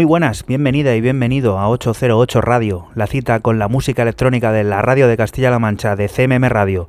Muy 0.00 0.06
buenas, 0.06 0.46
bienvenida 0.46 0.96
y 0.96 1.02
bienvenido 1.02 1.58
a 1.58 1.68
808 1.68 2.40
Radio, 2.40 2.86
la 2.94 3.06
cita 3.06 3.40
con 3.40 3.58
la 3.58 3.68
música 3.68 4.00
electrónica 4.00 4.50
de 4.50 4.64
la 4.64 4.80
radio 4.80 5.06
de 5.06 5.18
Castilla-La 5.18 5.58
Mancha, 5.58 5.94
de 5.94 6.08
CMM 6.08 6.48
Radio. 6.48 6.88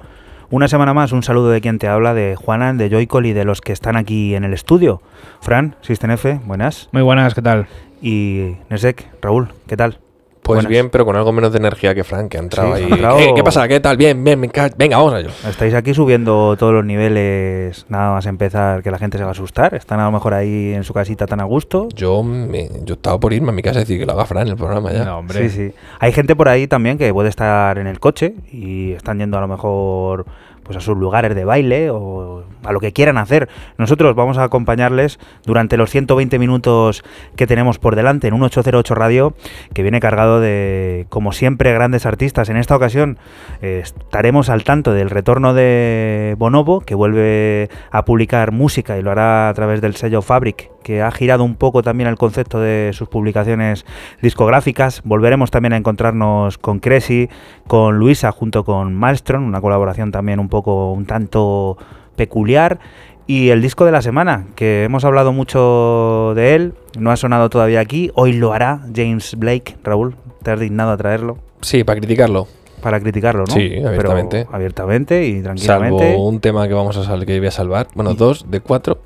Una 0.49 0.69
semana 0.69 0.93
más, 0.93 1.11
un 1.11 1.21
saludo 1.21 1.49
de 1.49 1.59
quien 1.59 1.77
te 1.77 1.89
habla, 1.89 2.13
de 2.13 2.37
Juanan, 2.37 2.77
de 2.77 2.89
Joycol 2.89 3.25
y 3.25 3.33
de 3.33 3.43
los 3.43 3.59
que 3.59 3.73
están 3.73 3.97
aquí 3.97 4.33
en 4.33 4.45
el 4.45 4.53
estudio. 4.53 5.01
Fran, 5.41 5.75
System 5.81 6.11
F, 6.11 6.39
buenas. 6.45 6.87
Muy 6.93 7.01
buenas, 7.01 7.33
¿qué 7.33 7.41
tal? 7.41 7.67
Y 8.01 8.55
Nesek, 8.69 9.05
Raúl, 9.21 9.49
¿qué 9.67 9.75
tal? 9.75 9.99
Pues 10.43 10.57
Buenas. 10.57 10.69
bien, 10.71 10.89
pero 10.89 11.05
con 11.05 11.15
algo 11.15 11.31
menos 11.31 11.51
de 11.51 11.59
energía 11.59 11.93
que 11.93 12.03
Frank, 12.03 12.29
que 12.29 12.37
ha 12.37 12.39
entrado 12.39 12.75
Sí, 12.75 12.83
ahí. 12.83 12.91
entrado- 12.91 13.17
¿Qué, 13.17 13.31
qué 13.35 13.43
pasa? 13.43 13.67
¿Qué 13.67 13.79
tal? 13.79 13.95
Bien, 13.95 14.23
bien, 14.23 14.41
venga, 14.41 14.69
venga, 14.75 14.97
vamos 14.97 15.13
a 15.13 15.19
ello. 15.19 15.29
Estáis 15.47 15.73
aquí 15.75 15.93
subiendo 15.93 16.55
todos 16.57 16.73
los 16.73 16.83
niveles, 16.83 17.85
nada 17.89 18.13
más 18.13 18.25
empezar 18.25 18.81
que 18.81 18.89
la 18.89 18.97
gente 18.97 19.17
se 19.19 19.23
va 19.23 19.29
a 19.29 19.33
asustar. 19.33 19.75
Están 19.75 19.99
a 19.99 20.05
lo 20.05 20.11
mejor 20.11 20.33
ahí 20.33 20.73
en 20.73 20.83
su 20.83 20.93
casita 20.93 21.27
tan 21.27 21.41
a 21.41 21.43
gusto. 21.43 21.89
Yo, 21.95 22.23
me, 22.23 22.69
yo 22.83 22.95
estaba 22.95 23.19
por 23.19 23.33
irme 23.33 23.49
a 23.49 23.51
mi 23.51 23.61
casa 23.61 23.79
y 23.79 23.83
decir 23.83 23.99
que 23.99 24.05
lo 24.07 24.13
haga 24.13 24.25
Fran 24.25 24.43
en 24.47 24.53
el 24.53 24.55
programa 24.57 24.91
ya. 24.91 25.05
No, 25.05 25.19
hombre. 25.19 25.47
Sí, 25.47 25.55
sí. 25.69 25.73
Hay 25.99 26.11
gente 26.11 26.35
por 26.35 26.49
ahí 26.49 26.65
también 26.67 26.97
que 26.97 27.13
puede 27.13 27.29
estar 27.29 27.77
en 27.77 27.85
el 27.85 27.99
coche 27.99 28.33
y 28.51 28.93
están 28.93 29.19
yendo 29.19 29.37
a 29.37 29.41
lo 29.41 29.47
mejor 29.47 30.25
pues 30.71 30.85
a 30.85 30.85
sus 30.85 30.97
lugares 30.97 31.35
de 31.35 31.43
baile 31.43 31.89
o 31.89 32.45
a 32.63 32.71
lo 32.71 32.79
que 32.79 32.93
quieran 32.93 33.17
hacer. 33.17 33.49
Nosotros 33.77 34.15
vamos 34.15 34.37
a 34.37 34.43
acompañarles 34.43 35.19
durante 35.43 35.75
los 35.75 35.89
120 35.89 36.39
minutos 36.39 37.03
que 37.35 37.45
tenemos 37.45 37.77
por 37.77 37.97
delante 37.97 38.29
en 38.29 38.33
un 38.33 38.43
808 38.43 38.95
Radio 38.95 39.33
que 39.73 39.81
viene 39.81 39.99
cargado 39.99 40.39
de, 40.39 41.07
como 41.09 41.33
siempre, 41.33 41.73
grandes 41.73 42.05
artistas. 42.05 42.47
En 42.47 42.55
esta 42.55 42.73
ocasión 42.73 43.17
eh, 43.61 43.81
estaremos 43.83 44.49
al 44.49 44.63
tanto 44.63 44.93
del 44.93 45.09
retorno 45.09 45.53
de 45.53 46.35
Bonobo, 46.37 46.79
que 46.79 46.95
vuelve 46.95 47.69
a 47.91 48.05
publicar 48.05 48.53
música 48.53 48.97
y 48.97 49.01
lo 49.01 49.11
hará 49.11 49.49
a 49.49 49.53
través 49.53 49.81
del 49.81 49.97
sello 49.97 50.21
Fabric, 50.21 50.71
que 50.83 51.01
ha 51.01 51.11
girado 51.11 51.43
un 51.43 51.55
poco 51.55 51.81
también 51.83 52.09
el 52.09 52.17
concepto 52.17 52.59
de 52.59 52.91
sus 52.93 53.07
publicaciones 53.09 53.85
discográficas. 54.21 55.01
Volveremos 55.03 55.51
también 55.51 55.73
a 55.73 55.77
encontrarnos 55.77 56.57
con 56.57 56.79
Cressy, 56.79 57.29
con 57.67 57.97
Luisa 57.97 58.31
junto 58.31 58.63
con 58.63 58.93
Maelstrom, 58.95 59.45
una 59.45 59.61
colaboración 59.61 60.11
también 60.11 60.39
un 60.39 60.49
poco 60.49 60.91
un 60.91 61.05
tanto 61.05 61.77
peculiar. 62.15 62.79
Y 63.27 63.49
el 63.49 63.61
disco 63.61 63.85
de 63.85 63.91
la 63.91 64.01
semana, 64.01 64.47
que 64.55 64.83
hemos 64.83 65.05
hablado 65.05 65.31
mucho 65.31 66.33
de 66.35 66.55
él, 66.55 66.73
no 66.99 67.11
ha 67.11 67.15
sonado 67.17 67.49
todavía 67.49 67.79
aquí, 67.79 68.11
hoy 68.15 68.33
lo 68.33 68.51
hará 68.51 68.81
James 68.93 69.35
Blake. 69.37 69.77
Raúl, 69.83 70.15
te 70.43 70.51
has 70.51 70.59
dignado 70.59 70.91
a 70.91 70.97
traerlo 70.97 71.37
Sí, 71.61 71.83
para 71.83 71.99
criticarlo. 71.99 72.47
para 72.81 72.99
criticarlo, 72.99 73.45
¿no? 73.47 73.53
Sí, 73.53 73.69
Pero 73.75 73.87
abiertamente. 73.89 74.47
abiertamente 74.51 75.25
y 75.27 75.41
tranquilamente. 75.43 76.09
Salvo 76.11 76.27
un 76.27 76.39
tema 76.39 76.67
que 76.67 76.73
vamos 76.73 76.97
a 76.97 77.03
sal 77.03 77.25
que 77.25 77.37
voy 77.37 77.47
a 77.47 77.51
salvar. 77.51 77.87
Bueno, 77.93 78.15
dos 78.15 78.49
de 78.49 78.59
cuatro. 78.59 78.97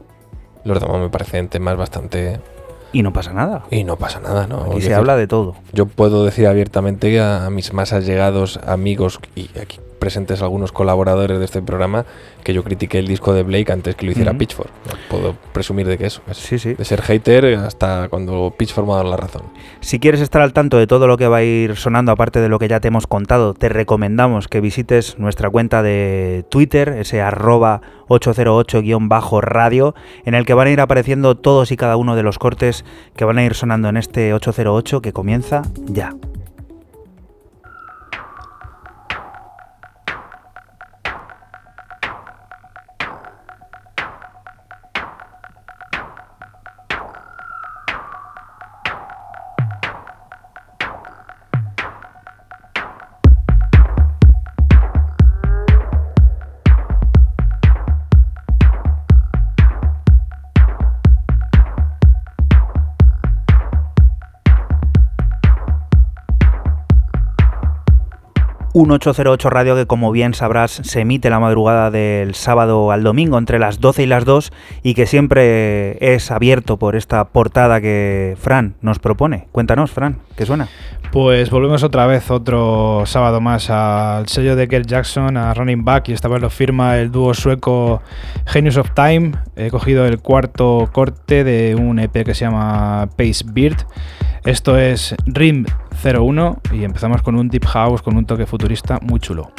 Los 0.65 0.81
demás 0.81 0.99
me 0.99 1.09
parecen 1.09 1.47
temas 1.47 1.77
bastante. 1.77 2.39
Y 2.91 3.03
no 3.03 3.13
pasa 3.13 3.31
nada. 3.33 3.63
Y 3.71 3.83
no 3.83 3.95
pasa 3.97 4.19
nada, 4.19 4.47
¿no? 4.47 4.57
Quiero 4.57 4.71
se 4.73 4.79
decir, 4.79 4.93
habla 4.95 5.15
de 5.15 5.27
todo. 5.27 5.55
Yo 5.71 5.85
puedo 5.85 6.25
decir 6.25 6.47
abiertamente 6.47 7.19
a, 7.19 7.45
a 7.45 7.49
mis 7.49 7.71
más 7.71 7.93
allegados 7.93 8.59
amigos 8.65 9.19
y 9.35 9.49
aquí 9.59 9.79
presentes 10.05 10.43
algunos 10.43 10.71
colaboradores 10.71 11.39
de 11.39 11.45
este 11.45 11.63
programa 11.63 12.05
que 12.43 12.53
yo 12.53 12.63
critiqué 12.63 12.99
el 12.99 13.07
disco 13.07 13.33
de 13.33 13.41
Blake 13.41 13.71
antes 13.71 13.95
que 13.95 14.05
lo 14.05 14.11
hiciera 14.11 14.33
Ujú. 14.33 14.37
Pitchfork. 14.37 14.69
Puedo 15.09 15.35
presumir 15.51 15.87
de 15.87 15.97
que 15.97 16.05
eso. 16.05 16.21
es 16.29 16.37
Sí, 16.37 16.59
sí. 16.59 16.75
De 16.75 16.85
ser 16.85 17.01
hater 17.01 17.55
hasta 17.55 18.07
cuando 18.09 18.53
Pitchfork 18.55 18.85
me 18.85 18.93
ha 18.93 18.97
dado 18.97 19.09
la 19.09 19.17
razón. 19.17 19.41
Si 19.79 19.97
quieres 19.99 20.21
estar 20.21 20.43
al 20.43 20.53
tanto 20.53 20.77
de 20.77 20.85
todo 20.85 21.07
lo 21.07 21.17
que 21.17 21.27
va 21.27 21.37
a 21.37 21.43
ir 21.43 21.75
sonando, 21.75 22.11
aparte 22.11 22.39
de 22.39 22.49
lo 22.49 22.59
que 22.59 22.67
ya 22.67 22.79
te 22.79 22.89
hemos 22.89 23.07
contado, 23.07 23.55
te 23.55 23.67
recomendamos 23.67 24.47
que 24.47 24.61
visites 24.61 25.17
nuestra 25.17 25.49
cuenta 25.49 25.81
de 25.81 26.45
Twitter, 26.49 26.89
ese 26.89 27.19
arroba 27.23 27.81
808-radio, 28.09 29.95
en 30.23 30.35
el 30.35 30.45
que 30.45 30.53
van 30.53 30.67
a 30.67 30.71
ir 30.71 30.81
apareciendo 30.81 31.35
todos 31.35 31.71
y 31.71 31.77
cada 31.77 31.97
uno 31.97 32.15
de 32.15 32.21
los 32.21 32.37
cortes 32.37 32.85
que 33.15 33.25
van 33.25 33.39
a 33.39 33.43
ir 33.43 33.55
sonando 33.55 33.89
en 33.89 33.97
este 33.97 34.35
808 34.35 35.01
que 35.01 35.13
comienza 35.13 35.63
ya. 35.87 36.13
Un 68.85 68.91
808 68.91 69.49
Radio 69.49 69.75
que 69.75 69.87
como 69.87 70.11
bien 70.11 70.35
sabrás 70.35 70.69
se 70.83 71.01
emite 71.01 71.31
la 71.31 71.39
madrugada 71.39 71.89
del 71.89 72.35
sábado 72.35 72.91
al 72.91 73.01
domingo 73.01 73.39
entre 73.39 73.57
las 73.57 73.79
12 73.79 74.03
y 74.03 74.05
las 74.05 74.25
2 74.25 74.51
y 74.83 74.93
que 74.93 75.07
siempre 75.07 76.13
es 76.13 76.29
abierto 76.29 76.77
por 76.77 76.95
esta 76.95 77.25
portada 77.29 77.81
que 77.81 78.37
Fran 78.39 78.75
nos 78.81 78.99
propone. 78.99 79.47
Cuéntanos, 79.51 79.89
Fran, 79.89 80.19
¿qué 80.37 80.45
suena? 80.45 80.67
Pues 81.11 81.49
volvemos 81.49 81.81
otra 81.81 82.05
vez, 82.05 82.29
otro 82.29 83.07
sábado 83.07 83.41
más, 83.41 83.71
al 83.71 84.27
sello 84.27 84.55
de 84.55 84.67
Kerr 84.67 84.85
Jackson, 84.85 85.35
a 85.35 85.51
Running 85.55 85.83
Back, 85.83 86.09
y 86.09 86.13
esta 86.13 86.27
vez 86.27 86.39
lo 86.39 86.51
firma 86.51 86.99
el 86.99 87.11
dúo 87.11 87.33
sueco 87.33 88.03
Genius 88.45 88.77
of 88.77 88.91
Time. 88.91 89.31
He 89.55 89.71
cogido 89.71 90.05
el 90.05 90.19
cuarto 90.19 90.89
corte 90.91 91.43
de 91.43 91.73
un 91.73 91.97
EP 91.97 92.23
que 92.23 92.35
se 92.35 92.45
llama 92.45 93.09
Pace 93.17 93.45
Beard. 93.47 93.87
Esto 94.43 94.77
es 94.77 95.15
Rim 95.25 95.65
01 96.03 96.61
y 96.73 96.83
empezamos 96.83 97.21
con 97.21 97.35
un 97.35 97.47
Deep 97.47 97.65
House 97.65 98.01
con 98.01 98.17
un 98.17 98.25
toque 98.25 98.45
futurista 98.45 98.99
muy 99.01 99.19
chulo. 99.19 99.51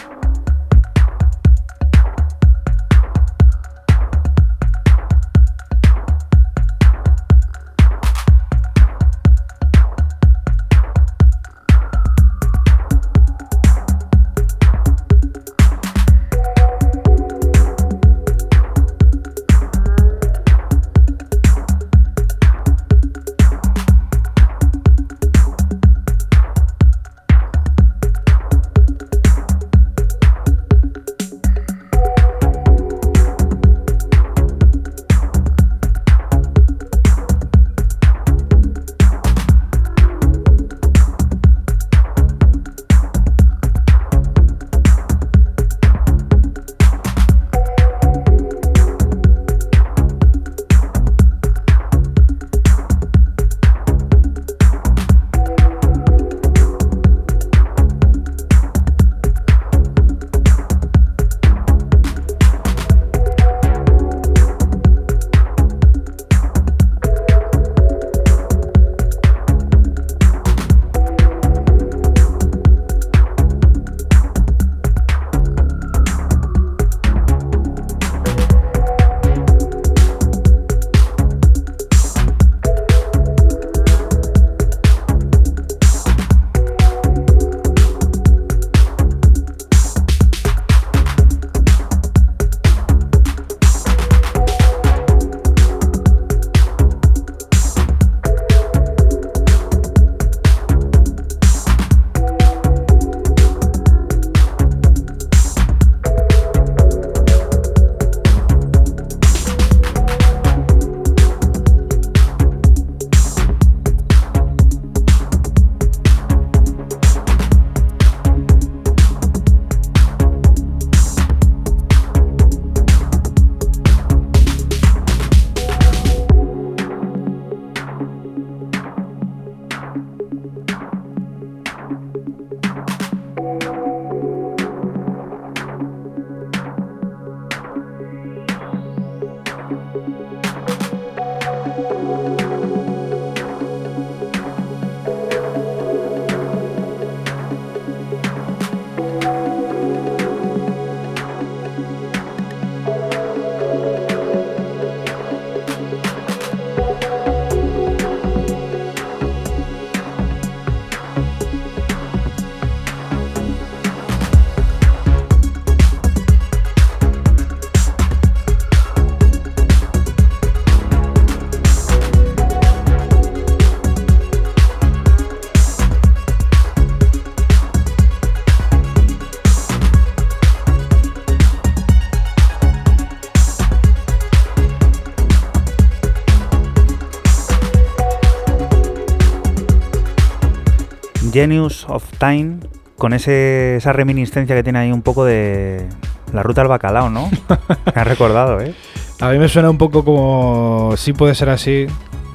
Genius 191.41 191.85
of 191.91 192.03
Time, 192.19 192.61
con 192.97 193.13
ese, 193.13 193.77
esa 193.77 193.93
reminiscencia 193.93 194.57
que 194.57 194.63
tiene 194.63 194.79
ahí 194.79 194.91
un 194.93 195.03
poco 195.03 195.25
de 195.27 195.85
la 196.33 196.43
ruta 196.43 196.63
al 196.63 196.69
bacalao, 196.69 197.11
¿no? 197.11 197.29
Me 197.95 198.01
has 198.01 198.07
recordado, 198.07 198.59
¿eh? 198.61 198.75
A 199.21 199.29
mí 199.31 199.39
me 199.39 199.49
suena 199.49 199.69
un 199.71 199.77
poco 199.79 200.03
como. 200.05 200.95
Sí 200.97 201.13
puede 201.13 201.35
ser 201.35 201.49
así. 201.51 201.87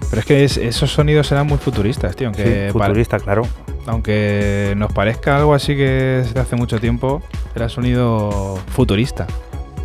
Pero 0.09 0.19
es 0.19 0.25
que 0.25 0.43
es- 0.43 0.57
esos 0.57 0.91
sonidos 0.91 1.31
eran 1.31 1.47
muy 1.47 1.57
futuristas, 1.57 2.15
tío. 2.15 2.27
Aunque, 2.27 2.67
Sí, 2.67 2.71
futurista, 2.73 3.17
claro. 3.19 3.43
aunque 3.87 4.73
nos 4.77 4.91
parezca 4.93 5.37
algo 5.37 5.53
así 5.53 5.75
que 5.75 6.19
es 6.19 6.33
de 6.33 6.39
hace 6.41 6.55
mucho 6.55 6.79
tiempo, 6.79 7.21
era 7.55 7.69
sonido 7.69 8.59
futurista. 8.67 9.25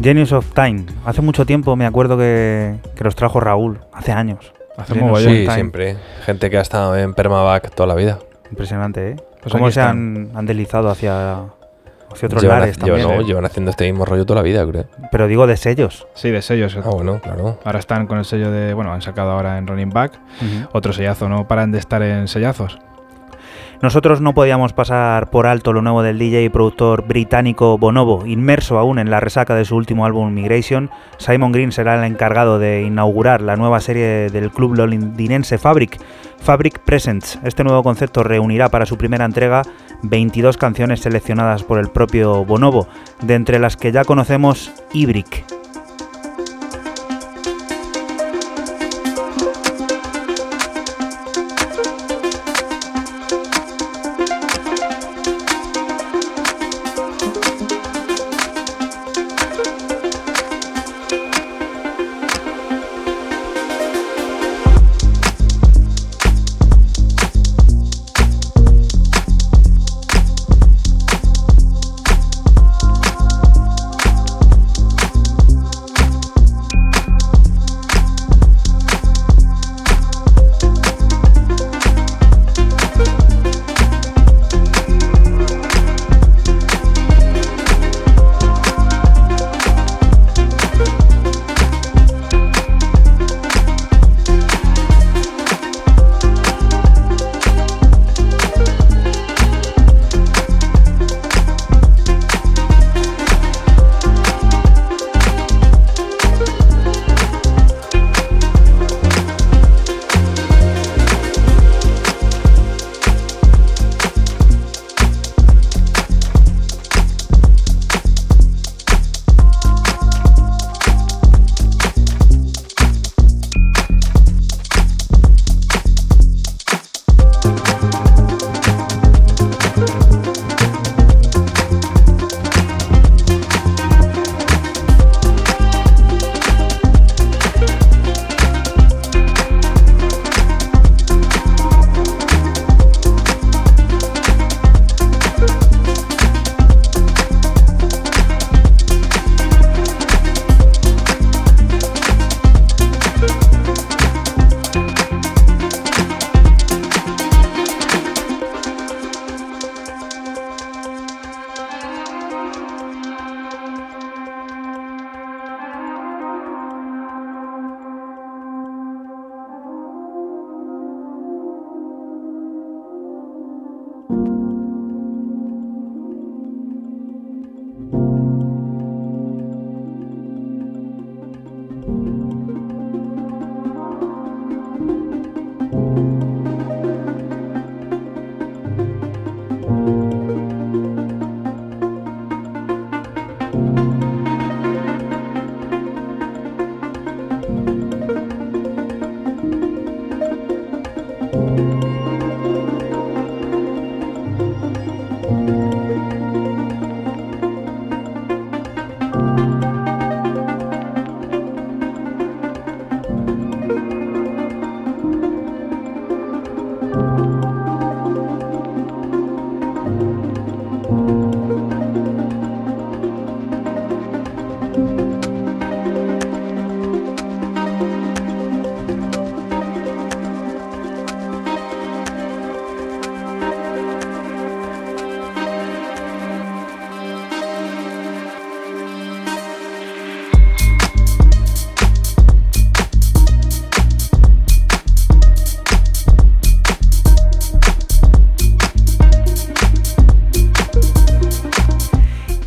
Genius 0.03 0.33
of 0.33 0.47
Time. 0.55 0.85
Hace 1.07 1.23
mucho 1.23 1.47
tiempo 1.47 1.75
me 1.77 1.87
acuerdo 1.87 2.19
que, 2.19 2.75
que 2.97 3.05
los 3.05 3.15
trajo 3.17 3.41
Raúl, 3.41 3.79
hace 3.93 4.12
años. 4.12 4.53
Hace 4.77 4.95
Genius 4.95 5.12
of 5.12 5.19
Sí, 5.25 5.27
Time. 5.45 5.55
siempre. 5.55 5.97
Gente 6.25 6.51
que 6.51 6.59
ha 6.59 6.62
estado 6.62 6.97
en 6.97 7.15
Permaback 7.15 7.75
toda 7.75 7.87
la 7.87 7.95
vida. 7.95 8.19
Impresionante, 8.51 9.11
¿eh? 9.11 9.17
Pues 9.43 9.53
Cómo 9.53 9.71
se 9.71 9.81
han, 9.81 10.31
han 10.35 10.47
deslizado 10.47 10.89
hacia, 10.91 11.39
hacia 12.13 12.27
otros 12.27 12.43
Llevan, 12.43 12.61
lares 12.61 12.77
llevan- 12.79 13.01
también. 13.01 13.09
no, 13.19 13.23
¿eh? 13.23 13.25
llevan 13.25 13.45
haciendo 13.45 13.71
este 13.71 13.85
mismo 13.91 14.05
rollo 14.05 14.25
toda 14.27 14.41
la 14.41 14.43
vida, 14.43 14.67
creo. 14.67 14.87
Pero 15.13 15.27
digo 15.29 15.47
de 15.47 15.57
sellos. 15.57 16.07
Sí, 16.15 16.31
de 16.31 16.43
sellos. 16.43 16.77
Ah, 16.77 16.89
bueno, 16.91 17.21
claro. 17.21 17.59
Ahora 17.65 17.79
están 17.79 18.07
con 18.07 18.19
el 18.19 18.25
sello 18.25 18.51
de. 18.51 18.75
Bueno, 18.75 18.93
han 18.93 19.03
sacado 19.03 19.31
ahora 19.33 19.59
en 19.59 19.67
Running 19.67 19.91
Back 19.91 20.13
otro 20.73 20.93
sellazo. 20.93 21.29
No 21.29 21.47
paran 21.47 21.73
de 21.73 21.79
estar 21.79 22.03
en 22.03 22.29
sellazos. 22.29 22.79
Nosotros 23.82 24.23
no 24.23 24.32
podíamos 24.32 24.73
pasar 24.73 25.28
por 25.28 25.46
alto 25.46 25.73
lo 25.73 25.82
nuevo 25.82 26.02
del 26.02 26.19
DJ 26.19 26.44
y 26.44 26.49
productor 26.49 27.06
británico 27.06 27.76
Bonobo, 27.76 28.25
inmerso 28.25 28.78
aún 28.78 28.99
en 28.99 29.11
la 29.11 29.20
resaca 29.20 29.55
de 29.55 29.67
su 29.67 29.76
último 29.76 30.06
álbum 30.06 30.32
Migration. 30.32 30.90
Simon 31.19 31.52
Green 31.52 31.73
será 31.73 31.96
el 31.96 32.11
encargado 32.11 32.58
de 32.58 32.82
inaugurar 32.82 33.43
la 33.43 33.56
nueva 33.56 33.81
serie 33.81 34.31
del 34.31 34.50
club 34.50 34.76
londinense 34.76 35.58
Fabric, 35.58 36.00
Fabric 36.38 36.78
Presents. 36.81 37.38
Este 37.44 37.64
nuevo 37.64 37.82
concepto 37.82 38.23
reunirá 38.23 38.70
para 38.70 38.87
su 38.87 38.96
primera 38.96 39.26
entrega 39.26 39.62
22 40.02 40.56
canciones 40.56 41.00
seleccionadas 41.00 41.62
por 41.62 41.78
el 41.78 41.88
propio 41.88 42.44
Bonobo, 42.46 42.88
de 43.23 43.34
entre 43.34 43.58
las 43.58 43.76
que 43.76 43.93
ya 43.93 44.05
conocemos 44.05 44.73
Ibrick. 44.94 45.44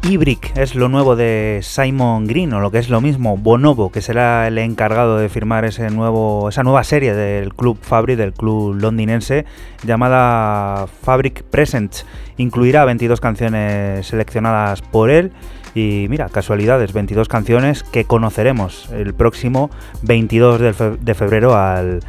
Ibrick 0.10 0.58
es 0.58 0.74
lo 0.74 0.90
nuevo 0.90 1.16
de 1.16 1.60
Simon 1.62 2.26
Green, 2.26 2.52
o 2.54 2.60
lo 2.60 2.72
que 2.72 2.80
es 2.80 2.90
lo 2.90 3.00
mismo, 3.00 3.38
Bonobo, 3.38 3.92
que 3.92 4.02
será 4.02 4.48
el 4.48 4.58
encargado 4.58 5.20
de 5.20 5.30
firmar 5.30 5.66
ese 5.66 5.92
nuevo, 5.92 6.50
esa 6.50 6.64
nueva 6.64 6.84
serie 6.84 7.14
del 7.14 7.54
club 7.54 7.78
Fabric, 7.80 8.18
del 8.18 8.34
club 8.34 8.74
londinense, 8.74 9.46
llamada 9.84 10.88
Fabric 11.04 11.44
Presents. 11.44 12.08
Incluirá 12.38 12.86
22 12.86 13.22
canciones 13.22 14.08
seleccionadas 14.08 14.82
por 14.82 15.12
él 15.12 15.32
Y 15.76 16.08
mira, 16.10 16.30
casualidades, 16.30 16.94
22 16.94 17.28
canciones 17.28 17.84
que 17.84 18.06
conoceremos 18.06 18.90
el 18.92 19.14
próximo 19.14 19.70
22 20.02 20.60
de 21.00 21.14
febrero 21.14 21.56
al, 21.56 22.02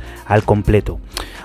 completo. 0.45 0.99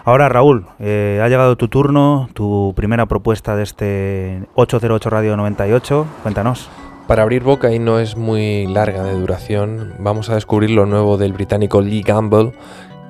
Ahora, 0.03 0.29
Raúl, 0.29 0.67
eh, 0.79 1.19
ha 1.23 1.27
llegado 1.27 1.55
tu 1.57 1.67
turno, 1.67 2.29
tu 2.33 2.73
primera 2.75 3.05
propuesta 3.07 3.55
de 3.55 3.63
este 3.63 4.43
808 4.55 5.09
Radio 5.09 5.37
98. 5.37 6.05
Cuéntanos. 6.23 6.69
Para 7.07 7.21
abrir 7.21 7.43
boca 7.43 7.71
y 7.71 7.77
no 7.77 7.99
es 7.99 8.17
muy 8.17 8.65
larga 8.65 9.03
de 9.03 9.13
duración, 9.13 9.93
vamos 9.99 10.31
a 10.31 10.35
descubrir 10.35 10.71
lo 10.71 10.87
nuevo 10.87 11.17
del 11.17 11.33
británico 11.33 11.79
Lee 11.79 12.01
Gamble, 12.01 12.53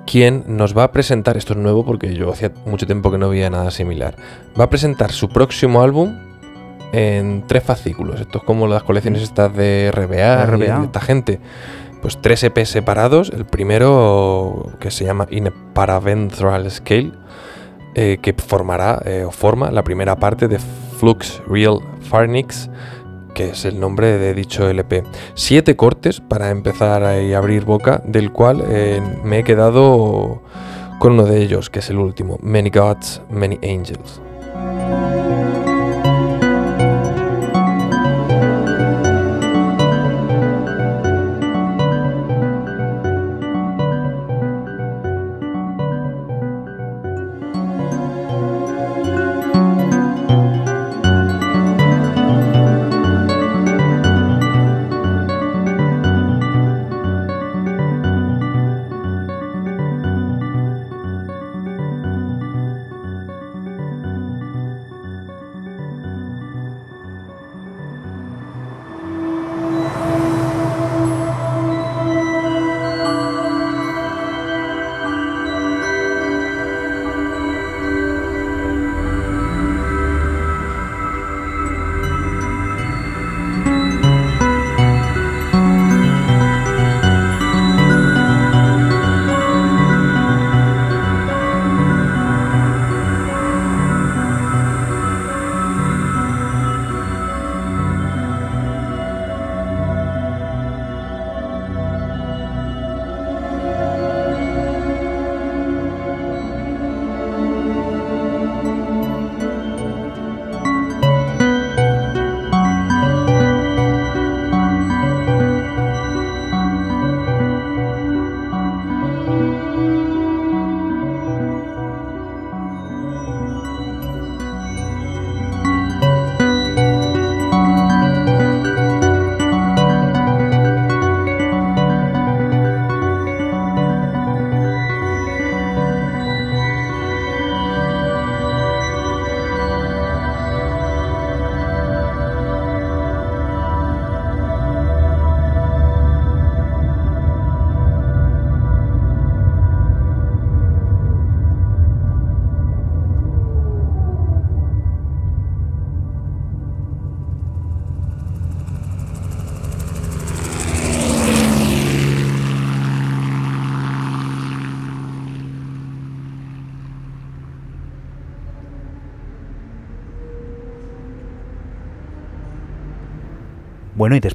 quien 0.05 0.43
nos 0.47 0.77
va 0.77 0.83
a 0.83 0.91
presentar, 0.91 1.38
esto 1.38 1.53
es 1.53 1.59
nuevo 1.59 1.85
porque 1.85 2.13
yo 2.13 2.29
hacía 2.29 2.51
mucho 2.65 2.85
tiempo 2.85 3.09
que 3.09 3.17
no 3.17 3.29
veía 3.29 3.50
nada 3.50 3.71
similar, 3.71 4.15
va 4.59 4.65
a 4.65 4.69
presentar 4.69 5.13
su 5.13 5.29
próximo 5.29 5.81
álbum 5.81 6.13
en 6.96 7.44
tres 7.46 7.64
fascículos. 7.64 8.22
Esto 8.22 8.38
es 8.40 8.44
como 8.46 8.68
las 8.68 8.84
colecciones 8.84 9.22
estas 9.22 9.54
de 9.54 9.92
RBA, 9.94 10.46
RBA. 10.46 10.84
esta 10.86 11.02
gente. 11.02 11.40
Pues 12.02 12.22
tres 12.22 12.44
EP 12.44 12.58
separados. 12.66 13.30
El 13.30 13.46
primero 13.46 14.72
que 14.80 14.92
se 14.92 15.04
llama 15.04 15.28
In 15.30 15.48
a 15.48 15.54
Paraventral 15.74 16.70
Scale, 16.72 17.12
eh, 17.96 18.20
que 18.22 18.34
formará 18.34 19.02
eh, 19.06 19.25
o 19.25 19.32
forma 19.32 19.72
la 19.72 19.84
primera 19.84 20.16
parte 20.16 20.48
de 20.48 20.60
Flux 21.00 21.42
Real 21.48 21.80
Farnix, 22.02 22.70
que 23.34 23.50
es 23.50 23.66
el 23.66 23.80
nombre 23.80 24.18
de 24.18 24.34
dicho 24.34 24.70
LP. 24.70 25.04
Siete 25.34 25.75
cortes 25.75 26.22
para 26.22 26.50
empezar 26.50 27.04
a 27.04 27.38
abrir 27.38 27.66
boca, 27.66 28.02
del 28.06 28.32
cual 28.32 28.64
eh, 28.70 29.02
me 29.24 29.40
he 29.40 29.44
quedado 29.44 30.42
con 31.00 31.14
uno 31.14 31.25
de 31.25 31.42
ellos, 31.42 31.70
que 31.70 31.80
es 31.80 31.90
el 31.90 31.98
último, 31.98 32.38
Many 32.42 32.70
Gods, 32.70 33.22
Many 33.30 33.60
Angels. 33.64 34.22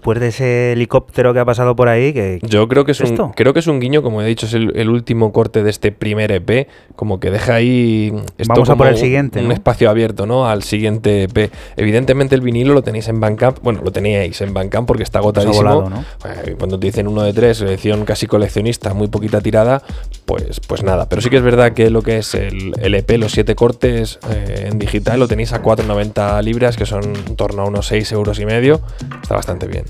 Después 0.01 0.19
de 0.19 0.29
ese 0.29 0.73
helicóptero 0.73 1.35
que 1.35 1.41
ha 1.41 1.45
pasado 1.45 1.77
por 1.77 1.89
ahí, 1.89 2.15
que 2.15 2.39
yo 2.43 2.67
creo 2.69 2.87
que 2.87 2.93
es 2.93 3.01
un 3.01 3.33
creo 3.33 3.53
que 3.53 3.59
es 3.59 3.67
un 3.67 3.81
guiño, 3.81 4.03
como 4.03 4.23
he 4.23 4.27
dicho, 4.27 4.47
es 4.47 4.55
el, 4.55 4.89
último 4.89 5.31
corte 5.31 5.63
de 5.63 5.69
este 5.69 5.93
primer 5.93 6.33
EP, 6.33 6.69
como 6.97 7.21
que 7.21 7.31
deja 7.31 7.57
ahí 7.57 8.11
Vamos 8.49 8.71
a 8.71 8.77
por 8.77 8.87
el 8.87 8.97
siguiente, 8.97 9.45
un, 9.45 9.53
espacio 9.53 9.91
abierto, 9.91 10.25
¿no? 10.25 10.49
Al 10.49 10.63
siguiente 10.63 11.25
EP. 11.25 11.53
Evidentemente 11.77 12.35
el 12.35 12.41
vinilo 12.41 12.73
lo 12.73 12.83
tenéis 12.83 13.09
en 13.09 13.21
Bandcamp, 13.21 13.59
bueno, 13.63 13.83
lo 13.85 13.93
teníais 13.93 14.41
en 14.41 14.55
Bandcamp 14.55 14.89
porque 14.89 15.03
está 15.03 15.19
agotadísimo. 15.19 15.91
Eh, 16.25 16.57
cuando 16.59 16.81
te 16.81 16.87
dicen 16.87 17.07
uno 17.07 17.23
de 17.23 17.35
tres, 17.35 17.61
edición 17.61 18.07
casi 18.07 18.27
coleccionista, 18.27 18.95
muy 18.95 19.09
poquita 19.09 19.43
tirada, 19.43 19.83
pues 20.25 20.61
pues 20.61 20.83
nada. 20.83 21.11
Pero 21.11 21.21
sí 21.21 21.29
que 21.29 21.37
es 21.37 21.43
verdad 21.43 21.73
que 21.73 21.91
lo 21.91 22.01
que 22.01 22.19
es 22.19 22.35
el, 22.35 22.73
EP, 22.95 23.11
los 23.19 23.33
siete 23.33 23.55
cortes 23.55 24.19
eh, 24.31 24.69
en 24.71 24.79
digital, 24.79 25.21
lo 25.21 25.29
tenéis 25.29 25.53
a 25.53 25.63
4,90 25.63 26.43
libras, 26.43 26.79
que 26.79 26.87
son 26.87 27.05
en 27.05 27.37
torno 27.37 27.63
a 27.63 27.65
unos 27.67 27.87
6 27.89 28.13
euros 28.13 28.39
y 28.41 28.47
medio. 28.47 28.81
Está 29.23 29.35
bastante 29.35 29.67
bien. 29.67 29.85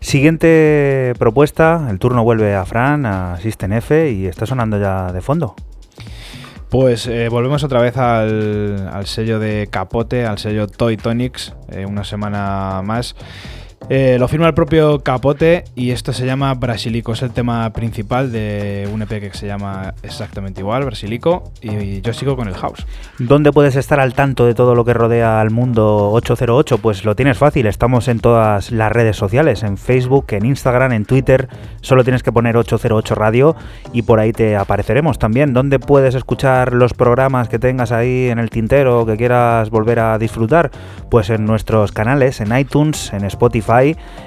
Siguiente 0.00 1.14
propuesta, 1.18 1.88
el 1.90 1.98
turno 1.98 2.22
vuelve 2.22 2.54
a 2.54 2.64
Fran, 2.64 3.06
a 3.06 3.38
System 3.40 3.72
F 3.74 4.10
y 4.10 4.26
está 4.26 4.46
sonando 4.46 4.78
ya 4.78 5.12
de 5.12 5.20
fondo. 5.20 5.54
Pues 6.68 7.06
eh, 7.06 7.28
volvemos 7.28 7.62
otra 7.62 7.80
vez 7.80 7.96
al, 7.96 9.04
sello 9.04 9.38
de 9.38 9.68
Capote, 9.70 10.26
al 10.26 10.38
sello 10.38 10.66
Toy 10.66 10.96
Tonics, 10.96 11.54
eh, 11.70 11.86
una 11.86 12.04
semana 12.04 12.82
más. 12.84 13.14
Eh, 13.88 14.16
lo 14.18 14.26
firma 14.26 14.48
el 14.48 14.54
propio 14.54 14.98
Capote 15.04 15.62
y 15.76 15.92
esto 15.92 16.12
se 16.12 16.26
llama 16.26 16.52
Brasilico. 16.54 17.12
Es 17.12 17.22
el 17.22 17.30
tema 17.30 17.72
principal 17.72 18.32
de 18.32 18.88
un 18.92 19.02
EP 19.02 19.08
que 19.08 19.30
se 19.32 19.46
llama 19.46 19.94
exactamente 20.02 20.60
igual, 20.60 20.84
Brasilico. 20.84 21.52
Y, 21.62 22.00
yo 22.00 22.12
sigo 22.12 22.36
con 22.36 22.48
el 22.48 22.54
house. 22.54 22.84
¿Dónde 23.18 23.52
puedes 23.52 23.76
estar 23.76 24.00
al 24.00 24.14
tanto 24.14 24.44
de 24.44 24.54
todo 24.54 24.74
lo 24.74 24.84
que 24.84 24.92
rodea 24.92 25.40
al 25.40 25.50
mundo 25.50 26.10
808? 26.12 26.78
Pues 26.78 27.04
lo 27.04 27.14
tienes 27.14 27.38
fácil. 27.38 27.66
Estamos 27.66 28.08
en 28.08 28.18
todas 28.18 28.72
las 28.72 28.90
redes 28.90 29.16
sociales: 29.16 29.62
en 29.62 29.76
Facebook, 29.76 30.26
en 30.30 30.46
Instagram, 30.46 30.92
en 30.92 31.04
Twitter. 31.04 31.48
Solo 31.80 32.02
tienes 32.02 32.24
que 32.24 32.32
poner 32.32 32.56
808 32.56 33.14
Radio 33.14 33.54
y 33.92 34.02
por 34.02 34.18
ahí 34.18 34.32
te 34.32 34.56
apareceremos 34.56 35.20
también. 35.20 35.52
¿Dónde 35.52 35.78
puedes 35.78 36.16
escuchar 36.16 36.72
los 36.72 36.92
programas 36.92 37.48
que 37.48 37.60
tengas 37.60 37.92
ahí 37.92 38.30
en 38.30 38.40
el 38.40 38.50
tintero 38.50 39.06
que 39.06 39.16
quieras 39.16 39.70
volver 39.70 40.00
a 40.00 40.18
disfrutar? 40.18 40.72
Pues 41.08 41.30
en 41.30 41.44
nuestros 41.44 41.92
canales, 41.92 42.40
en 42.40 42.56
iTunes, 42.56 43.12
en 43.12 43.24
Spotify 43.24 43.65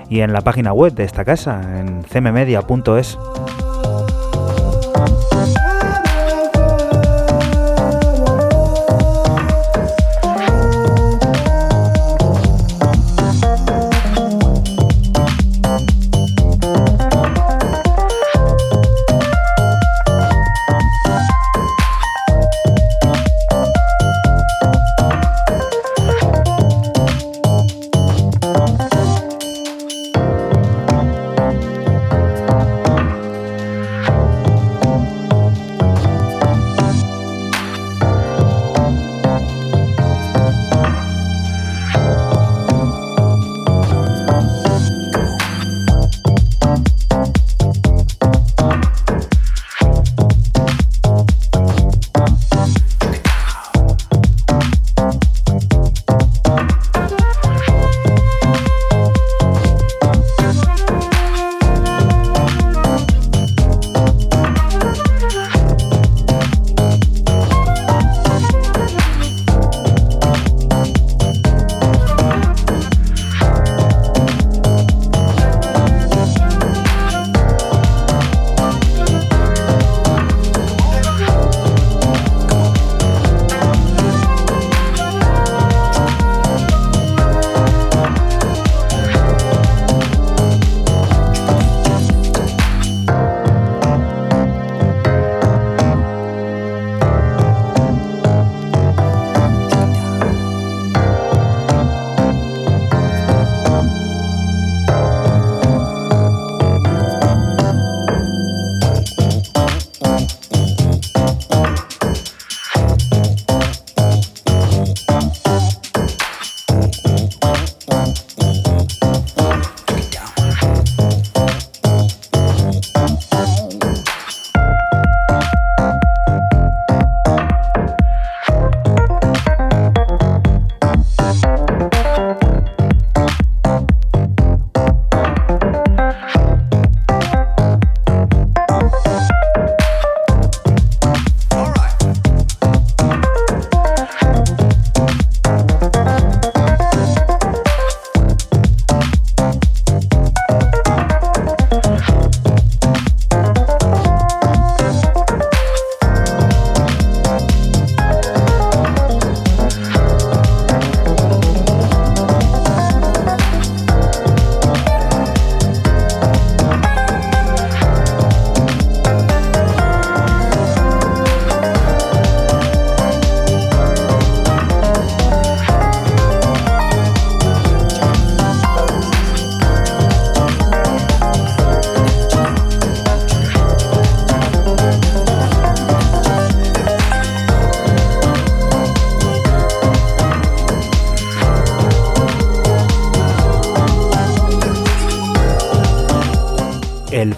y 0.10 0.20
en 0.22 0.34
la 0.34 0.42
página 0.42 0.74
web 0.74 0.94
de 0.94 1.04
esta 1.04 1.24
casa, 1.24 1.80
en 1.80 2.04
cmmedia.es. 2.04 3.18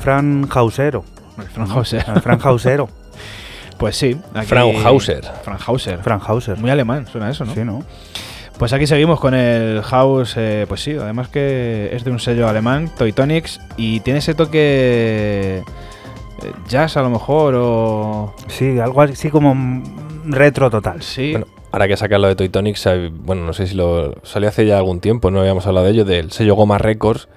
Fran 0.02 0.48
Hausero. 0.54 1.04
El 1.38 1.44
Frank 1.46 1.70
Hauser. 1.72 2.04
El 2.16 2.22
Fran 2.22 2.40
Hausero. 2.44 2.90
Pues 3.78 3.96
sí. 3.96 4.16
aquí- 4.36 4.46
Fraunhauser. 4.46 5.24
Fraunhauser. 5.44 5.98
Fran 6.04 6.20
Hauser. 6.24 6.56
Muy 6.60 6.70
alemán, 6.70 7.08
suena 7.08 7.32
eso, 7.32 7.46
¿no? 7.46 7.54
Sí, 7.56 7.62
¿no? 7.64 7.84
Pues 8.60 8.74
aquí 8.74 8.86
seguimos 8.86 9.20
con 9.20 9.34
el 9.34 9.82
House, 9.82 10.36
eh, 10.38 10.66
pues 10.68 10.84
sí, 10.84 10.92
además 10.92 11.30
que 11.30 11.90
es 11.92 12.04
de 12.04 12.12
un 12.12 12.20
sello 12.20 12.48
alemán, 12.48 12.92
Toy 12.96 13.12
Tonics, 13.12 13.60
y 13.78 14.02
tiene 14.02 14.20
ese 14.20 14.36
toque 14.36 15.64
eh, 15.64 15.64
jazz 16.68 16.96
a 16.96 17.02
lo 17.02 17.10
mejor, 17.10 17.56
o... 17.58 18.36
Sí, 18.50 18.78
algo 18.80 19.02
así 19.02 19.32
como 19.32 19.82
retro 20.26 20.70
total. 20.70 21.02
Sí, 21.02 21.32
Bueno, 21.32 21.48
ahora 21.72 21.88
que 21.88 21.98
sacar 21.98 22.20
lo 22.20 22.28
de 22.28 22.36
Toy 22.36 22.50
Tonics, 22.50 22.86
eh, 22.86 23.10
bueno, 23.12 23.44
no 23.48 23.54
sé 23.54 23.66
si 23.66 23.74
lo 23.74 24.14
salió 24.24 24.48
hace 24.50 24.68
ya 24.68 24.78
algún 24.78 25.00
tiempo, 25.00 25.32
no 25.32 25.40
habíamos 25.40 25.66
hablado 25.66 25.88
de 25.88 25.94
ello, 25.94 26.06
del 26.06 26.32
sello 26.32 26.54
Goma 26.54 26.78
Records, 26.78 27.30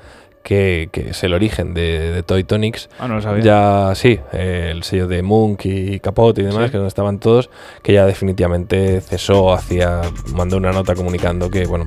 que, 0.44 0.88
que 0.92 1.11
es 1.11 1.24
el 1.24 1.35
origen 1.35 1.74
de, 1.74 2.12
de 2.12 2.22
Toy 2.22 2.44
Tonics. 2.44 2.88
ah, 3.00 3.09
no 3.09 3.16
lo 3.16 3.22
sabía. 3.22 3.42
Ya, 3.42 3.92
sí, 3.96 4.20
eh, 4.33 4.68
el 4.70 4.85
sello 4.85 5.09
de 5.09 5.22
Munk 5.22 5.64
y 5.64 5.98
Capote 5.98 6.42
y 6.42 6.44
demás, 6.44 6.66
Sí. 6.66 6.70
que 6.70 6.76
donde 6.76 6.88
estaban 6.88 7.18
todos, 7.18 7.50
que 7.83 7.92
ya 7.94 8.07
definitivamente 8.07 9.00
cesó 9.00 9.52
hacia, 9.52 10.02
mandó 10.35 10.59
una 10.59 10.70
nota 10.70 10.94
comunicando 10.94 11.50
que, 11.50 11.64
bueno, 11.66 11.87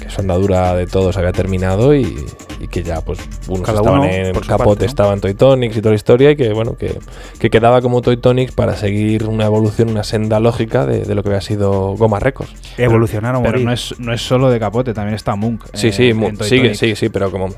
que 0.00 0.08
su 0.08 0.20
andadura 0.20 0.74
de 0.74 0.86
todos 0.86 1.16
había 1.18 1.32
terminado 1.32 1.94
y, 1.94 2.16
y 2.60 2.68
que 2.68 2.82
ya, 2.82 3.00
pues, 3.00 3.18
unos 3.48 3.66
Cada 3.66 3.80
estaban 3.80 4.00
uno 4.00 4.08
en 4.10 4.32
por 4.32 4.46
Capote, 4.46 4.66
parte, 4.68 4.84
¿no? 4.84 4.88
estaban 4.88 5.20
Toy 5.20 5.34
Tonics 5.34 5.76
y 5.76 5.80
toda 5.80 5.90
la 5.90 5.96
historia 5.96 6.30
y 6.30 6.36
que, 6.36 6.52
bueno, 6.52 6.76
que, 6.76 6.96
que 7.40 7.50
quedaba 7.50 7.82
como 7.82 8.02
Toy 8.02 8.16
Tonics 8.18 8.52
para 8.52 8.76
seguir 8.76 9.24
una 9.26 9.46
evolución, 9.46 9.90
una 9.90 10.04
senda 10.04 10.38
lógica 10.38 10.86
de, 10.86 11.00
de 11.00 11.14
lo 11.16 11.22
que 11.24 11.30
había 11.30 11.40
sido 11.40 11.96
Goma 11.96 12.20
Records. 12.20 12.54
Evolucionar 12.78 13.34
o 13.34 13.40
Pero 13.40 13.52
morir. 13.54 13.66
no 13.66 13.72
es, 13.72 13.94
no 13.98 14.12
es 14.12 14.22
solo 14.22 14.48
de 14.48 14.60
capote, 14.60 14.94
también 14.94 15.16
está 15.16 15.34
Munk. 15.34 15.64
Sí, 15.74 15.88
eh, 15.88 15.92
sí, 15.92 16.12
Munk, 16.14 16.40
sigue, 16.42 16.74
sí, 16.76 16.94
sí, 16.94 17.08
pero 17.08 17.32
como, 17.32 17.48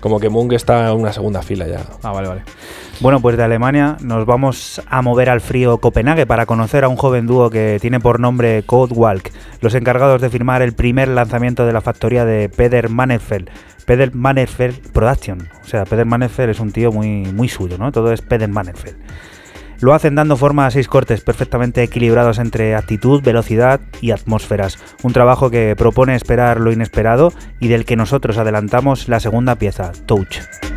como 0.00 0.20
que 0.20 0.28
Munk 0.28 0.52
está 0.52 0.90
en 0.90 1.00
una 1.00 1.12
segunda 1.12 1.42
fila 1.42 1.66
ya. 1.66 1.80
Ah, 2.02 2.12
vale, 2.12 2.28
vale. 2.28 2.42
Bueno, 3.00 3.20
pues 3.20 3.36
de 3.36 3.42
Alemania 3.42 3.96
nos 4.00 4.24
vamos 4.24 4.80
a 4.88 5.02
mover 5.02 5.28
al 5.28 5.40
frío 5.40 5.78
Copenhague 5.78 6.26
para 6.26 6.46
conocer 6.46 6.84
a 6.84 6.88
un 6.88 6.96
joven 6.96 7.26
dúo 7.26 7.50
que 7.50 7.78
tiene 7.80 7.98
por 8.00 8.20
nombre 8.20 8.62
Code 8.64 8.94
Walk, 8.94 9.32
los 9.60 9.74
encargados 9.74 10.20
de 10.20 10.30
firmar 10.30 10.62
el 10.62 10.74
primer 10.74 11.08
lanzamiento 11.08 11.66
de 11.66 11.72
la 11.72 11.80
factoría 11.80 12.24
de 12.24 12.48
Peder 12.48 12.88
Mannerfeld. 12.90 13.50
Peder 13.84 14.14
Mannerfeld 14.14 14.92
Production. 14.92 15.48
O 15.62 15.66
sea, 15.66 15.84
Peder 15.84 16.06
Mannerfeld 16.06 16.50
es 16.50 16.60
un 16.60 16.72
tío 16.72 16.92
muy, 16.92 17.24
muy 17.32 17.48
suyo, 17.48 17.76
¿no? 17.78 17.92
Todo 17.92 18.12
es 18.12 18.22
Peder 18.22 18.48
Mannerfeld. 18.48 18.96
Lo 19.80 19.94
hacen 19.94 20.14
dando 20.14 20.36
forma 20.36 20.66
a 20.66 20.70
seis 20.70 20.88
cortes 20.88 21.20
perfectamente 21.20 21.82
equilibrados 21.82 22.38
entre 22.38 22.74
actitud, 22.74 23.22
velocidad 23.22 23.80
y 24.00 24.10
atmósferas. 24.10 24.78
Un 25.02 25.12
trabajo 25.12 25.50
que 25.50 25.74
propone 25.76 26.14
esperar 26.14 26.60
lo 26.60 26.72
inesperado 26.72 27.32
y 27.60 27.68
del 27.68 27.84
que 27.84 27.96
nosotros 27.96 28.38
adelantamos 28.38 29.08
la 29.08 29.20
segunda 29.20 29.56
pieza, 29.56 29.92
Touch. 30.06 30.73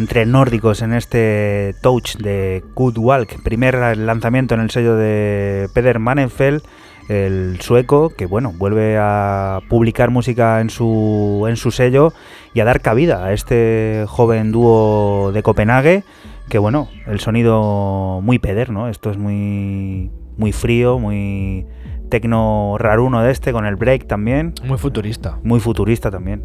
Entre 0.00 0.24
nórdicos 0.24 0.80
en 0.80 0.94
este 0.94 1.74
Touch 1.82 2.16
de 2.16 2.64
Good 2.74 2.96
Walk, 2.96 3.42
primer 3.44 3.98
lanzamiento 3.98 4.54
en 4.54 4.60
el 4.62 4.70
sello 4.70 4.96
de 4.96 5.68
Peder 5.74 5.98
Manenfeld, 5.98 6.62
el 7.10 7.60
sueco, 7.60 8.08
que 8.08 8.24
bueno, 8.24 8.54
vuelve 8.56 8.96
a 8.98 9.60
publicar 9.68 10.10
música 10.10 10.60
en 10.62 10.70
su, 10.70 11.44
en 11.48 11.56
su 11.56 11.70
sello 11.70 12.14
y 12.54 12.60
a 12.60 12.64
dar 12.64 12.80
cabida 12.80 13.26
a 13.26 13.34
este 13.34 14.06
joven 14.08 14.52
dúo 14.52 15.32
de 15.34 15.42
Copenhague, 15.42 16.02
que 16.48 16.58
bueno, 16.58 16.88
el 17.06 17.20
sonido 17.20 18.20
muy 18.22 18.38
peder, 18.38 18.70
¿no? 18.70 18.88
Esto 18.88 19.10
es 19.10 19.18
muy, 19.18 20.10
muy 20.38 20.52
frío, 20.52 20.98
muy 20.98 21.66
tecno 22.08 22.76
raruno 22.78 23.22
de 23.22 23.32
este, 23.32 23.52
con 23.52 23.66
el 23.66 23.76
break 23.76 24.06
también. 24.06 24.54
Muy 24.64 24.78
futurista. 24.78 25.38
Muy 25.42 25.60
futurista 25.60 26.10
también. 26.10 26.44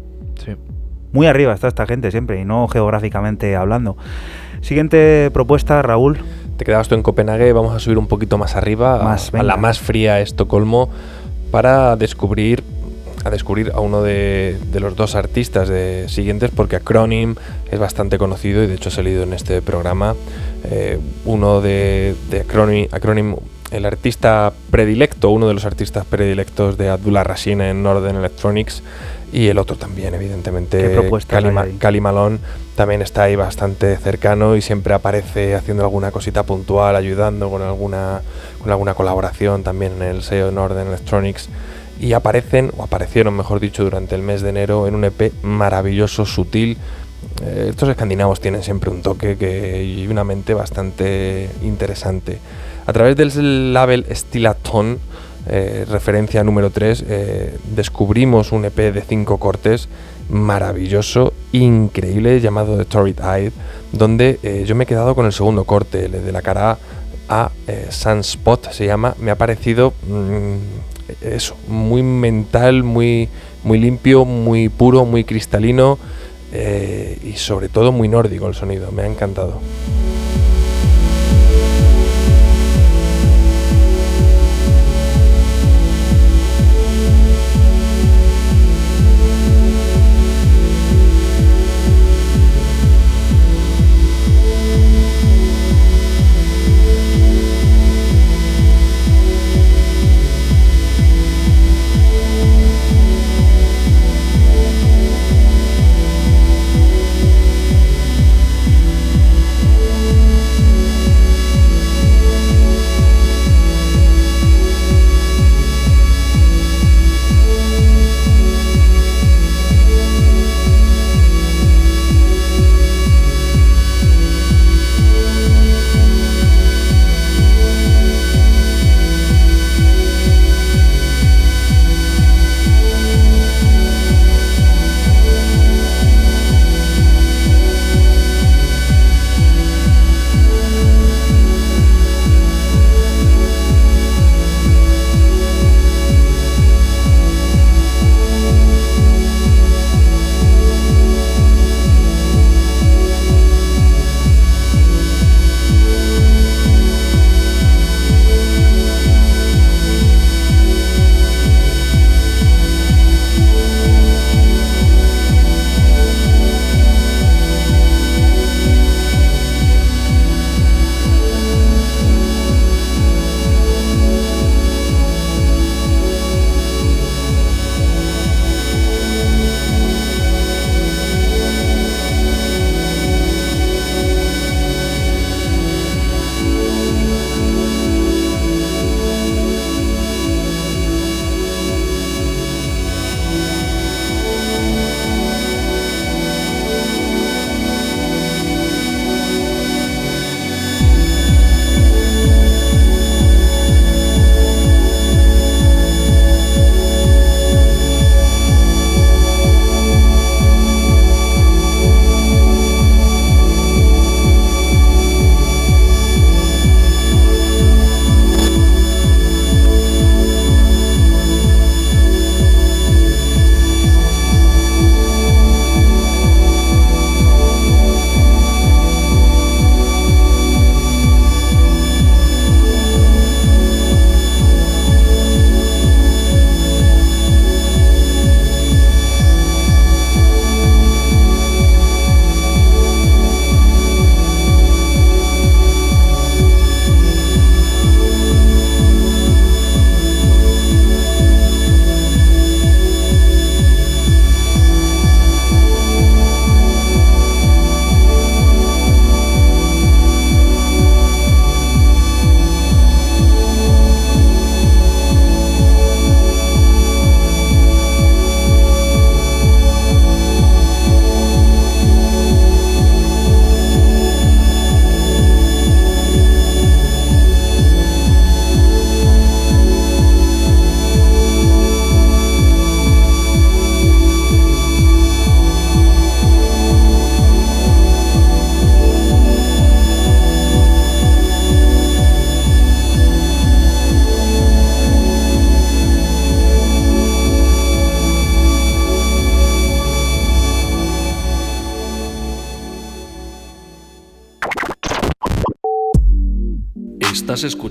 Muy 1.16 1.26
arriba 1.26 1.54
está 1.54 1.66
esta 1.66 1.86
gente 1.86 2.10
siempre, 2.10 2.38
y 2.38 2.44
no 2.44 2.68
geográficamente 2.68 3.56
hablando. 3.56 3.96
Siguiente 4.60 5.30
propuesta, 5.32 5.80
Raúl. 5.80 6.18
Te 6.58 6.66
quedabas 6.66 6.88
tú 6.88 6.94
en 6.94 7.02
Copenhague, 7.02 7.54
vamos 7.54 7.74
a 7.74 7.78
subir 7.78 7.96
un 7.96 8.06
poquito 8.06 8.36
más 8.36 8.54
arriba, 8.54 9.02
Más, 9.02 9.32
a, 9.32 9.40
a 9.40 9.42
la 9.42 9.56
más 9.56 9.78
fría 9.78 10.20
Estocolmo, 10.20 10.90
para 11.50 11.96
descubrir 11.96 12.62
a 13.24 13.30
descubrir 13.30 13.72
a 13.74 13.80
uno 13.80 14.02
de, 14.02 14.58
de 14.70 14.78
los 14.80 14.94
dos 14.94 15.14
artistas 15.14 15.70
de, 15.70 16.04
siguientes, 16.10 16.50
porque 16.54 16.76
Acronym 16.76 17.34
es 17.70 17.78
bastante 17.78 18.18
conocido 18.18 18.62
y 18.62 18.66
de 18.66 18.74
hecho 18.74 18.90
ha 18.90 18.92
salido 18.92 19.22
en 19.22 19.32
este 19.32 19.62
programa. 19.62 20.14
Eh, 20.64 20.98
uno 21.24 21.62
de, 21.62 22.14
de 22.30 22.40
Acronym, 22.40 22.88
Acronym, 22.92 23.36
el 23.70 23.86
artista 23.86 24.52
predilecto, 24.70 25.30
uno 25.30 25.48
de 25.48 25.54
los 25.54 25.64
artistas 25.64 26.04
predilectos 26.04 26.76
de 26.76 26.90
Abdullah 26.90 27.24
Rashid 27.24 27.58
en 27.58 27.82
Northern 27.82 28.16
Electronics, 28.16 28.82
y 29.32 29.48
el 29.48 29.58
otro 29.58 29.76
también, 29.76 30.14
evidentemente, 30.14 30.78
¿Qué 30.80 30.88
propuestas 30.90 31.36
Cali, 31.36 31.48
hay 31.48 31.52
Ma- 31.54 31.62
ahí? 31.62 31.76
Cali 31.78 32.00
Malone 32.00 32.38
también 32.76 33.02
está 33.02 33.24
ahí 33.24 33.36
bastante 33.36 33.96
cercano 33.96 34.54
y 34.56 34.62
siempre 34.62 34.94
aparece 34.94 35.54
haciendo 35.54 35.82
alguna 35.82 36.10
cosita 36.10 36.44
puntual, 36.44 36.94
ayudando 36.94 37.50
con 37.50 37.62
alguna, 37.62 38.20
con 38.60 38.70
alguna 38.70 38.94
colaboración 38.94 39.62
también 39.62 39.92
en 39.96 40.02
el 40.02 40.22
sello 40.22 40.50
Northern 40.52 40.88
Electronics. 40.88 41.48
Y 41.98 42.12
aparecen, 42.12 42.72
o 42.76 42.82
aparecieron 42.84 43.34
mejor 43.34 43.58
dicho, 43.58 43.82
durante 43.82 44.14
el 44.14 44.20
mes 44.22 44.42
de 44.42 44.50
enero 44.50 44.86
en 44.86 44.94
un 44.94 45.04
EP 45.04 45.32
maravilloso, 45.42 46.26
sutil. 46.26 46.76
Eh, 47.42 47.68
estos 47.70 47.88
escandinavos 47.88 48.40
tienen 48.40 48.62
siempre 48.62 48.90
un 48.90 49.00
toque 49.00 49.36
que, 49.38 49.82
y 49.82 50.06
una 50.06 50.22
mente 50.22 50.52
bastante 50.52 51.48
interesante. 51.62 52.38
A 52.86 52.92
través 52.92 53.16
del 53.16 53.72
label 53.72 54.04
Stilaton, 54.14 54.98
eh, 55.48 55.84
referencia 55.88 56.42
número 56.42 56.70
3, 56.70 57.04
eh, 57.06 57.56
descubrimos 57.74 58.50
un 58.50 58.64
EP 58.64 58.92
de 58.92 59.00
5 59.00 59.38
cortes 59.38 59.88
maravilloso, 60.28 61.32
increíble, 61.52 62.40
llamado 62.40 62.76
The 62.76 62.84
Torrid 62.84 63.20
Eye, 63.20 63.52
donde 63.92 64.40
eh, 64.42 64.64
yo 64.66 64.74
me 64.74 64.84
he 64.84 64.86
quedado 64.86 65.14
con 65.14 65.24
el 65.24 65.32
segundo 65.32 65.64
corte, 65.64 66.06
el 66.06 66.24
de 66.24 66.32
la 66.32 66.42
cara 66.42 66.78
A, 67.28 67.50
Sunspot 67.90 68.72
se 68.72 68.86
llama, 68.86 69.14
me 69.20 69.30
ha 69.30 69.36
parecido 69.36 69.92
mm, 70.08 70.54
eso, 71.22 71.56
muy 71.68 72.02
mental, 72.02 72.82
muy, 72.82 73.28
muy 73.62 73.78
limpio, 73.78 74.24
muy 74.24 74.68
puro, 74.68 75.04
muy 75.04 75.22
cristalino 75.22 75.98
y 77.22 77.32
sobre 77.34 77.68
todo 77.68 77.92
muy 77.92 78.08
nórdico 78.08 78.48
el 78.48 78.54
sonido, 78.54 78.90
me 78.90 79.02
ha 79.02 79.06
encantado. 79.06 79.60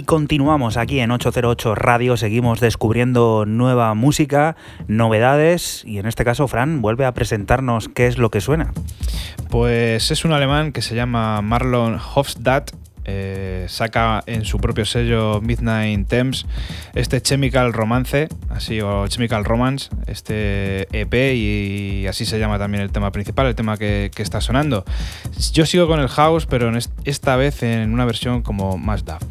Y 0.00 0.04
continuamos 0.04 0.78
aquí 0.78 1.00
en 1.00 1.10
808 1.10 1.74
Radio, 1.74 2.16
seguimos 2.16 2.58
descubriendo 2.58 3.44
nueva 3.46 3.92
música, 3.92 4.56
novedades 4.88 5.84
y 5.84 5.98
en 5.98 6.06
este 6.06 6.24
caso 6.24 6.48
Fran 6.48 6.80
vuelve 6.80 7.04
a 7.04 7.12
presentarnos 7.12 7.90
qué 7.90 8.06
es 8.06 8.16
lo 8.16 8.30
que 8.30 8.40
suena. 8.40 8.72
Pues 9.50 10.10
es 10.10 10.24
un 10.24 10.32
alemán 10.32 10.72
que 10.72 10.80
se 10.80 10.94
llama 10.94 11.42
Marlon 11.42 11.98
Hofstadt 12.14 12.70
eh, 13.04 13.66
saca 13.68 14.22
en 14.26 14.44
su 14.44 14.58
propio 14.58 14.84
sello 14.84 15.40
Midnight 15.40 16.06
Thames 16.08 16.46
este 16.94 17.20
Chemical 17.20 17.72
Romance, 17.72 18.28
así 18.48 18.80
o 18.80 19.06
Chemical 19.08 19.44
Romance, 19.44 19.90
este 20.06 20.86
EP 20.98 21.34
y 21.34 22.06
así 22.06 22.24
se 22.24 22.38
llama 22.38 22.58
también 22.58 22.82
el 22.82 22.90
tema 22.90 23.10
principal, 23.12 23.46
el 23.46 23.54
tema 23.54 23.76
que, 23.76 24.10
está 24.16 24.40
sonando. 24.40 24.84
Yo 25.52 25.64
sigo 25.64 25.86
con 25.86 25.98
el 25.98 26.08
house, 26.08 26.46
pero 26.46 26.70
esta 27.04 27.36
vez 27.36 27.62
en 27.62 27.92
una 27.92 28.04
versión 28.04 28.42
como 28.42 28.76
más 28.76 29.04
DAF. 29.04 29.22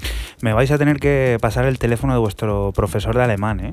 Me 0.42 0.54
vais 0.54 0.72
a 0.72 0.78
tener 0.78 1.00
que 1.00 1.38
pasar 1.40 1.66
el 1.66 1.78
teléfono 1.78 2.14
de 2.14 2.20
vuestro 2.20 2.72
profesor 2.74 3.16
de 3.16 3.24
alemán, 3.24 3.60
¿eh? 3.60 3.72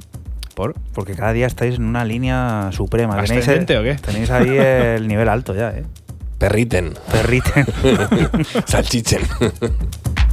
¿Por? 0.54 0.74
Porque 0.92 1.14
cada 1.14 1.32
día 1.32 1.46
estáis 1.46 1.76
en 1.76 1.84
una 1.84 2.04
línea 2.04 2.70
suprema. 2.72 3.22
¿Tenéis, 3.22 3.48
o 3.48 3.82
qué? 3.82 3.96
Tenéis 4.00 4.30
ahí 4.30 4.56
el 4.56 5.08
nivel 5.08 5.28
alto 5.28 5.54
ya, 5.54 5.70
¿eh? 5.70 5.84
Perriten. 6.38 6.94
Perriten. 7.10 7.66
Salchichen. 8.66 9.22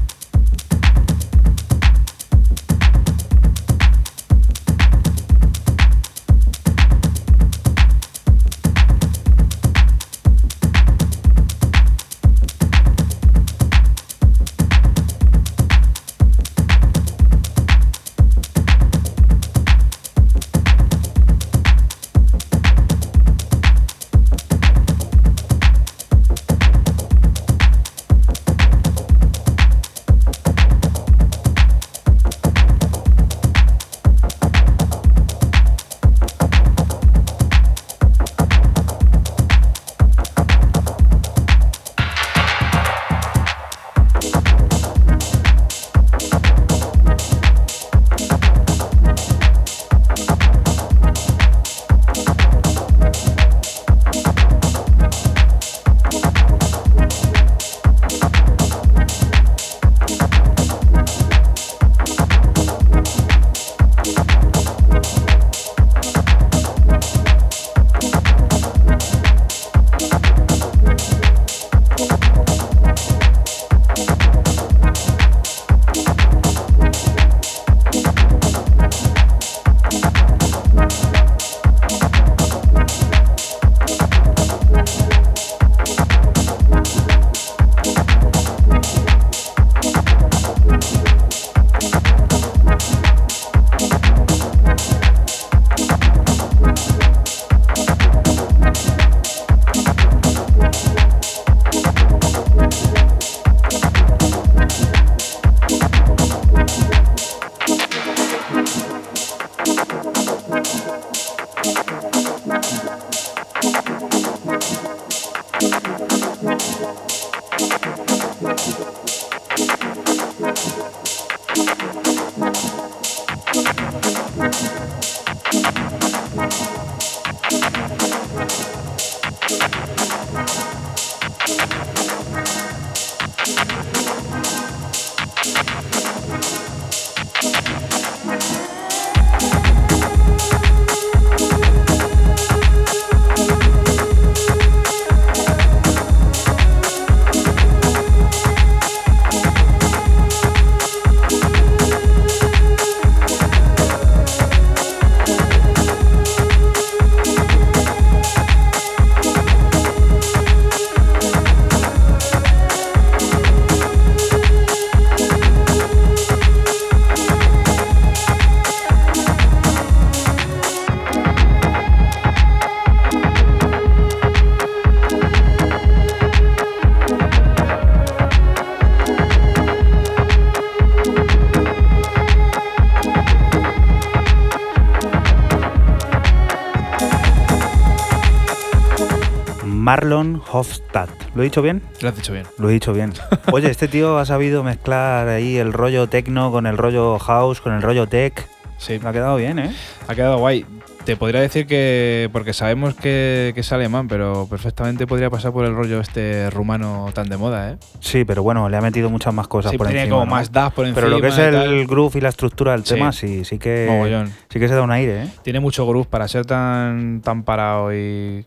Marlon 189.94 190.42
Hofstadt. 190.52 191.12
¿Lo 191.36 191.44
he 191.44 191.46
dicho 191.46 191.62
bien? 191.62 191.84
Lo 192.02 192.10
has 192.10 192.16
dicho 192.16 192.34
bien. 192.34 192.48
Lo 192.58 192.68
he 192.68 192.74
dicho 192.74 192.94
bien. 192.94 193.14
Oye, 193.52 193.70
este 193.70 193.88
tío 193.88 194.18
ha 194.18 194.26
sabido 194.26 194.64
mezclar 194.64 195.28
ahí 195.28 195.58
el 195.58 195.72
rollo 195.72 196.10
techno 196.10 196.52
con 196.52 196.66
el 196.66 196.80
rollo 196.80 197.20
house, 197.20 197.62
con 197.62 197.74
el 197.74 197.84
rollo 197.84 198.08
tech. 198.08 198.48
Sí. 198.80 198.98
Me 198.98 199.10
ha 199.10 199.14
quedado 199.14 199.36
bien, 199.36 199.60
¿eh? 199.60 199.72
Ha 200.08 200.16
quedado 200.16 200.40
guay. 200.40 200.66
Te 201.06 201.18
podría 201.18 201.42
decir 201.42 201.68
que, 201.68 202.30
porque 202.32 202.54
sabemos 202.54 202.96
que, 202.96 203.52
que, 203.54 203.60
es 203.60 203.72
alemán, 203.74 204.08
pero 204.08 204.48
perfectamente 204.50 205.06
podría 205.06 205.30
pasar 205.30 205.52
por 205.52 205.66
el 205.66 205.76
rollo 205.76 206.00
este 206.00 206.50
rumano 206.50 207.10
tan 207.14 207.28
de 207.28 207.36
moda, 207.36 207.72
¿eh? 207.72 207.78
Sí, 208.00 208.24
pero 208.24 208.42
bueno, 208.42 208.70
le 208.70 208.78
ha 208.78 208.82
metido 208.82 209.10
muchas 209.10 209.34
más 209.34 209.50
cosas 209.50 209.74
por 209.76 209.88
tiene 209.88 210.04
encima. 210.04 210.20
como 210.20 210.32
más 210.32 210.52
das 210.52 210.72
por 210.72 210.86
encima. 210.86 211.02
Pero 211.02 211.10
lo 211.10 211.22
que 211.22 211.28
es 211.28 211.38
el 211.38 211.88
groove 211.88 212.20
y 212.20 212.22
la 212.22 212.30
estructura 212.30 212.72
del 212.72 212.84
tema, 212.84 213.12
sí, 213.12 213.44
sí 213.44 213.60
que, 213.60 214.28
sí 214.50 214.60
que 214.60 214.68
se 214.70 214.76
da 214.76 214.82
un 214.82 214.92
aire, 214.92 215.24
¿eh? 215.24 215.28
Tiene 215.44 215.60
mucho 215.60 215.86
groove 215.86 216.08
para 216.08 216.26
ser 216.30 216.46
tan, 216.46 217.22
tan 217.22 217.44
parado 217.44 217.94
y 217.94 218.46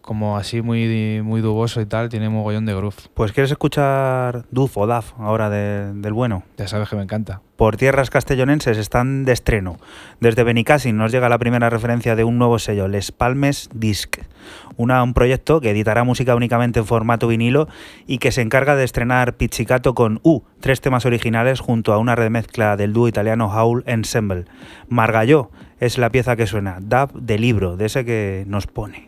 como 0.00 0.38
así 0.38 0.62
muy, 0.62 1.20
muy 1.22 1.42
duboso 1.42 1.82
y 1.82 1.86
tal, 1.86 2.08
tiene 2.08 2.30
mogollón 2.30 2.64
de 2.64 2.74
groove. 2.74 2.96
Pues 3.12 3.32
¿quieres 3.32 3.50
escuchar 3.50 4.46
Duf 4.50 4.78
o 4.78 4.86
Daf 4.86 5.12
ahora 5.18 5.50
del 5.50 6.12
bueno? 6.14 6.42
Ya 6.56 6.68
sabes 6.68 6.88
que 6.88 6.96
me 6.96 7.02
encanta. 7.02 7.42
Por 7.58 7.76
tierras 7.76 8.08
castellonenses 8.08 8.78
están 8.78 9.24
de 9.24 9.32
estreno. 9.32 9.78
Desde 10.20 10.44
Benicassin 10.44 10.96
nos 10.96 11.10
llega 11.10 11.28
la 11.28 11.38
primera 11.38 11.68
referencia 11.68 11.97
de 11.98 12.24
un 12.24 12.38
nuevo 12.38 12.58
sello, 12.58 12.86
Les 12.86 13.10
Palmes 13.10 13.68
Disc, 13.74 14.18
una, 14.76 15.02
un 15.02 15.14
proyecto 15.14 15.60
que 15.60 15.70
editará 15.70 16.04
música 16.04 16.36
únicamente 16.36 16.78
en 16.78 16.86
formato 16.86 17.26
vinilo 17.26 17.68
y 18.06 18.18
que 18.18 18.30
se 18.30 18.40
encarga 18.40 18.76
de 18.76 18.84
estrenar 18.84 19.36
Pizzicato 19.36 19.94
con 19.94 20.20
U, 20.22 20.42
tres 20.60 20.80
temas 20.80 21.04
originales 21.06 21.60
junto 21.60 21.92
a 21.92 21.98
una 21.98 22.14
remezcla 22.14 22.76
del 22.76 22.92
dúo 22.92 23.08
italiano 23.08 23.52
Howl 23.52 23.82
Ensemble. 23.86 24.44
Margalló 24.88 25.50
es 25.80 25.98
la 25.98 26.10
pieza 26.10 26.36
que 26.36 26.46
suena, 26.46 26.78
Dab 26.80 27.12
de 27.12 27.38
libro, 27.38 27.76
de 27.76 27.86
ese 27.86 28.04
que 28.04 28.44
nos 28.46 28.66
pone. 28.68 29.04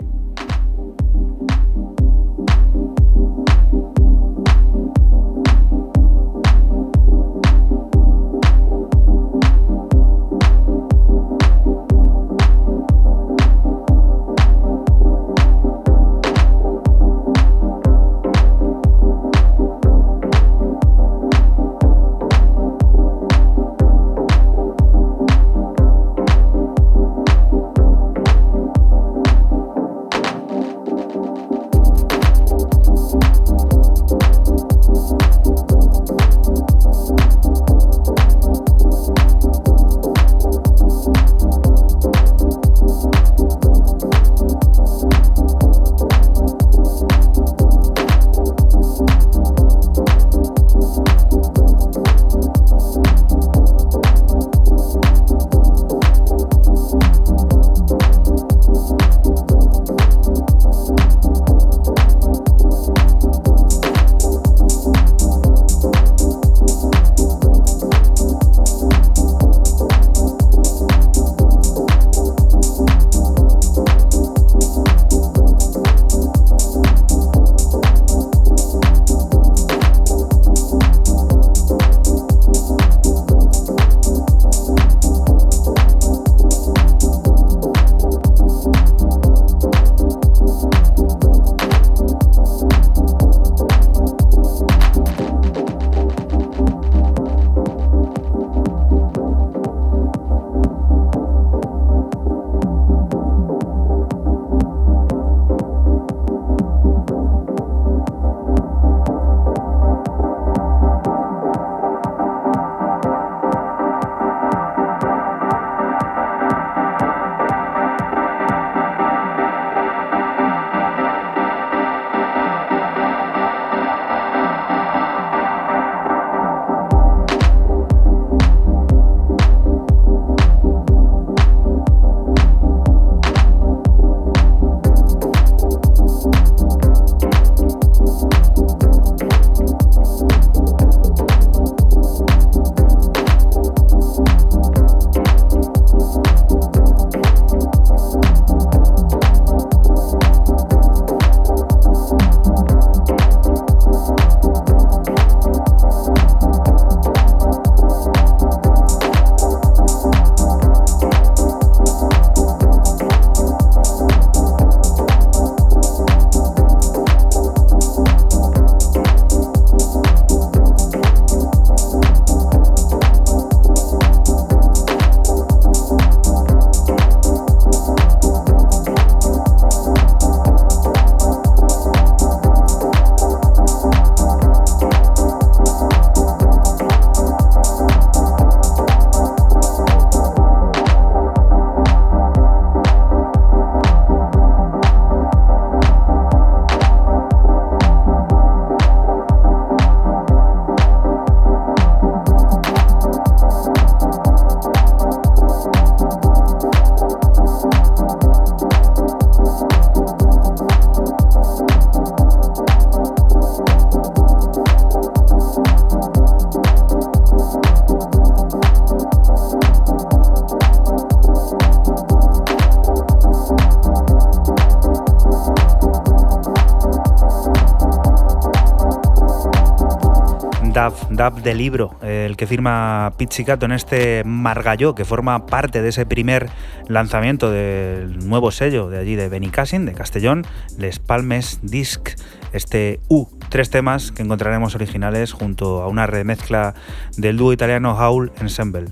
De 231.43 231.55
libro, 231.55 231.97
el 232.03 232.36
que 232.36 232.47
firma 232.47 233.12
Pizzicato 233.16 233.66
en 233.66 233.72
este 233.72 234.22
Margalló, 234.24 234.95
que 234.95 235.05
forma 235.05 235.47
parte 235.47 235.82
de 235.82 235.88
ese 235.88 236.07
primer 236.07 236.49
lanzamiento 236.88 237.51
del 237.51 238.28
nuevo 238.28 238.51
sello 238.51 238.88
de 238.88 238.99
allí 238.99 239.16
de 239.16 239.28
Benicassin, 239.28 239.86
de 239.86 239.93
Castellón, 239.93 240.47
Les 240.78 240.99
Palmes 240.99 241.61
Disc, 241.62 242.11
este 242.53 243.01
U, 243.09 243.26
tres 243.49 243.70
temas 243.70 244.12
que 244.12 244.22
encontraremos 244.22 244.74
originales 244.74 245.32
junto 245.32 245.82
a 245.82 245.88
una 245.88 246.07
remezcla 246.07 246.74
del 247.16 247.36
dúo 247.36 247.53
italiano 247.53 247.97
Howl 247.97 248.32
Ensemble. 248.41 248.86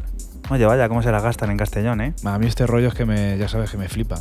Oye, 0.50 0.64
vaya, 0.64 0.88
cómo 0.88 1.02
se 1.02 1.12
la 1.12 1.20
gastan 1.20 1.50
en 1.50 1.58
Castellón, 1.58 2.00
¿eh? 2.00 2.14
A 2.24 2.38
mí 2.38 2.46
este 2.46 2.66
rollo 2.66 2.88
es 2.88 2.94
que 2.94 3.04
me, 3.04 3.36
ya 3.36 3.48
sabes 3.48 3.70
que 3.70 3.76
me 3.76 3.88
flipa. 3.88 4.16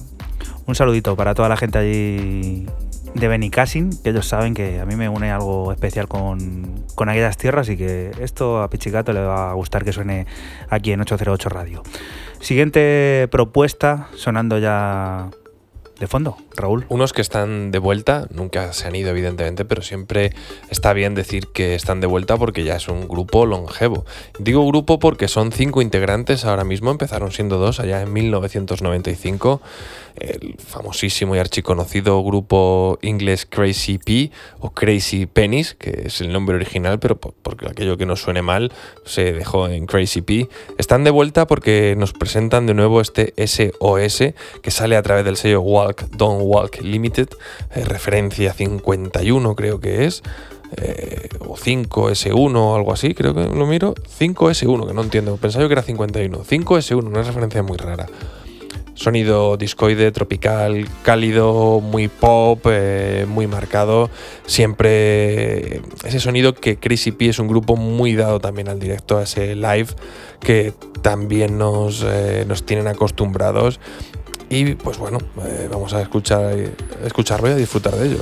Un 0.65 0.75
saludito 0.75 1.15
para 1.15 1.33
toda 1.33 1.47
la 1.47 1.55
gente 1.55 1.77
allí 1.77 2.67
de 3.13 3.27
Benicassin, 3.29 3.91
que 4.03 4.09
ellos 4.09 4.27
saben 4.27 4.53
que 4.53 4.81
a 4.81 4.85
mí 4.85 4.97
me 4.97 5.07
une 5.07 5.31
algo 5.31 5.71
especial 5.71 6.09
con, 6.09 6.66
con 6.97 7.09
aquellas 7.09 7.37
tierras 7.37 7.69
y 7.69 7.77
que 7.77 8.09
esto 8.19 8.63
a 8.63 8.71
Pichicato 8.71 9.13
le 9.13 9.19
va 9.19 9.51
a 9.51 9.53
gustar 9.53 9.85
que 9.85 9.93
suene 9.93 10.25
aquí 10.67 10.91
en 10.91 10.99
808 10.99 11.47
Radio. 11.49 11.83
Siguiente 12.39 13.27
propuesta, 13.29 14.07
sonando 14.15 14.57
ya 14.57 15.29
de 15.99 16.07
fondo, 16.07 16.37
Raúl? 16.55 16.87
Unos 16.89 17.13
que 17.13 17.21
están 17.21 17.69
de 17.69 17.77
vuelta, 17.77 18.25
nunca 18.31 18.73
se 18.73 18.87
han 18.87 18.95
ido 18.95 19.11
evidentemente, 19.11 19.63
pero 19.63 19.83
siempre 19.83 20.33
está 20.69 20.93
bien 20.93 21.15
decir 21.15 21.47
que 21.47 21.75
están 21.75 22.01
de 22.01 22.07
vuelta 22.07 22.37
porque 22.37 22.63
ya 22.63 22.75
es 22.75 22.87
un 22.87 23.07
grupo 23.07 23.45
longevo. 23.45 24.05
Digo 24.39 24.65
grupo 24.67 24.99
porque 24.99 25.27
son 25.27 25.51
cinco 25.51 25.81
integrantes 25.81 26.45
ahora 26.45 26.63
mismo, 26.63 26.91
empezaron 26.91 27.31
siendo 27.31 27.57
dos 27.57 27.79
allá 27.79 28.01
en 28.01 28.13
1995 28.13 29.61
el 30.19 30.55
famosísimo 30.57 31.35
y 31.35 31.39
archiconocido 31.39 32.23
grupo 32.23 32.97
inglés 33.01 33.45
Crazy 33.45 33.97
P 33.97 34.31
o 34.59 34.71
Crazy 34.71 35.25
Pennies, 35.25 35.75
que 35.75 36.03
es 36.05 36.21
el 36.21 36.31
nombre 36.31 36.55
original, 36.55 36.99
pero 36.99 37.17
porque 37.17 37.67
aquello 37.67 37.97
que 37.97 38.05
no 38.05 38.15
suene 38.15 38.41
mal 38.41 38.71
se 39.05 39.33
dejó 39.33 39.67
en 39.67 39.85
Crazy 39.85 40.21
P. 40.21 40.49
Están 40.77 41.03
de 41.03 41.11
vuelta 41.11 41.47
porque 41.47 41.95
nos 41.97 42.13
presentan 42.13 42.65
de 42.65 42.73
nuevo 42.73 43.01
este 43.01 43.33
SOS 43.37 44.33
que 44.61 44.71
sale 44.71 44.95
a 44.95 45.03
través 45.03 45.25
del 45.25 45.37
sello 45.37 45.61
Walk, 45.61 46.09
Don't 46.11 46.41
Walk 46.43 46.81
Limited, 46.81 47.29
eh, 47.75 47.83
referencia 47.85 48.53
51 48.53 49.55
creo 49.55 49.79
que 49.79 50.05
es. 50.05 50.23
Eh, 50.75 51.29
o 51.39 51.55
5S1 51.55 52.55
o 52.55 52.75
algo 52.75 52.91
así, 52.91 53.13
creo 53.13 53.33
que 53.33 53.45
lo 53.45 53.65
miro. 53.65 53.93
5S1, 53.95 54.87
que 54.87 54.93
no 54.93 55.01
entiendo, 55.01 55.37
pensaba 55.37 55.63
yo 55.63 55.69
que 55.69 55.73
era 55.73 55.81
51. 55.81 56.43
5S1, 56.43 57.05
una 57.05 57.23
referencia 57.23 57.63
muy 57.63 57.77
rara 57.77 58.07
sonido 58.97 59.57
discoide, 59.57 60.11
tropical, 60.11 60.87
cálido, 61.03 61.79
muy 61.81 62.07
pop, 62.07 62.59
eh, 62.65 63.25
muy 63.27 63.47
marcado. 63.47 64.09
Siempre 64.45 65.81
ese 66.03 66.19
sonido 66.19 66.55
que 66.55 66.77
Crazy 66.77 67.11
P 67.11 67.29
es 67.29 67.39
un 67.39 67.47
grupo 67.47 67.75
muy 67.75 68.15
dado 68.15 68.39
también 68.39 68.67
al 68.67 68.79
directo, 68.79 69.17
a 69.17 69.23
ese 69.23 69.55
live 69.55 69.89
que 70.39 70.73
también 71.01 71.57
nos, 71.57 72.03
eh, 72.05 72.43
nos 72.47 72.65
tienen 72.65 72.87
acostumbrados. 72.87 73.79
Y 74.49 74.75
pues 74.75 74.97
bueno, 74.97 75.19
vamos 75.69 75.93
a 75.93 76.01
escuchar, 76.01 76.55
escucharlo 77.05 77.49
y 77.49 77.51
a 77.51 77.55
disfrutar 77.55 77.95
de 77.95 78.07
ello. 78.07 78.19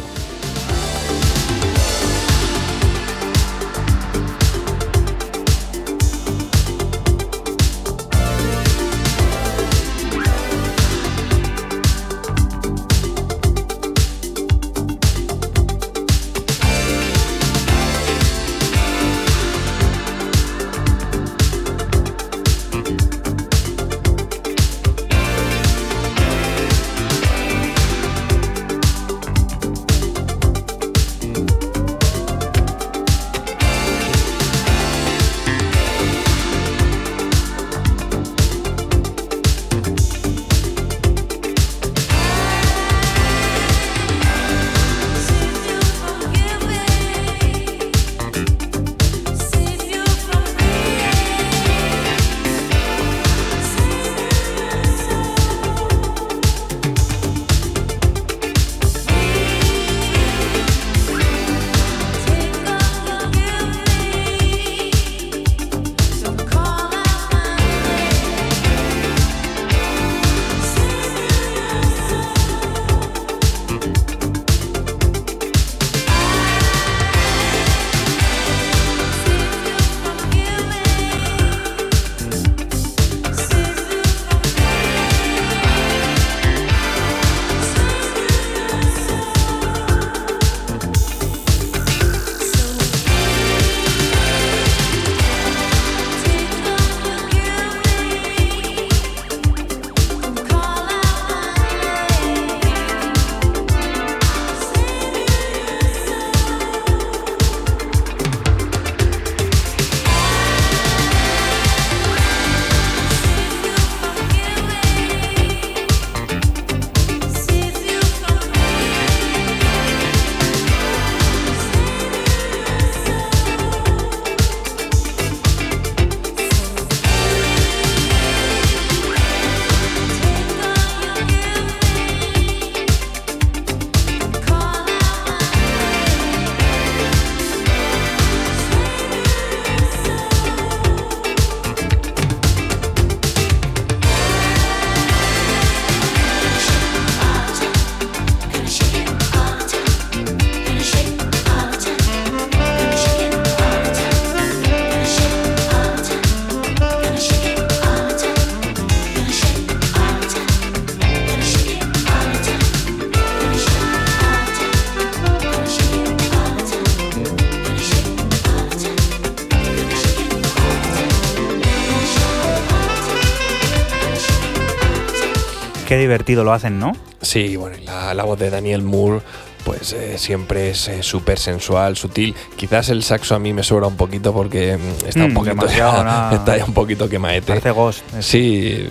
Divertido 175.98 176.44
lo 176.44 176.54
hacen, 176.54 176.80
¿no? 176.80 176.94
Sí, 177.22 177.56
bueno, 177.56 177.78
la, 177.86 178.24
voz 178.24 178.40
de 178.40 178.50
Daniel 178.50 178.82
Moore 178.82 179.22
pues 179.64 179.94
eh, 179.94 180.20
siempre 180.20 180.70
es 180.70 180.88
eh, 180.88 181.02
súper 181.02 181.40
sensual, 181.40 181.98
sutil. 181.98 182.36
Quizás 182.56 182.90
el 182.90 183.02
saxo 183.02 183.34
a 183.34 183.40
mí 183.40 183.52
me 183.52 183.64
sobra 183.64 183.88
un 183.88 183.98
poquito 183.98 184.32
porque 184.32 184.78
mm, 184.78 185.08
está, 185.08 185.26
un 185.26 185.32
mm, 185.32 185.34
poquito 185.34 185.68
ya, 185.68 186.30
está 186.34 186.56
ya 186.56 186.66
un 186.66 186.74
poquito 186.74 187.10
quemaete. 187.10 187.48
Parece 187.48 187.72
Ghost. 187.72 188.04
Sí, 188.20 188.88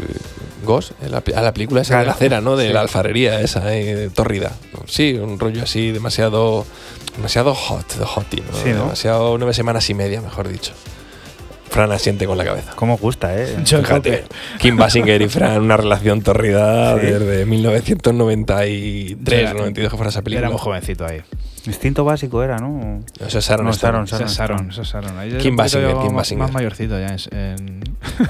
Ghost, 0.65 0.93
la, 1.09 1.23
a 1.37 1.43
la 1.43 1.55
película 1.55 1.83
esa 1.83 2.01
de 2.01 2.07
la 2.07 2.15
cera, 2.15 2.41
¿no? 2.41 2.57
De 2.57 2.73
la 2.73 2.81
alfarería 2.81 3.41
esa, 3.41 3.73
eh, 3.73 4.11
torrida. 4.13 4.51
Sí, 4.87 5.13
un 5.15 5.39
rollo 5.39 5.63
así 5.63 5.93
demasiado 5.93 6.67
demasiado 7.17 7.55
hot, 7.55 7.97
hot 8.05 8.27
¿no? 8.35 8.59
Sí, 8.63 8.71
Demasiado 8.71 9.39
nueve 9.39 9.55
semanas 9.55 9.89
y 9.91 9.95
media, 9.95 10.21
mejor 10.21 10.49
dicho. 10.49 10.73
Fran 11.75 11.91
asiente 11.91 12.25
con 12.25 12.39
la 12.39 12.45
cabeza. 12.45 12.71
¿Cómo 12.77 12.97
gusta, 12.97 13.37
eh? 13.37 13.47
Fíjate, 13.67 14.27
Kim 14.61 14.77
Basinger 14.77 15.21
y 15.21 15.29
Fran, 15.29 15.61
una 15.61 15.77
relación 15.77 16.23
torrida 16.23 16.95
desde 16.95 17.45
1993 17.47 19.55
92 19.55 19.91
que 19.91 19.97
fuera 19.97 20.11
esa 20.11 20.23
película. 20.23 20.47
Era 20.47 20.51
muy 20.51 20.61
jovencito 20.61 21.05
ahí. 21.05 21.23
Instinto 21.67 22.05
básico 22.05 22.45
era, 22.45 22.59
¿no? 22.59 23.01
Eso 23.19 23.41
es 23.41 23.49
Sharon. 23.49 23.67
No, 23.67 23.73
Sharon, 23.73 24.05
Sharon, 24.05 24.71
Kim 25.41 25.57
Basinger, 25.57 25.97
Kim 26.01 26.15
Basinger. 26.15 26.45
Más 26.45 26.53
mayorcito 26.53 27.01
ya. 27.01 27.17
En... 27.33 27.83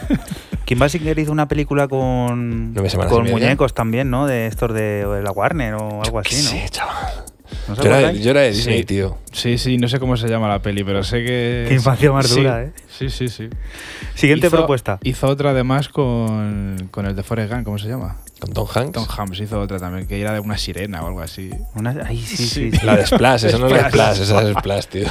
Kim 0.65 0.79
Basinger 0.79 1.19
hizo 1.19 1.31
una 1.31 1.47
película 1.47 1.87
con, 1.87 2.75
con 3.11 3.31
muñecos 3.31 3.75
también, 3.75 4.09
¿no? 4.09 4.27
De 4.27 4.47
estos 4.47 4.73
de 4.73 5.21
la 5.23 5.33
Warner 5.33 5.75
o 5.75 6.03
algo 6.03 6.19
así, 6.19 6.37
¿no? 6.37 6.49
Sí, 6.49 6.63
chaval 6.71 7.25
yo, 7.67 8.31
era, 8.31 8.41
de 8.41 8.53
Disney, 8.53 8.85
tío. 8.85 9.17
Sí, 9.35 9.59
sí, 9.59 9.77
no 9.79 9.89
sé 9.89 9.99
cómo 9.99 10.17
se 10.17 10.29
llama 10.29 10.49
la 10.49 10.61
peli, 10.61 10.83
pero 10.85 11.03
sé 11.05 11.19
que. 11.25 11.67
Qué 11.69 11.75
infancia 11.75 12.11
más 12.13 12.31
dura, 12.35 12.63
¿eh? 12.63 12.73
Sí, 12.89 13.11
sí, 13.11 13.29
sí. 13.29 13.49
Siguiente 14.15 14.49
propuesta. 14.49 14.99
Hizo 15.03 15.27
otra 15.27 15.51
además 15.51 15.89
con, 15.89 16.89
con 16.91 17.07
el 17.07 17.17
de 17.17 17.23
Forrest 17.23 17.53
Gump, 17.53 17.65
¿cómo 17.65 17.79
se 17.79 17.89
llama? 17.89 18.17
Con 18.41 18.53
Tom 18.53 18.67
Hanks. 18.73 18.93
Tom 18.93 19.07
Hanks 19.09 19.41
hizo 19.41 19.61
otra 19.61 19.79
también, 19.79 20.07
que 20.07 20.21
era 20.21 20.33
de 20.33 20.41
una 20.41 20.59
sirena 20.59 21.03
o 21.03 21.07
algo 21.09 21.21
así. 21.21 21.51
Una- 21.75 21.95
ay, 22.07 22.19
sí, 22.21 22.37
sí, 22.37 22.47
Sí. 22.47 22.71
sí. 22.73 22.87
La 22.87 22.97
de 22.97 23.07
Splash, 23.07 23.45
esa 23.47 23.59
no 23.59 23.67
es 23.67 23.73
la 23.73 23.79
de 23.85 23.85
Splash. 23.91 24.21
Esa 24.21 24.43
es 24.43 24.57
Splash, 24.57 24.87
tío. 24.87 25.07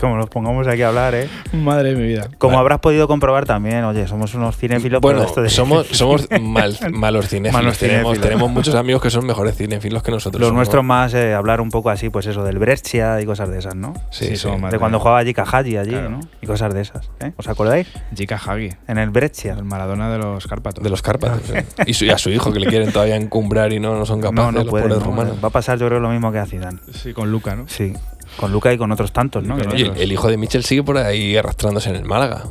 Como 0.00 0.16
nos 0.16 0.28
pongamos 0.30 0.66
aquí 0.66 0.82
a 0.82 0.88
hablar, 0.88 1.14
¿eh? 1.14 1.28
Madre 1.52 1.90
de 1.90 1.96
mi 1.96 2.06
vida. 2.08 2.28
Como 2.38 2.52
Vale. 2.52 2.60
habrás 2.60 2.78
podido 2.80 3.06
comprobar 3.06 3.44
también, 3.46 3.84
oye, 3.84 4.06
somos 4.08 4.34
unos 4.34 4.56
cinéfilos. 4.56 5.00
Bueno, 5.00 5.22
esto 5.24 5.42
de- 5.42 5.50
somos, 5.50 5.86
somos 5.92 6.28
mal- 6.40 6.76
malos 6.92 7.28
cinéfilos. 7.28 7.62
Malos 7.62 7.78
tenemos, 7.78 8.02
cinéfilos. 8.12 8.20
tenemos 8.28 8.50
muchos 8.50 8.74
amigos 8.74 9.02
que 9.02 9.10
son 9.10 9.26
mejores 9.26 9.56
cinéfilos 9.56 10.02
que 10.02 10.10
nosotros. 10.10 10.40
Los 10.40 10.48
somos- 10.48 10.56
nuestros 10.56 10.84
más 10.84 11.12
eh, 11.14 11.34
hablar 11.34 11.60
un 11.60 11.70
poco 11.70 11.90
así, 11.90 12.10
pues 12.10 12.26
eso, 12.26 12.42
del 12.44 12.58
Brescia 12.58 13.20
y 13.20 13.26
cosas 13.26 13.50
de 13.50 13.58
esas, 13.58 13.67
¿no? 13.76 13.94
Sí, 14.10 14.28
De 14.70 14.78
cuando 14.78 14.98
jugaba 14.98 15.22
Jika 15.24 15.42
Haji 15.44 15.76
allí, 15.76 15.90
Claro. 15.90 16.10
¿no? 16.10 16.20
Y 16.40 16.46
cosas 16.46 16.72
de 16.74 16.80
esas. 16.80 17.10
¿eh? 17.20 17.32
¿Os 17.36 17.48
acordáis? 17.48 17.88
Jika 18.14 18.36
Hagi, 18.36 18.70
En 18.86 18.98
el 18.98 19.10
Brescia. 19.10 19.52
el 19.54 19.64
Maradona 19.64 20.10
de 20.10 20.18
los 20.18 20.46
Cárpatos. 20.46 20.82
De 20.82 20.90
los 20.90 21.02
Cárpatos. 21.02 21.42
sí. 21.46 21.54
Y, 21.86 21.94
su- 21.94 22.04
y 22.04 22.10
a 22.10 22.18
su 22.18 22.30
hijo 22.30 22.52
que 22.52 22.60
le 22.60 22.66
quieren 22.66 22.92
todavía 22.92 23.16
encumbrar 23.16 23.72
y 23.72 23.80
no, 23.80 23.96
no 23.98 24.06
son 24.06 24.20
capaces 24.20 24.36
No, 24.44 24.52
no 24.52 24.58
los 24.60 24.68
puede. 24.68 24.84
pobres 24.88 25.02
rumanos. 25.02 25.36
Va 25.42 25.48
a 25.48 25.50
pasar, 25.52 25.78
yo 25.78 25.86
creo, 25.88 26.00
lo 26.00 26.10
mismo 26.10 26.30
que 26.32 26.38
a 26.38 26.46
Zidane. 26.46 26.78
Sí, 26.92 27.12
con 27.12 27.30
Luca, 27.30 27.54
¿no? 27.56 27.66
Sí. 27.68 27.92
Con 28.38 28.52
Luca 28.52 28.72
y 28.72 28.78
con 28.78 28.92
otros 28.92 29.12
tantos, 29.12 29.42
¿no? 29.44 29.54
Oye, 29.56 29.84
otros. 29.88 30.00
el 30.00 30.12
hijo 30.12 30.28
de 30.28 30.36
Michel 30.36 30.62
sigue 30.64 30.82
por 30.82 30.98
ahí 30.98 31.36
arrastrándose 31.36 31.90
en 31.90 31.96
el 31.96 32.04
Málaga. 32.04 32.44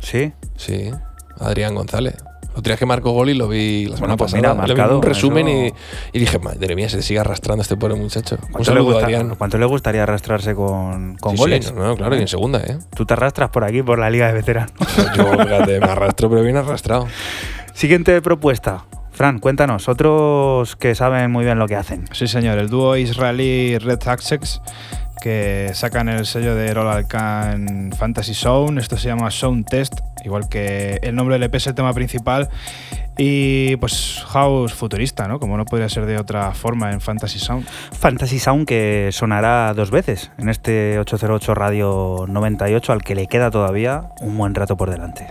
Sí. 0.00 0.32
Sí, 0.56 0.90
Adrián 1.40 1.74
González. 1.74 2.16
Los 2.54 2.62
días 2.62 2.78
que 2.78 2.86
marcó 2.86 3.10
gol 3.12 3.28
y 3.30 3.34
lo 3.34 3.48
vi 3.48 3.84
la 3.86 3.96
semana 3.96 4.14
Bueno, 4.14 4.16
pues 4.16 4.32
pasada. 4.32 4.54
mira, 4.54 4.66
Le 4.66 4.72
vi 4.74 4.78
marcado, 4.80 4.96
un 4.98 5.02
resumen 5.02 5.48
eso- 5.48 5.76
y, 6.12 6.16
y 6.16 6.20
dije, 6.20 6.38
madre 6.38 6.74
mía, 6.74 6.88
se 6.88 7.02
sigue 7.02 7.20
arrastrando 7.20 7.60
este 7.62 7.76
pobre 7.76 7.94
muchacho. 7.96 8.36
Un 8.36 8.40
¿Cuánto, 8.52 8.58
le 8.60 8.64
saludo, 8.64 8.84
gusta- 8.92 9.04
Adrián. 9.04 9.34
cuánto 9.36 9.58
le 9.58 9.66
gustaría 9.66 10.02
arrastrarse 10.04 10.54
con, 10.54 11.16
con 11.16 11.32
Sí, 11.32 11.36
sí, 11.36 11.42
goles? 11.42 11.72
no, 11.74 11.84
no, 11.86 11.96
claro, 11.96 12.16
y 12.16 12.20
en 12.20 12.28
segunda, 12.28 12.60
¿eh? 12.60 12.78
Tú 12.94 13.04
te 13.04 13.12
arrastras 13.14 13.50
por 13.50 13.64
aquí, 13.64 13.82
por 13.82 13.98
la 13.98 14.08
Liga 14.08 14.26
de 14.28 14.32
Veteranos. 14.32 14.72
Yo, 15.16 15.30
fíjate, 15.32 15.80
me 15.80 15.86
arrastro, 15.86 16.30
pero 16.30 16.42
bien 16.42 16.56
arrastrado. 16.56 17.06
Siguiente 17.74 18.20
propuesta. 18.22 18.84
Fran, 19.12 19.38
cuéntanos, 19.38 19.88
otros 19.88 20.76
que 20.76 20.94
saben 20.94 21.30
muy 21.30 21.44
bien 21.44 21.58
lo 21.58 21.66
que 21.66 21.76
hacen. 21.76 22.04
Sí, 22.12 22.26
señor, 22.26 22.58
el 22.58 22.68
dúo 22.68 22.96
israelí 22.96 23.78
Red 23.78 24.00
Sussex 24.02 24.60
que 25.22 25.70
sacan 25.72 26.08
el 26.10 26.26
sello 26.26 26.54
de 26.54 26.72
Roland 26.74 27.06
Khan 27.08 27.90
Fantasy 27.98 28.34
Zone. 28.34 28.78
Esto 28.80 28.96
se 28.98 29.08
llama 29.08 29.30
Sound 29.30 29.66
Test, 29.66 29.94
igual 30.26 30.48
que 30.48 30.98
el 31.02 31.14
nombre 31.14 31.36
del 31.36 31.44
EP 31.44 31.54
es 31.54 31.66
el 31.66 31.74
tema 31.74 31.92
principal. 31.94 32.50
Y 33.16 33.76
pues 33.76 34.22
house 34.26 34.74
futurista, 34.74 35.26
¿no? 35.26 35.40
Como 35.40 35.56
no 35.56 35.64
podría 35.64 35.88
ser 35.88 36.04
de 36.04 36.18
otra 36.18 36.52
forma 36.52 36.92
en 36.92 37.00
Fantasy 37.00 37.38
Sound. 37.38 37.66
Fantasy 37.66 38.38
Sound 38.38 38.66
que 38.66 39.08
sonará 39.12 39.72
dos 39.72 39.90
veces 39.90 40.30
en 40.36 40.50
este 40.50 40.98
808 40.98 41.54
Radio 41.54 42.26
98 42.28 42.92
al 42.92 43.02
que 43.02 43.14
le 43.14 43.26
queda 43.26 43.50
todavía 43.50 44.10
un 44.20 44.36
buen 44.36 44.54
rato 44.54 44.76
por 44.76 44.90
delante. 44.90 45.26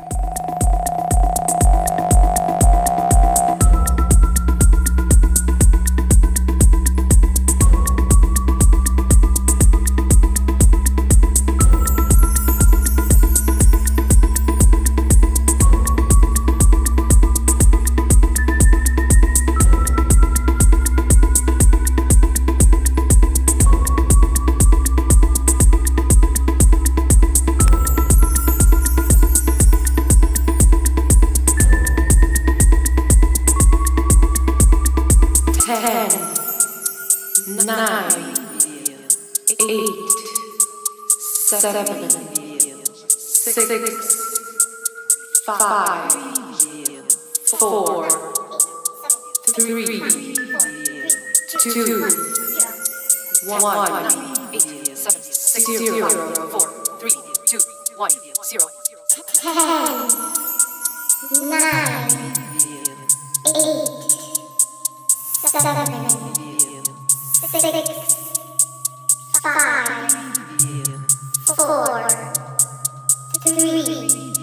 Three, 73.46 74.34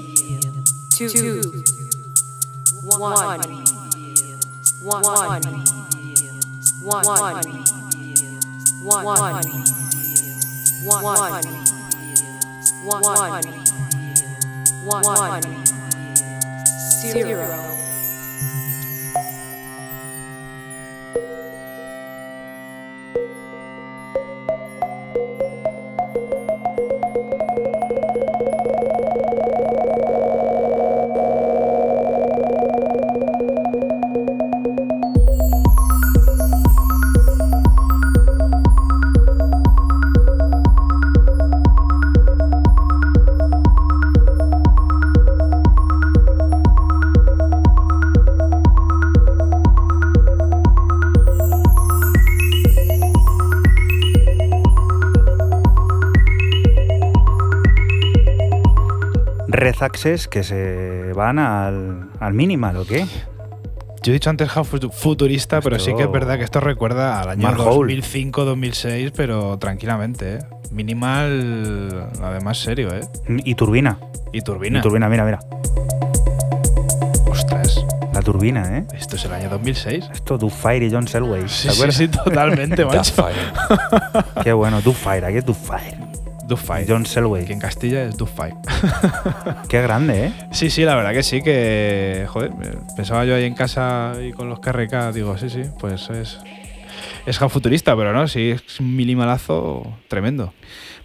two, 0.91 1.65
one, 2.83 3.01
one, 3.01 3.41
one, 4.83 5.03
one, 5.03 5.43
one, 8.83 9.03
one, 12.85 13.03
one, 14.85 15.05
one, 15.05 15.43
zero. 17.03 17.82
Access 59.83 60.29
que 60.29 60.43
se 60.43 61.13
van 61.15 61.39
al, 61.39 62.09
al 62.21 62.33
minimal, 62.35 62.77
¿o 62.79 62.85
qué? 62.87 63.07
Yo 64.03 64.11
he 64.11 64.15
dicho 64.15 64.31
antes 64.31 64.49
house 64.49 64.69
futurista, 64.93 65.61
pero 65.61 65.79
sí 65.79 65.95
que 65.95 66.03
es 66.03 66.11
verdad 66.11 66.37
que 66.37 66.45
esto 66.45 66.59
recuerda 66.59 67.21
al 67.21 67.29
año 67.31 67.43
Mark 67.43 67.61
Hole. 67.61 67.97
2005-2006, 68.03 69.13
pero 69.15 69.59
tranquilamente, 69.59 70.35
¿eh? 70.35 70.39
Minimal, 70.73 72.09
además 72.21 72.59
serio, 72.59 72.89
¿eh? 72.93 73.03
Y 73.45 73.55
turbina. 73.55 73.99
Y 74.33 74.41
turbina. 74.41 74.81
Y 74.81 74.83
turbina, 74.83 75.09
mira, 75.09 75.25
mira. 75.25 75.39
Ostras, 77.31 77.85
La 78.13 78.23
turbina, 78.23 78.79
¿eh? 78.79 78.85
esto 78.95 79.17
es 79.17 79.25
el 79.25 79.33
año 79.35 79.49
2006. 79.51 80.11
Esto, 80.13 80.37
Do 80.37 80.49
Fire 80.49 80.83
y 80.83 80.91
John 80.91 81.07
Selway. 81.07 81.49
Sí, 81.49 81.69
¿Te 81.69 81.75
sí, 81.75 81.77
acuerdas? 81.77 81.97
sí, 81.97 82.09
totalmente, 82.09 82.85
macho. 82.87 83.29
Qué 84.43 84.53
bueno, 84.53 84.81
Do 84.83 84.93
Fire, 84.93 85.25
aquí 85.25 85.37
es 85.39 85.45
Do 85.47 85.55
Fire. 85.55 86.02
Dufay. 86.53 86.85
John 86.87 87.07
Selway. 87.07 87.47
Que 87.47 87.55
en 87.55 87.59
Castilla 87.59 88.05
es 88.05 88.19
Dufay. 88.19 88.53
Qué 89.71 89.81
grande, 89.81 90.27
¿eh? 90.27 90.33
Sí, 90.51 90.69
sí, 90.69 90.83
la 90.85 90.95
verdad 90.95 91.13
que 91.15 91.23
sí, 91.23 91.41
que. 91.41 92.27
Joder, 92.29 92.53
pensaba 92.95 93.25
yo 93.25 93.35
ahí 93.35 93.45
en 93.45 93.55
casa 93.55 94.13
y 94.23 94.33
con 94.33 94.51
los 94.51 94.61
KRK, 94.61 95.13
digo, 95.15 95.39
sí, 95.39 95.49
sí, 95.49 95.63
pues 95.81 96.11
es. 96.11 96.41
Es 97.25 97.39
futurista, 97.39 97.97
pero 97.97 98.13
no, 98.13 98.29
sí, 98.29 98.51
es 98.51 98.81
un 98.81 98.95
minimalazo 98.95 99.97
tremendo. 100.09 100.53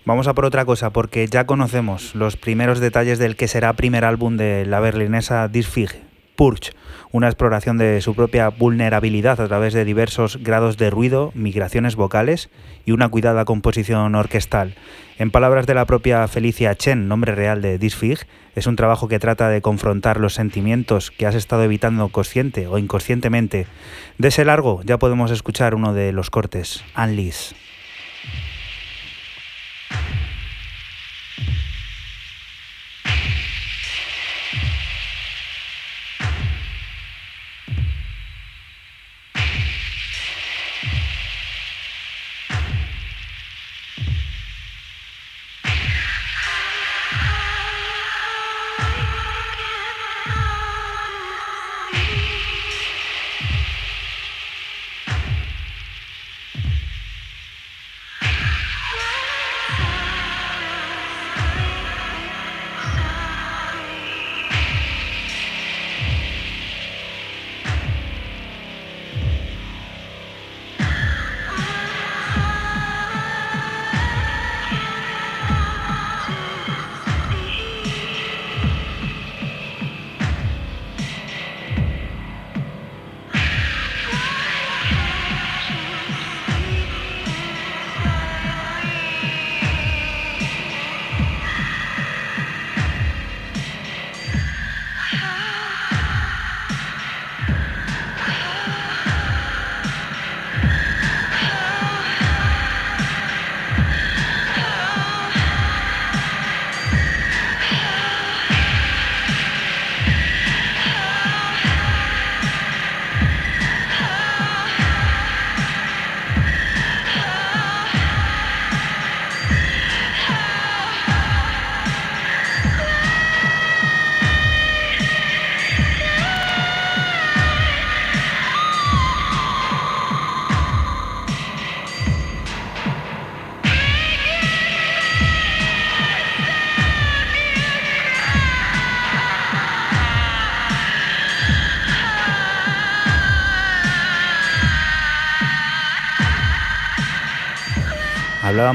Vamos 0.03 0.27
a 0.27 0.33
por 0.33 0.43
otra 0.43 0.65
cosa, 0.65 0.89
porque 0.89 1.27
ya 1.27 1.45
conocemos 1.45 2.13
los 2.13 2.35
primeros 2.35 2.79
detalles 2.81 3.19
del 3.19 3.37
que 3.37 3.47
será 3.47 3.71
primer 3.73 4.03
álbum 4.03 4.35
de 4.35 4.65
la 4.65 4.81
berlinesa 4.81 5.47
Disfig, 5.47 5.91
Purge, 6.37 6.71
una 7.11 7.27
exploración 7.27 7.79
de 7.79 7.99
su 7.99 8.15
propia 8.15 8.49
vulnerabilidad 8.49 9.41
a 9.41 9.47
través 9.47 9.73
de 9.73 9.83
diversos 9.83 10.37
grados 10.41 10.77
de 10.77 10.91
ruido, 10.91 11.31
migraciones 11.33 11.95
vocales 11.95 12.49
y 12.85 12.91
una 12.91 13.09
cuidada 13.09 13.43
composición 13.43 14.13
orquestal. 14.13 14.75
En 15.17 15.31
palabras 15.31 15.65
de 15.65 15.73
la 15.73 15.85
propia 15.85 16.27
Felicia 16.27 16.75
Chen, 16.75 17.07
nombre 17.07 17.33
real 17.33 17.63
de 17.63 17.79
Disfig, 17.79 18.19
es 18.55 18.67
un 18.67 18.75
trabajo 18.75 19.07
que 19.07 19.19
trata 19.19 19.49
de 19.49 19.61
confrontar 19.61 20.19
los 20.19 20.35
sentimientos 20.35 21.09
que 21.09 21.25
has 21.25 21.35
estado 21.35 21.63
evitando 21.63 22.07
consciente 22.09 22.67
o 22.67 22.77
inconscientemente. 22.77 23.65
De 24.19 24.27
ese 24.27 24.45
largo 24.45 24.81
ya 24.85 24.99
podemos 24.99 25.31
escuchar 25.31 25.73
uno 25.73 25.93
de 25.93 26.11
los 26.11 26.29
cortes, 26.29 26.83
Unleash. 26.95 27.53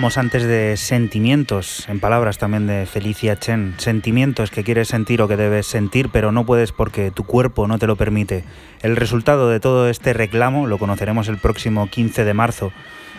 Hablábamos 0.02 0.18
antes 0.18 0.42
de 0.42 0.76
sentimientos, 0.76 1.88
en 1.88 2.00
palabras 2.00 2.36
también 2.36 2.66
de 2.66 2.86
Felicia 2.86 3.38
Chen. 3.38 3.76
Sentimientos 3.78 4.50
que 4.50 4.64
quieres 4.64 4.88
sentir 4.88 5.22
o 5.22 5.28
que 5.28 5.36
debes 5.36 5.68
sentir, 5.68 6.08
pero 6.08 6.32
no 6.32 6.44
puedes 6.44 6.72
porque 6.72 7.12
tu 7.12 7.22
cuerpo 7.22 7.68
no 7.68 7.78
te 7.78 7.86
lo 7.86 7.94
permite. 7.94 8.42
El 8.82 8.96
resultado 8.96 9.48
de 9.48 9.60
todo 9.60 9.88
este 9.88 10.12
reclamo 10.12 10.66
lo 10.66 10.78
conoceremos 10.78 11.28
el 11.28 11.38
próximo 11.38 11.86
15 11.88 12.24
de 12.24 12.34
marzo. 12.34 12.72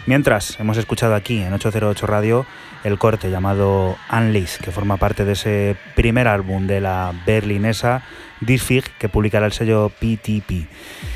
Mientras, 0.07 0.59
hemos 0.59 0.75
escuchado 0.75 1.15
aquí 1.15 1.38
en 1.38 1.53
808 1.53 2.05
Radio 2.05 2.45
el 2.84 2.97
corte 2.97 3.31
llamado 3.31 3.95
Unleash, 4.11 4.57
que 4.57 4.71
forma 4.71 4.97
parte 4.97 5.23
de 5.23 5.31
ese 5.31 5.77
primer 5.95 6.27
álbum 6.27 6.67
de 6.67 6.81
la 6.81 7.13
berlinesa 7.25 8.03
Disfig, 8.41 8.84
que 8.99 9.07
publicará 9.07 9.45
el 9.45 9.53
sello 9.53 9.89
PTP. 9.89 10.67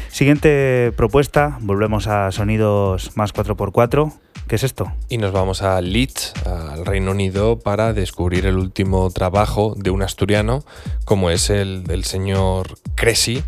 Siguiente 0.08 0.94
propuesta, 0.96 1.58
volvemos 1.60 2.08
a 2.08 2.32
sonidos 2.32 3.18
más 3.18 3.34
4x4. 3.34 4.14
¿Qué 4.48 4.56
es 4.56 4.64
esto? 4.64 4.94
Y 5.10 5.18
nos 5.18 5.34
vamos 5.34 5.62
a 5.62 5.82
Leeds, 5.82 6.32
al 6.46 6.86
Reino 6.86 7.12
Unido, 7.12 7.60
para 7.60 7.92
descubrir 7.92 8.46
el 8.46 8.58
último 8.58 9.12
trabajo 9.12 9.74
de 9.76 9.90
un 9.90 10.04
asturiano, 10.04 10.64
como 11.04 11.30
es 11.32 11.50
el 11.50 11.84
del 11.84 12.06
señor 12.06 12.78
Cressy, 12.96 13.44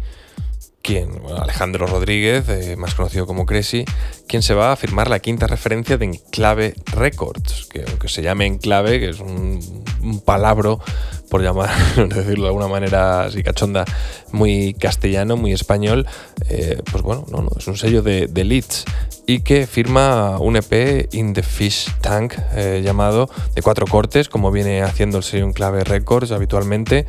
quien, 0.81 1.09
Alejandro 1.41 1.87
Rodríguez, 1.87 2.49
eh, 2.49 2.75
más 2.75 2.95
conocido 2.95 3.25
como 3.25 3.45
Cressy, 3.45 3.85
quien 4.27 4.41
se 4.41 4.53
va 4.53 4.73
a 4.73 4.75
firmar 4.75 5.09
la 5.09 5.19
quinta 5.19 5.47
referencia 5.47 5.97
de 5.97 6.03
Enclave 6.03 6.75
Records, 6.87 7.69
que 7.71 8.07
se 8.09 8.21
llame 8.21 8.45
Enclave, 8.45 8.99
que 8.99 9.09
es 9.09 9.21
un, 9.21 9.85
un 10.01 10.19
palabro, 10.19 10.81
por 11.29 11.41
llamar, 11.41 11.69
decirlo 11.95 12.43
de 12.43 12.49
alguna 12.49 12.67
manera 12.67 13.25
así 13.25 13.43
cachonda, 13.43 13.85
muy 14.31 14.73
castellano, 14.73 15.37
muy 15.37 15.51
español, 15.51 16.07
eh, 16.49 16.81
pues 16.91 17.03
bueno, 17.03 17.25
no, 17.31 17.41
no, 17.41 17.49
es 17.57 17.67
un 17.67 17.77
sello 17.77 18.01
de, 18.01 18.27
de 18.27 18.43
Leeds 18.43 18.85
y 19.29 19.41
que 19.41 19.67
firma 19.67 20.39
un 20.39 20.55
EP 20.55 21.07
In 21.13 21.33
the 21.33 21.43
Fish 21.43 21.87
Tank 22.01 22.33
eh, 22.55 22.81
llamado 22.83 23.29
de 23.53 23.61
cuatro 23.61 23.85
cortes, 23.85 24.27
como 24.27 24.51
viene 24.51 24.81
haciendo 24.81 25.19
el 25.19 25.23
sello 25.23 25.45
Enclave 25.45 25.83
Records 25.83 26.31
habitualmente, 26.31 27.05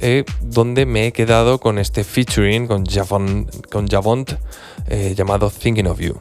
eh, 0.00 0.24
donde 0.40 0.84
me 0.84 1.06
he 1.06 1.12
quedado 1.12 1.60
con 1.60 1.78
este 1.78 2.02
featuring 2.02 2.66
con 2.66 2.84
Javon, 2.84 3.48
con 3.70 3.86
Javont 3.86 4.32
eh, 4.88 5.14
llamado 5.16 5.48
Thinking 5.48 5.86
of 5.86 6.00
You. 6.00 6.18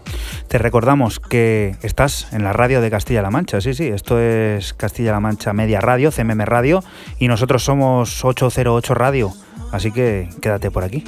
Te 0.50 0.60
recordamos 0.60 1.20
que 1.20 1.76
estás 1.82 2.32
en 2.32 2.44
la 2.44 2.54
radio 2.54 2.80
de 2.80 2.92
Castilla-La 2.92 3.32
Mancha, 3.32 3.60
sí, 3.60 3.74
sí, 3.74 3.88
esto 3.88 4.20
es 4.20 4.74
Castilla-La 4.74 5.20
Mancha 5.20 5.54
Media 5.54 5.82
Radio, 5.82 6.12
CMM 6.12 6.42
Radio, 6.42 6.84
y 7.18 7.28
nosotros 7.40 7.64
somos 7.64 8.26
808 8.26 8.94
Radio, 8.94 9.32
así 9.72 9.94
que 9.94 10.28
quédate 10.42 10.72
por 10.72 10.84
aquí. 10.84 11.06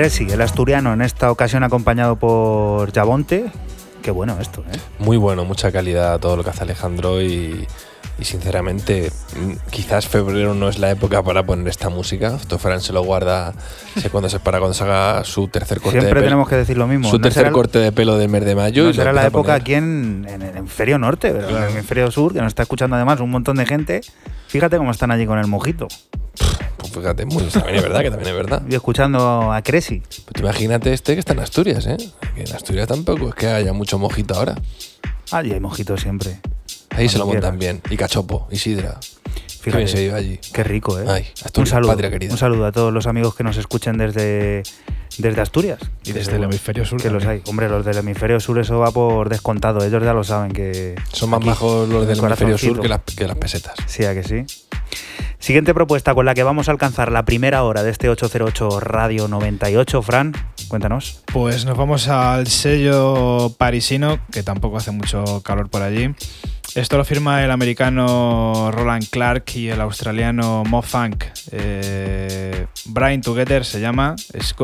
Cressy, 0.00 0.26
el 0.30 0.40
asturiano, 0.40 0.94
en 0.94 1.02
esta 1.02 1.30
ocasión 1.30 1.62
acompañado 1.62 2.16
por 2.16 2.90
Javonte. 2.90 3.52
Qué 4.00 4.10
bueno 4.10 4.38
esto, 4.40 4.64
¿eh? 4.72 4.78
Muy 4.98 5.18
bueno, 5.18 5.44
mucha 5.44 5.70
calidad 5.70 6.18
todo 6.18 6.38
lo 6.38 6.42
que 6.42 6.48
hace 6.48 6.62
Alejandro 6.62 7.20
y, 7.20 7.66
y 8.18 8.24
sinceramente 8.24 9.12
mm, 9.36 9.68
quizás 9.68 10.08
febrero 10.08 10.54
no 10.54 10.70
es 10.70 10.78
la 10.78 10.90
época 10.90 11.22
para 11.22 11.42
poner 11.44 11.68
esta 11.68 11.90
música. 11.90 12.28
Esto 12.34 12.58
Fran 12.58 12.80
se 12.80 12.94
lo 12.94 13.02
guarda 13.02 13.52
sé 13.98 14.08
cuándo 14.08 14.30
se 14.30 14.40
para 14.40 14.58
cuando 14.58 14.72
se 14.72 14.84
haga 14.84 15.22
su 15.24 15.48
tercer 15.48 15.80
corte 15.82 15.96
de 15.98 16.00
Siempre 16.00 16.20
pelo. 16.20 16.24
tenemos 16.30 16.48
que 16.48 16.56
decir 16.56 16.78
lo 16.78 16.86
mismo. 16.86 17.10
Su 17.10 17.16
No 17.18 17.22
tercer 17.24 17.42
será- 17.42 17.52
corte 17.52 17.78
de 17.78 17.92
pelo 17.92 18.16
del 18.16 18.30
mes 18.30 18.42
de 18.46 18.54
mayo. 18.54 18.84
No 18.84 18.88
y 18.90 18.94
será 18.94 19.12
la 19.12 19.26
época 19.26 19.52
aquí 19.52 19.74
en, 19.74 20.24
en 20.26 20.40
el 20.40 20.56
hemisferio 20.56 20.98
norte, 20.98 21.30
pero 21.30 21.58
en 21.58 21.62
el 21.64 21.70
hemisferio 21.72 22.10
sur, 22.10 22.32
que 22.32 22.38
nos 22.38 22.48
está 22.48 22.62
escuchando 22.62 22.96
además 22.96 23.20
un 23.20 23.28
montón 23.30 23.58
de 23.58 23.66
gente. 23.66 24.00
Fíjate 24.48 24.78
cómo 24.78 24.92
están 24.92 25.10
allí 25.10 25.26
con 25.26 25.38
el 25.38 25.46
mojito. 25.46 25.88
Pues 26.92 27.04
fíjate, 27.04 27.24
muy, 27.26 27.44
también 27.44 27.76
es 27.76 27.82
verdad 27.82 28.00
que 28.00 28.10
también 28.10 28.30
es 28.30 28.36
verdad. 28.36 28.62
Y 28.68 28.74
escuchando 28.74 29.52
a 29.52 29.62
Cressy. 29.62 30.00
Pues 30.00 30.40
imagínate 30.40 30.92
este 30.92 31.14
que 31.14 31.20
está 31.20 31.32
en 31.32 31.40
Asturias, 31.40 31.86
¿eh? 31.86 31.96
Que 32.34 32.42
en 32.42 32.52
Asturias 32.52 32.88
tampoco 32.88 33.28
es 33.28 33.34
que 33.34 33.46
haya 33.46 33.72
mucho 33.72 33.98
mojito 33.98 34.34
ahora. 34.34 34.56
Allí 35.30 35.52
hay 35.52 35.60
mojito 35.60 35.96
siempre. 35.96 36.40
Ahí 36.90 37.08
se 37.08 37.18
lo 37.18 37.26
montan 37.26 37.58
bien. 37.58 37.80
Y 37.90 37.96
cachopo, 37.96 38.48
y 38.50 38.56
sidra. 38.56 38.98
Qué 39.62 39.70
Fíjate. 39.70 39.84
bien 39.84 39.88
se 39.88 40.00
vive 40.00 40.14
allí. 40.14 40.40
Qué 40.52 40.64
rico, 40.64 40.98
¿eh? 40.98 41.04
Ay, 41.06 41.22
un, 41.22 41.46
Asturias, 41.46 41.68
saludo, 41.68 41.90
patria 41.90 42.10
querida. 42.10 42.32
un 42.32 42.38
saludo 42.38 42.66
a 42.66 42.72
todos 42.72 42.92
los 42.92 43.06
amigos 43.06 43.34
que 43.34 43.44
nos 43.44 43.58
escuchen 43.58 43.98
desde, 43.98 44.62
desde 45.18 45.40
Asturias. 45.40 45.80
Y 46.04 46.12
desde 46.12 46.36
el 46.36 46.44
hemisferio 46.44 46.84
sur 46.84 47.00
Que 47.00 47.10
los 47.10 47.24
hay. 47.26 47.42
Hombre, 47.46 47.68
los 47.68 47.84
del 47.84 47.98
hemisferio 47.98 48.40
sur 48.40 48.58
eso 48.58 48.78
va 48.78 48.90
por 48.90 49.28
descontado. 49.28 49.84
Ellos 49.84 50.02
ya 50.02 50.14
lo 50.14 50.24
saben 50.24 50.52
que... 50.52 50.94
Son 51.12 51.28
más 51.30 51.44
bajos 51.44 51.88
los 51.88 52.06
del 52.06 52.18
el 52.18 52.24
hemisferio 52.24 52.58
sur 52.58 52.80
que 52.80 52.88
las, 52.88 53.00
que 53.02 53.26
las 53.26 53.36
pesetas. 53.36 53.74
Sí, 53.86 54.04
a 54.04 54.14
que 54.14 54.22
sí. 54.22 54.44
Siguiente 55.38 55.72
propuesta 55.72 56.14
con 56.14 56.26
la 56.26 56.34
que 56.34 56.42
vamos 56.42 56.68
a 56.68 56.72
alcanzar 56.72 57.10
la 57.10 57.24
primera 57.24 57.62
hora 57.64 57.82
de 57.82 57.90
este 57.90 58.10
808 58.10 58.80
Radio 58.80 59.26
98. 59.26 60.02
Fran, 60.02 60.34
cuéntanos. 60.68 61.22
Pues 61.32 61.64
nos 61.64 61.78
vamos 61.78 62.08
al 62.08 62.46
sello 62.46 63.54
parisino, 63.56 64.20
que 64.30 64.42
tampoco 64.42 64.76
hace 64.76 64.90
mucho 64.90 65.42
calor 65.42 65.70
por 65.70 65.80
allí. 65.80 66.14
Esto 66.74 66.96
lo 66.96 67.04
firma 67.04 67.44
el 67.44 67.50
americano 67.50 68.70
Roland 68.70 69.08
Clark 69.10 69.44
y 69.56 69.68
el 69.70 69.80
australiano 69.80 70.62
Mo 70.64 70.82
Funk. 70.82 71.24
Eh, 71.50 72.66
Brain 72.86 73.20
Together 73.22 73.64
se 73.64 73.80
llama. 73.80 74.14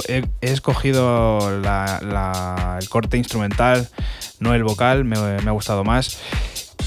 He, 0.09 0.25
escogido 0.41 1.39
el 1.49 2.89
corte 2.89 3.17
instrumental, 3.17 3.89
no 4.39 4.55
el 4.55 4.63
vocal, 4.63 5.05
me 5.05 5.17
ha 5.19 5.51
gustado 5.51 5.83
más. 5.83 6.21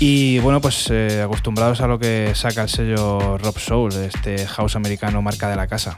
Y 0.02 0.40
bueno, 0.40 0.62
pues 0.62 0.90
eh, 0.92 1.22
acostumbrados 1.22 1.82
a 1.82 1.88
lo 1.88 2.00
que 2.00 2.32
saca 2.34 2.62
el 2.62 2.70
sello 2.70 3.38
Rob 3.38 3.60
Soul, 3.60 3.92
este 3.92 4.48
house 4.48 4.78
americano 4.78 5.22
marca 5.22 5.50
de 5.50 5.58
la 5.58 5.68
casa. 5.68 5.98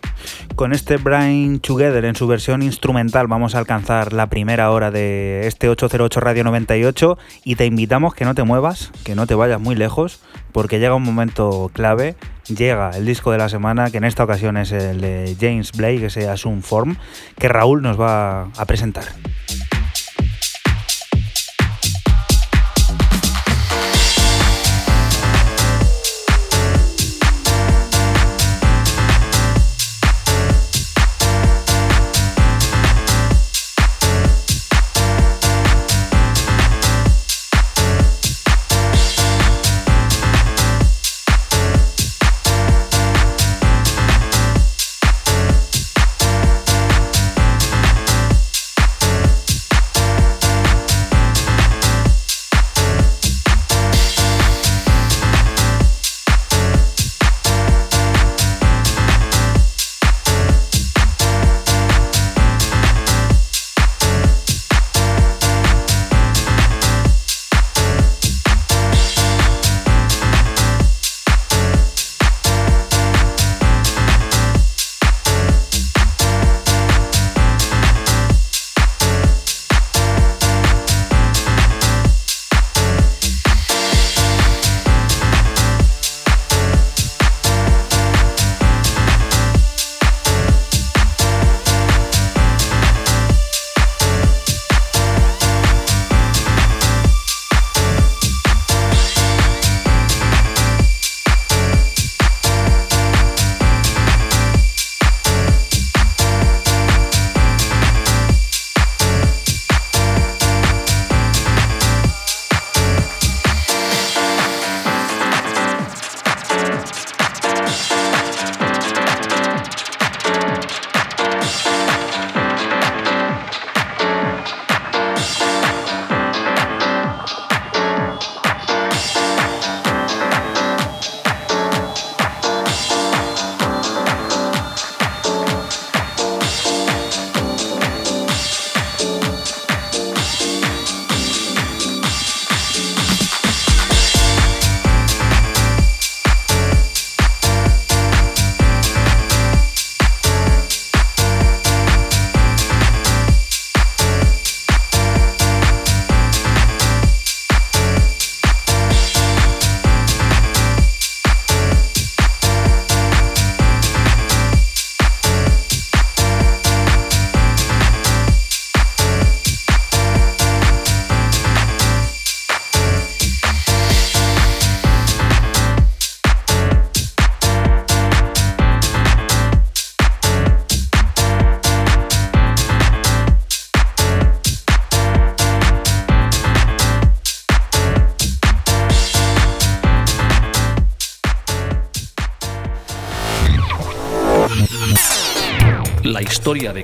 Con 0.55 0.73
este 0.73 0.97
Brain 0.97 1.59
Together 1.59 2.05
en 2.05 2.15
su 2.15 2.25
versión 2.25 2.63
instrumental 2.63 3.27
vamos 3.27 3.53
a 3.53 3.59
alcanzar 3.59 4.11
la 4.11 4.27
primera 4.27 4.71
hora 4.71 4.89
de 4.89 5.45
este 5.45 5.69
808 5.69 6.19
Radio 6.19 6.43
98 6.45 7.19
y 7.43 7.57
te 7.57 7.67
invitamos 7.67 8.15
que 8.15 8.25
no 8.25 8.33
te 8.33 8.41
muevas, 8.41 8.91
que 9.03 9.13
no 9.13 9.27
te 9.27 9.35
vayas 9.35 9.61
muy 9.61 9.75
lejos, 9.75 10.19
porque 10.51 10.79
llega 10.79 10.95
un 10.95 11.03
momento 11.03 11.69
clave, 11.71 12.15
llega 12.47 12.89
el 12.97 13.05
disco 13.05 13.31
de 13.31 13.37
la 13.37 13.49
semana, 13.49 13.91
que 13.91 13.97
en 13.97 14.05
esta 14.05 14.23
ocasión 14.23 14.57
es 14.57 14.71
el 14.71 14.99
de 14.99 15.37
James 15.39 15.73
Blake, 15.73 16.07
ese 16.07 16.27
Assume 16.27 16.63
Form, 16.63 16.97
que 17.37 17.49
Raúl 17.49 17.83
nos 17.83 18.01
va 18.01 18.45
a 18.57 18.65
presentar. 18.65 19.03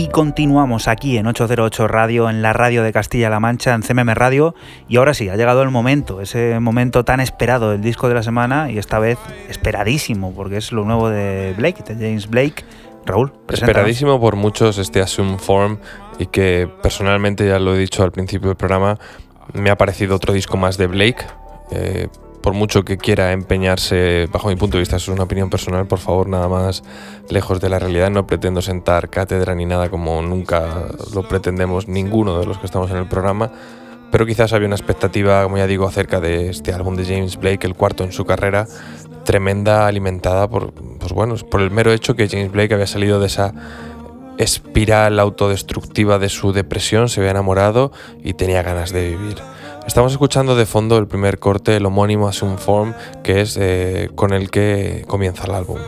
Y 0.00 0.08
continuamos 0.08 0.88
aquí 0.88 1.18
en 1.18 1.26
808 1.26 1.86
Radio, 1.86 2.30
en 2.30 2.40
la 2.40 2.54
radio 2.54 2.82
de 2.82 2.90
Castilla-La 2.90 3.38
Mancha, 3.38 3.74
en 3.74 3.82
CMM 3.82 4.14
Radio. 4.14 4.54
Y 4.88 4.96
ahora 4.96 5.12
sí, 5.12 5.28
ha 5.28 5.36
llegado 5.36 5.62
el 5.62 5.68
momento, 5.68 6.22
ese 6.22 6.58
momento 6.58 7.04
tan 7.04 7.20
esperado 7.20 7.70
del 7.70 7.82
disco 7.82 8.08
de 8.08 8.14
la 8.14 8.22
semana 8.22 8.70
y 8.70 8.78
esta 8.78 8.98
vez 8.98 9.18
esperadísimo, 9.50 10.32
porque 10.32 10.56
es 10.56 10.72
lo 10.72 10.86
nuevo 10.86 11.10
de 11.10 11.52
Blake, 11.54 11.82
de 11.82 11.96
James 11.96 12.30
Blake. 12.30 12.64
Raúl. 13.04 13.34
Esperadísimo 13.50 14.18
por 14.18 14.36
muchos 14.36 14.78
este 14.78 15.02
Assume 15.02 15.36
Form 15.36 15.76
y 16.18 16.24
que 16.28 16.66
personalmente, 16.82 17.46
ya 17.46 17.58
lo 17.58 17.74
he 17.74 17.78
dicho 17.78 18.02
al 18.02 18.10
principio 18.10 18.48
del 18.48 18.56
programa, 18.56 18.98
me 19.52 19.68
ha 19.68 19.76
parecido 19.76 20.16
otro 20.16 20.32
disco 20.32 20.56
más 20.56 20.78
de 20.78 20.86
Blake. 20.86 21.26
Eh, 21.72 22.08
por 22.42 22.54
mucho 22.54 22.84
que 22.84 22.96
quiera 22.96 23.32
empeñarse, 23.32 24.28
bajo 24.32 24.48
mi 24.48 24.56
punto 24.56 24.76
de 24.76 24.80
vista, 24.80 24.96
eso 24.96 25.10
es 25.10 25.14
una 25.14 25.24
opinión 25.24 25.50
personal, 25.50 25.86
por 25.86 25.98
favor, 25.98 26.28
nada 26.28 26.48
más 26.48 26.82
lejos 27.28 27.60
de 27.60 27.68
la 27.68 27.78
realidad. 27.78 28.10
No 28.10 28.26
pretendo 28.26 28.62
sentar 28.62 29.10
cátedra 29.10 29.54
ni 29.54 29.66
nada 29.66 29.90
como 29.90 30.22
nunca 30.22 30.86
lo 31.14 31.26
pretendemos 31.28 31.88
ninguno 31.88 32.38
de 32.38 32.46
los 32.46 32.58
que 32.58 32.66
estamos 32.66 32.90
en 32.90 32.96
el 32.96 33.06
programa. 33.06 33.50
Pero 34.10 34.26
quizás 34.26 34.52
había 34.52 34.66
una 34.66 34.76
expectativa, 34.76 35.42
como 35.44 35.58
ya 35.58 35.66
digo, 35.66 35.86
acerca 35.86 36.20
de 36.20 36.50
este 36.50 36.72
álbum 36.72 36.96
de 36.96 37.04
James 37.04 37.36
Blake, 37.36 37.64
el 37.66 37.74
cuarto 37.74 38.02
en 38.02 38.10
su 38.10 38.24
carrera, 38.24 38.66
tremenda, 39.24 39.86
alimentada 39.86 40.48
por, 40.48 40.72
pues 40.72 41.12
bueno, 41.12 41.36
por 41.48 41.60
el 41.60 41.70
mero 41.70 41.92
hecho 41.92 42.16
que 42.16 42.28
James 42.28 42.50
Blake 42.50 42.74
había 42.74 42.88
salido 42.88 43.20
de 43.20 43.26
esa 43.26 43.54
espiral 44.38 45.20
autodestructiva 45.20 46.18
de 46.18 46.28
su 46.28 46.52
depresión, 46.52 47.08
se 47.08 47.20
había 47.20 47.32
enamorado 47.32 47.92
y 48.24 48.32
tenía 48.32 48.62
ganas 48.62 48.90
de 48.90 49.10
vivir. 49.10 49.36
Estamos 49.90 50.12
escuchando 50.12 50.54
de 50.54 50.66
fondo 50.66 50.98
el 50.98 51.08
primer 51.08 51.40
corte, 51.40 51.74
el 51.74 51.84
homónimo 51.84 52.28
Assume 52.28 52.58
Form, 52.58 52.94
que 53.24 53.40
es 53.40 53.58
eh, 53.60 54.08
con 54.14 54.32
el 54.32 54.48
que 54.48 55.04
comienza 55.08 55.46
el 55.46 55.50
álbum. 55.50 55.78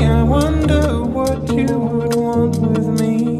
I 0.00 0.22
wonder 0.24 1.02
what 1.04 1.46
you 1.52 1.78
would 1.78 2.16
want 2.16 2.58
with 2.58 3.00
me. 3.00 3.38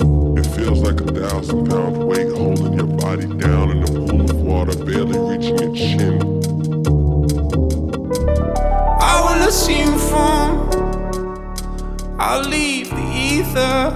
thousand 1.19 1.69
pound 1.69 2.05
weight 2.05 2.31
holding 2.31 2.75
your 2.75 2.87
body 2.87 3.27
down 3.27 3.73
in 3.73 3.83
a 3.83 3.87
pool 3.87 4.21
of 4.21 4.41
water, 4.41 4.77
barely 4.85 5.19
reaching 5.19 5.59
your 5.59 5.75
chin. 5.75 6.23
I 9.01 9.21
will 9.25 9.49
assume 9.49 9.99
form. 9.99 10.88
I'll 12.21 12.43
leave 12.43 12.91
the 12.91 13.11
ether. 13.15 13.95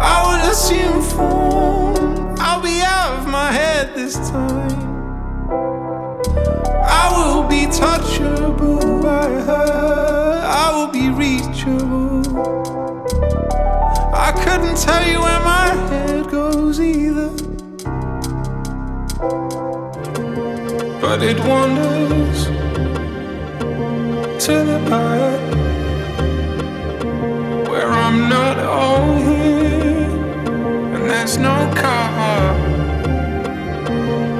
I 0.00 0.22
will 0.26 0.50
assume 0.50 1.02
form. 1.02 2.34
I'll 2.38 2.62
be 2.62 2.80
out 2.80 3.18
of 3.18 3.28
my 3.28 3.52
head 3.52 3.94
this 3.94 4.14
time. 4.30 4.86
I 6.82 7.12
will 7.14 7.46
be 7.46 7.66
touchable 7.66 9.02
by 9.02 9.28
her. 9.28 10.42
I 10.46 10.72
will 10.74 10.90
be 10.90 11.10
reachable. 11.10 12.24
I 14.14 14.32
couldn't 14.32 14.78
tell 14.78 15.06
you 15.06 15.20
where 15.20 15.40
my 15.40 15.74
head 15.90 16.30
goes 16.30 16.80
either. 16.80 17.28
But 21.02 21.22
it 21.22 21.38
wanders 21.40 22.46
to 24.46 24.64
the 24.64 24.82
where 24.88 25.55
I'm 28.08 28.28
not 28.28 28.56
all 28.60 29.16
here, 29.16 30.06
and 30.94 31.10
there's 31.10 31.38
no 31.38 31.56
cover. 31.74 32.38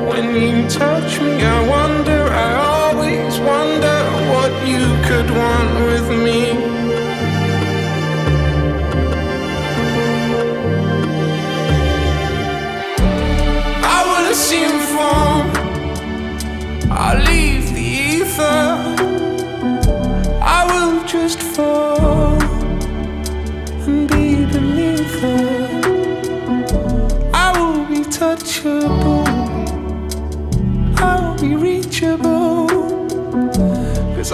When 0.08 0.36
you 0.36 0.68
touch 0.68 1.20
me, 1.20 1.42
I 1.42 1.68
wonder, 1.68 2.28
I 2.46 2.48
always 2.74 3.40
wonder 3.40 3.98
what 4.30 4.52
you 4.68 4.84
could 5.08 5.28
want 5.42 5.74
with 5.90 6.08
me. 6.24 6.55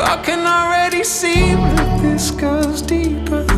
I 0.05 0.21
can 0.25 0.47
already 0.47 1.05
see 1.05 1.55
that 1.55 2.03
this 2.03 2.33
goes 2.33 2.83
deeper. 2.83 3.52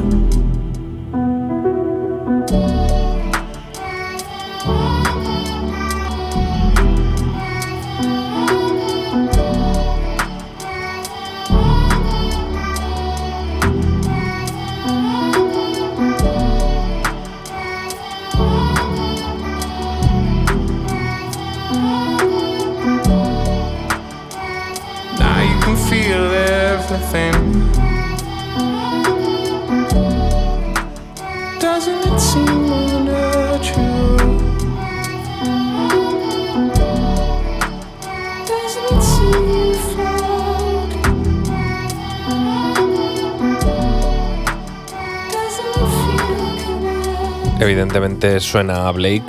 Evidentemente 47.61 48.41
suena 48.41 48.89
a 48.89 48.93
Blake, 48.93 49.25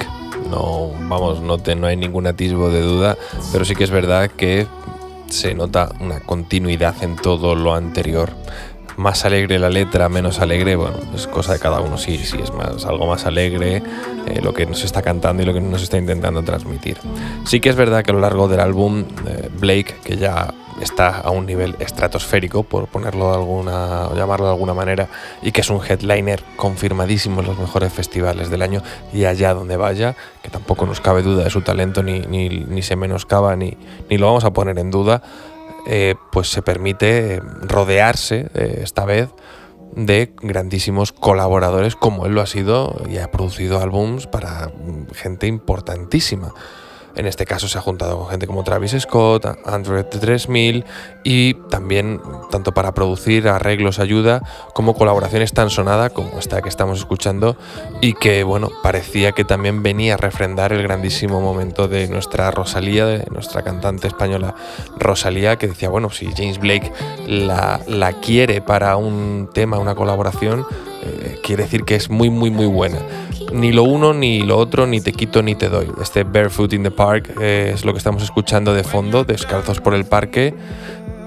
no, 0.50 0.92
vamos, 1.08 1.42
no, 1.42 1.58
te- 1.58 1.76
no 1.76 1.88
hay 1.88 1.96
ningún 1.96 2.28
atisbo 2.28 2.70
de 2.70 2.82
duda, 2.82 3.18
pero 3.52 3.64
sí 3.66 3.76
que 3.76 3.84
es 3.84 3.92
verdad 3.92 4.30
que 4.32 4.68
se 5.36 5.54
nota 5.54 5.90
una 6.00 6.22
continuidad 6.22 6.96
en 7.04 7.16
todo 7.18 7.56
lo 7.56 7.76
anterior. 7.76 8.32
Más 8.98 9.26
alegre 9.26 9.60
la 9.60 9.70
letra, 9.70 10.08
menos 10.08 10.40
alegre, 10.40 10.78
bueno, 10.78 10.96
es 11.14 11.28
cosa 11.28 11.52
de 11.52 11.60
cada 11.60 11.82
uno. 11.82 11.98
Sí, 11.98 12.18
sí, 12.18 12.38
es 12.42 12.54
más, 12.54 12.86
algo 12.86 13.06
más 13.06 13.26
alegre 13.26 13.84
eh, 14.28 14.42
lo 14.42 14.54
que 14.54 14.66
nos 14.66 14.84
está 14.86 15.02
cantando 15.02 15.44
y 15.44 15.46
lo 15.46 15.54
que 15.54 15.60
nos 15.60 15.84
está 15.84 15.98
intentando 15.98 16.42
transmitir. 16.44 16.98
Sí 17.46 17.60
que 17.60 17.70
es 17.70 17.76
verdad 17.76 18.04
que 18.04 18.12
a 18.12 18.14
lo 18.14 18.22
largo 18.22 18.48
del 18.48 18.62
álbum, 18.62 19.04
eh, 19.28 19.50
Blake, 19.60 19.98
que 20.02 20.16
ya 20.16 20.54
está 20.82 21.20
a 21.20 21.30
un 21.32 21.46
nivel 21.46 21.76
estratosférico, 21.80 22.64
por 22.64 22.88
ponerlo 22.88 23.30
de 23.30 23.36
alguna, 23.36 24.10
llamarlo 24.16 24.46
de 24.46 24.52
alguna 24.52 24.74
manera, 24.74 25.08
y 25.42 25.52
que 25.52 25.62
es 25.62 25.70
un 25.70 25.82
headliner 25.84 26.44
confirmadísimo 26.56 27.42
en 27.42 27.48
los 27.48 27.58
mejores 27.58 27.94
festivales 27.94 28.50
del 28.50 28.62
año 28.62 28.82
y 29.14 29.26
allá 29.26 29.54
donde 29.54 29.78
vaya, 29.78 30.16
que 30.42 30.50
tampoco 30.50 30.86
nos 30.86 31.02
cabe 31.02 31.22
duda 31.22 31.44
de 31.44 31.50
su 31.50 31.62
talento, 31.62 32.04
ni, 32.04 32.20
ni, 32.22 32.50
ni 32.50 32.82
se 32.82 32.96
menoscaba, 32.96 33.56
ni, 33.56 33.78
ni 34.10 34.18
lo 34.18 34.28
vamos 34.28 34.44
a 34.44 34.54
poner 34.54 34.78
en 34.80 34.92
duda, 34.92 35.22
eh, 35.88 36.16
pues 36.32 36.50
se 36.50 36.62
permite 36.62 37.36
eh, 37.36 37.42
rodearse 37.62 38.50
eh, 38.56 38.80
esta 38.84 39.06
vez 39.06 39.30
de 39.96 40.34
grandísimos 40.42 41.12
colaboradores 41.12 41.96
como 41.96 42.26
él 42.26 42.34
lo 42.34 42.42
ha 42.42 42.48
sido 42.48 43.02
y 43.10 43.18
ha 43.18 43.30
producido 43.32 43.80
álbums 43.80 44.26
para 44.26 44.68
mm, 44.68 45.14
gente 45.14 45.48
importantísima. 45.48 46.54
En 47.16 47.28
este 47.28 47.46
caso 47.46 47.68
se 47.68 47.78
ha 47.78 47.82
juntado 47.82 48.18
con 48.18 48.28
gente 48.30 48.46
como 48.48 48.64
Travis 48.64 48.96
Scott, 49.00 49.46
Android 49.66 50.04
3000 50.06 50.84
y 51.24 51.54
también 51.70 52.22
tanto 52.52 52.74
para 52.74 52.94
producir 52.94 53.48
arreglos 53.48 54.00
ayuda 54.00 54.42
como 54.74 54.96
colaboraciones 54.96 55.54
tan 55.54 55.70
sonada 55.70 56.10
como 56.10 56.40
esta 56.40 56.62
que 56.62 56.70
estamos 56.70 57.00
escuchando 57.00 57.58
y 58.02 58.14
que 58.14 58.44
bueno 58.44 58.70
parecía 58.84 59.32
que 59.32 59.46
también 59.46 59.82
venía 59.82 60.16
a 60.16 60.18
refrendar 60.18 60.74
el 60.74 60.84
grandísimo 60.84 61.42
momento 61.42 61.88
de 61.88 62.08
nuestra 62.08 62.52
Rosalía, 62.52 63.06
de 63.06 63.26
nuestra 63.32 63.64
cantante 63.64 64.08
española 64.08 64.56
Rosalía, 64.98 65.58
que 65.58 65.68
decía 65.68 65.90
bueno 65.90 66.10
si 66.10 66.28
James 66.36 66.60
Blake 66.60 66.92
la, 67.28 67.80
la 67.88 68.14
quiere 68.20 68.62
para 68.62 68.98
un 68.98 69.50
tema, 69.54 69.80
una 69.80 69.96
colaboración, 69.96 70.66
eh, 71.06 71.40
quiere 71.44 71.64
decir 71.64 71.84
que 71.84 71.96
es 71.96 72.10
muy 72.10 72.30
muy 72.30 72.52
muy 72.52 72.66
buena 72.66 73.00
ni 73.54 73.72
lo 73.72 73.84
uno, 73.84 74.14
ni 74.14 74.42
lo 74.42 74.58
otro, 74.58 74.88
ni 74.88 75.02
te 75.02 75.14
quito, 75.14 75.42
ni 75.42 75.56
te 75.56 75.70
doy. 75.70 75.90
Este 76.02 76.24
Barefoot 76.24 76.74
in 76.74 76.84
the 76.84 76.92
Park 76.92 77.36
eh, 77.40 77.72
es 77.74 77.86
lo 77.86 77.94
que 77.94 77.98
estamos 77.98 78.24
escuchando 78.24 78.74
de 78.74 78.84
fondo, 78.84 79.24
descalzos 79.24 79.80
por 79.82 79.94
el 79.94 80.06
parque. 80.06 80.54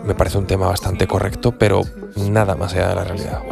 Me 0.05 0.15
parece 0.15 0.39
un 0.39 0.47
tema 0.47 0.67
bastante 0.67 1.07
correcto, 1.07 1.53
pero 1.53 1.83
nada 2.17 2.55
más 2.55 2.75
allá 2.75 2.89
de 2.89 2.95
la 2.95 3.05
realidad. 3.05 3.43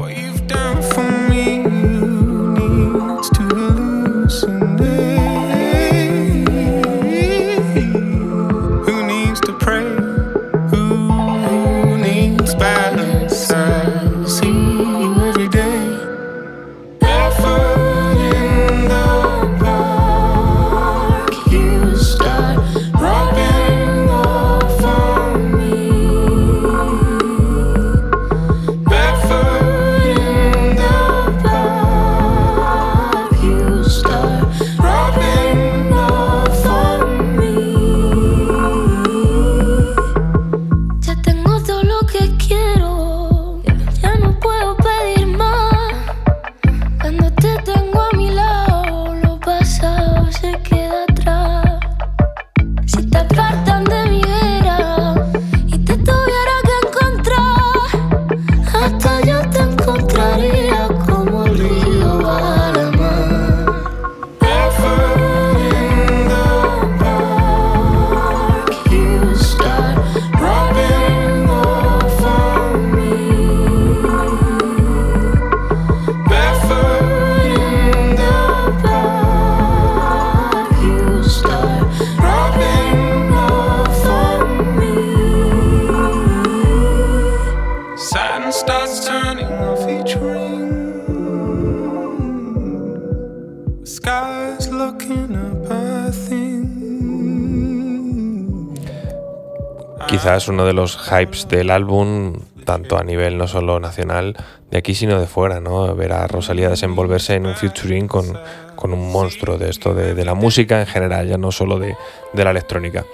Quizás 100.26 100.48
uno 100.48 100.66
de 100.66 100.72
los 100.72 100.98
hypes 100.98 101.46
del 101.46 101.70
álbum, 101.70 102.40
tanto 102.64 102.98
a 102.98 103.04
nivel 103.04 103.38
no 103.38 103.46
solo 103.46 103.78
nacional, 103.78 104.36
de 104.72 104.78
aquí 104.78 104.92
sino 104.92 105.20
de 105.20 105.28
fuera, 105.28 105.60
¿no? 105.60 105.94
Ver 105.94 106.12
a 106.12 106.26
Rosalía 106.26 106.68
desenvolverse 106.68 107.36
en 107.36 107.46
un 107.46 107.54
featuring 107.54 108.08
con, 108.08 108.36
con 108.74 108.92
un 108.92 109.12
monstruo 109.12 109.56
de 109.56 109.70
esto, 109.70 109.94
de, 109.94 110.24
la 110.24 110.34
música 110.34 110.80
en 110.80 110.88
general, 110.88 111.28
ya 111.28 111.38
no 111.38 111.52
solo 111.52 111.78
de, 111.78 111.96
de 112.32 112.44
la 112.44 112.50
electrónica. 112.50 113.04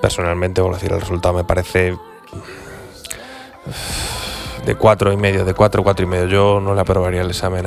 Personalmente, 0.00 0.60
vuelvo 0.60 0.78
decir, 0.78 0.90
el 0.90 1.00
resultado 1.00 1.32
me 1.32 1.44
parece 1.44 1.96
de 4.66 4.74
cuatro 4.74 5.12
y 5.12 5.16
medio, 5.16 5.44
de 5.44 5.54
cuatro, 5.54 5.84
cuatro 5.84 6.04
y 6.04 6.08
medio. 6.08 6.26
Yo 6.26 6.60
no 6.60 6.74
le 6.74 6.80
aprobaría 6.80 7.20
el 7.20 7.30
examen 7.30 7.66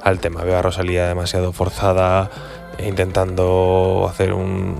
al 0.00 0.20
tema. 0.20 0.44
Veo 0.44 0.58
a 0.58 0.62
Rosalía 0.62 1.08
demasiado 1.08 1.52
forzada, 1.52 2.30
intentando 2.78 4.06
hacer 4.08 4.32
un 4.32 4.76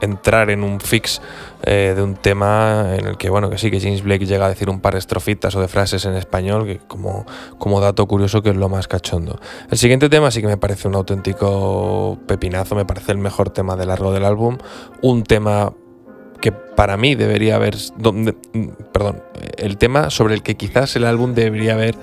entrar 0.00 0.50
en 0.50 0.62
un 0.62 0.80
fix 0.80 1.20
eh, 1.62 1.94
de 1.96 2.02
un 2.02 2.14
tema 2.14 2.94
en 2.96 3.06
el 3.06 3.16
que 3.16 3.30
bueno 3.30 3.50
que 3.50 3.58
sí 3.58 3.70
que 3.70 3.80
James 3.80 4.02
Blake 4.02 4.26
llega 4.26 4.46
a 4.46 4.48
decir 4.48 4.70
un 4.70 4.80
par 4.80 4.94
de 4.94 4.98
estrofitas 4.98 5.54
o 5.56 5.60
de 5.60 5.68
frases 5.68 6.04
en 6.04 6.14
español 6.14 6.66
que 6.66 6.78
como, 6.78 7.26
como 7.58 7.80
dato 7.80 8.06
curioso 8.06 8.42
que 8.42 8.50
es 8.50 8.56
lo 8.56 8.68
más 8.68 8.88
cachondo. 8.88 9.40
El 9.70 9.78
siguiente 9.78 10.08
tema 10.08 10.30
sí 10.30 10.40
que 10.40 10.48
me 10.48 10.56
parece 10.56 10.88
un 10.88 10.94
auténtico 10.94 12.18
pepinazo, 12.26 12.74
me 12.74 12.84
parece 12.84 13.12
el 13.12 13.18
mejor 13.18 13.50
tema 13.50 13.76
de 13.76 13.86
largo 13.86 14.12
del 14.12 14.24
álbum, 14.24 14.58
un 15.02 15.22
tema 15.22 15.72
que 16.40 16.52
para 16.52 16.96
mí 16.96 17.14
debería 17.14 17.56
haber, 17.56 17.76
donde, 17.96 18.36
mm, 18.52 18.68
perdón, 18.92 19.22
el 19.56 19.78
tema 19.78 20.10
sobre 20.10 20.34
el 20.34 20.42
que 20.42 20.56
quizás 20.56 20.94
el 20.96 21.04
álbum 21.04 21.34
debería 21.34 21.74
haber 21.74 21.96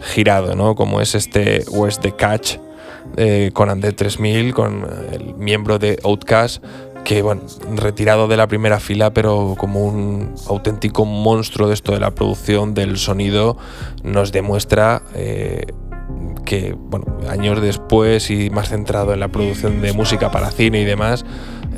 girado, 0.00 0.54
¿no? 0.54 0.74
Como 0.74 1.00
es 1.00 1.14
este 1.14 1.64
Where's 1.68 2.00
the 2.00 2.12
Catch 2.12 2.56
eh, 3.16 3.50
con 3.52 3.70
André 3.70 3.92
3000, 3.92 4.54
con 4.54 4.86
el 5.12 5.34
miembro 5.34 5.78
de 5.78 5.98
Outkast, 6.04 6.62
que 7.04 7.22
bueno, 7.22 7.42
retirado 7.74 8.28
de 8.28 8.36
la 8.36 8.46
primera 8.46 8.80
fila, 8.80 9.12
pero 9.12 9.54
como 9.58 9.84
un 9.84 10.34
auténtico 10.48 11.04
monstruo 11.04 11.68
de 11.68 11.74
esto 11.74 11.92
de 11.92 12.00
la 12.00 12.12
producción, 12.12 12.74
del 12.74 12.98
sonido, 12.98 13.56
nos 14.02 14.32
demuestra 14.32 15.02
eh, 15.14 15.66
que 16.44 16.74
bueno, 16.76 17.06
años 17.28 17.60
después 17.60 18.30
y 18.30 18.50
más 18.50 18.68
centrado 18.68 19.14
en 19.14 19.20
la 19.20 19.28
producción 19.28 19.80
de 19.80 19.92
música 19.92 20.30
para 20.30 20.50
cine 20.50 20.80
y 20.80 20.84
demás, 20.84 21.24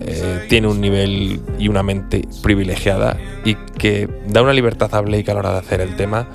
eh, 0.00 0.46
tiene 0.48 0.68
un 0.68 0.80
nivel 0.80 1.40
y 1.58 1.68
una 1.68 1.82
mente 1.82 2.26
privilegiada 2.42 3.16
y 3.44 3.54
que 3.54 4.08
da 4.26 4.42
una 4.42 4.52
libertad 4.52 4.94
a 4.94 5.00
Blake 5.00 5.30
a 5.30 5.34
la 5.34 5.40
hora 5.40 5.52
de 5.52 5.58
hacer 5.58 5.80
el 5.80 5.96
tema 5.96 6.28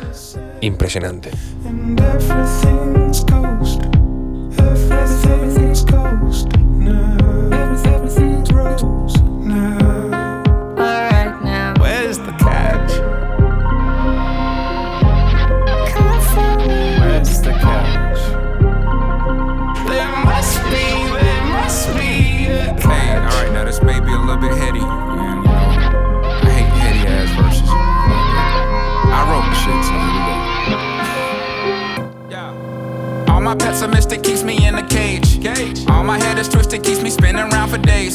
impresionante. 0.61 1.31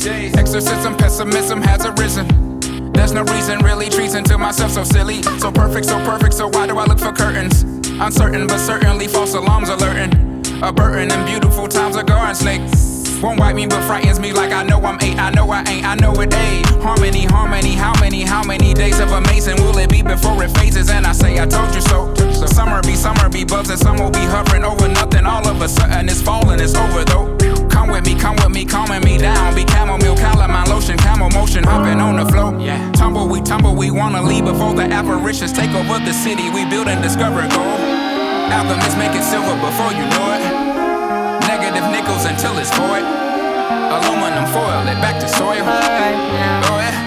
Days. 0.03 0.35
Exorcism, 0.37 0.97
pessimism 0.97 1.63
has 1.63 1.87
arisen. 1.87 2.27
There's 2.93 3.13
no 3.13 3.23
reason, 3.25 3.61
really 3.61 3.89
treason 3.89 4.25
to 4.25 4.39
myself, 4.39 4.73
so 4.73 4.85
silly. 4.85 5.23
So 5.23 5.51
perfect, 5.53 5.87
so 5.87 5.99
perfect, 6.05 6.35
so 6.35 6.49
why 6.49 6.67
do 6.67 6.77
I 6.79 6.85
look 6.85 6.99
for 6.99 7.13
curtains? 7.13 7.63
Uncertain, 8.01 8.47
but 8.47 8.59
certainly 8.59 9.09
false 9.09 9.35
alarms 9.35 9.69
alerting. 9.69 10.13
A 10.63 10.73
burden 10.73 11.11
and 11.11 11.27
beautiful 11.27 11.69
times 11.69 11.97
a 11.97 12.03
garden 12.03 12.35
snake. 12.35 12.61
Won't 13.23 13.39
wipe 13.39 13.55
me, 13.55 13.67
but 13.67 13.83
frightens 13.85 14.19
me 14.19 14.33
like 14.33 14.53
I 14.53 14.65
know 14.65 14.81
I'm 14.81 14.99
eight. 15.01 15.19
I 15.19 15.31
know 15.31 15.49
I 15.51 15.61
ain't, 15.69 15.87
I 15.87 15.95
know 15.95 16.13
it 16.21 16.35
ain't. 16.35 16.67
Harmony, 16.83 17.25
harmony, 17.25 17.73
how 17.73 17.93
many, 18.01 18.23
how 18.23 18.43
many 18.43 18.75
days 18.75 18.99
of 18.99 19.13
amazing 19.13 19.57
will 19.63 19.79
it 19.79 19.91
be 19.91 20.03
before 20.03 20.43
it 20.43 20.51
phases? 20.59 20.91
And 20.91 21.07
I 21.07 21.13
say, 21.13 21.39
I 21.39 21.47
told 21.47 21.73
you 21.75 21.81
so. 21.81 22.13
Summer 22.47 22.83
be, 22.83 22.97
summer 22.97 23.29
be 23.29 23.45
buzzing, 23.45 23.77
some 23.77 23.97
will 23.97 24.11
be 24.11 24.25
hovering 24.27 24.65
over 24.65 24.89
nothing. 24.89 25.25
All 25.25 25.47
of 25.47 25.63
a 25.63 25.69
sudden 25.69 26.09
it's 26.09 26.21
falling, 26.21 26.59
it's 26.61 26.75
over 26.75 27.05
though. 27.05 27.42
Come 27.83 27.91
with 27.91 28.07
me, 28.07 28.15
come 28.15 28.37
with 28.37 28.51
me, 28.51 28.65
calming 28.65 29.03
me 29.03 29.19
down. 29.19 29.57
Be 29.57 29.67
chamomile, 29.67 30.15
calamine 30.15 30.69
lotion, 30.69 30.97
camel 30.99 31.29
motion, 31.31 31.65
hopping 31.65 31.99
on 31.99 32.15
the 32.15 32.25
flow. 32.31 32.57
Yeah. 32.57 32.79
Tumble, 32.93 33.27
we 33.27 33.41
tumble, 33.41 33.75
we 33.75 33.91
wanna 33.91 34.23
leave 34.23 34.45
before 34.45 34.73
the 34.73 34.85
apparitions 34.85 35.53
take 35.53 35.75
over 35.75 35.99
the 35.99 36.13
city. 36.13 36.49
We 36.51 36.65
build 36.65 36.87
and 36.87 37.03
discover 37.03 37.41
gold. 37.41 37.81
Alchemists 38.55 38.97
make 38.97 39.11
it 39.19 39.25
silver 39.25 39.59
before 39.59 39.91
you 39.99 40.07
know 40.15 40.27
it. 40.31 40.43
Negative 41.51 41.91
nickels 41.91 42.25
until 42.25 42.57
it's 42.59 42.71
void. 42.71 43.03
Aluminum 43.03 44.47
foil 44.55 44.87
it 44.87 45.03
back 45.03 45.19
to 45.21 45.27
soil. 45.27 45.65
Now. 45.67 46.63
Oh, 46.71 46.79
yeah. 46.79 47.02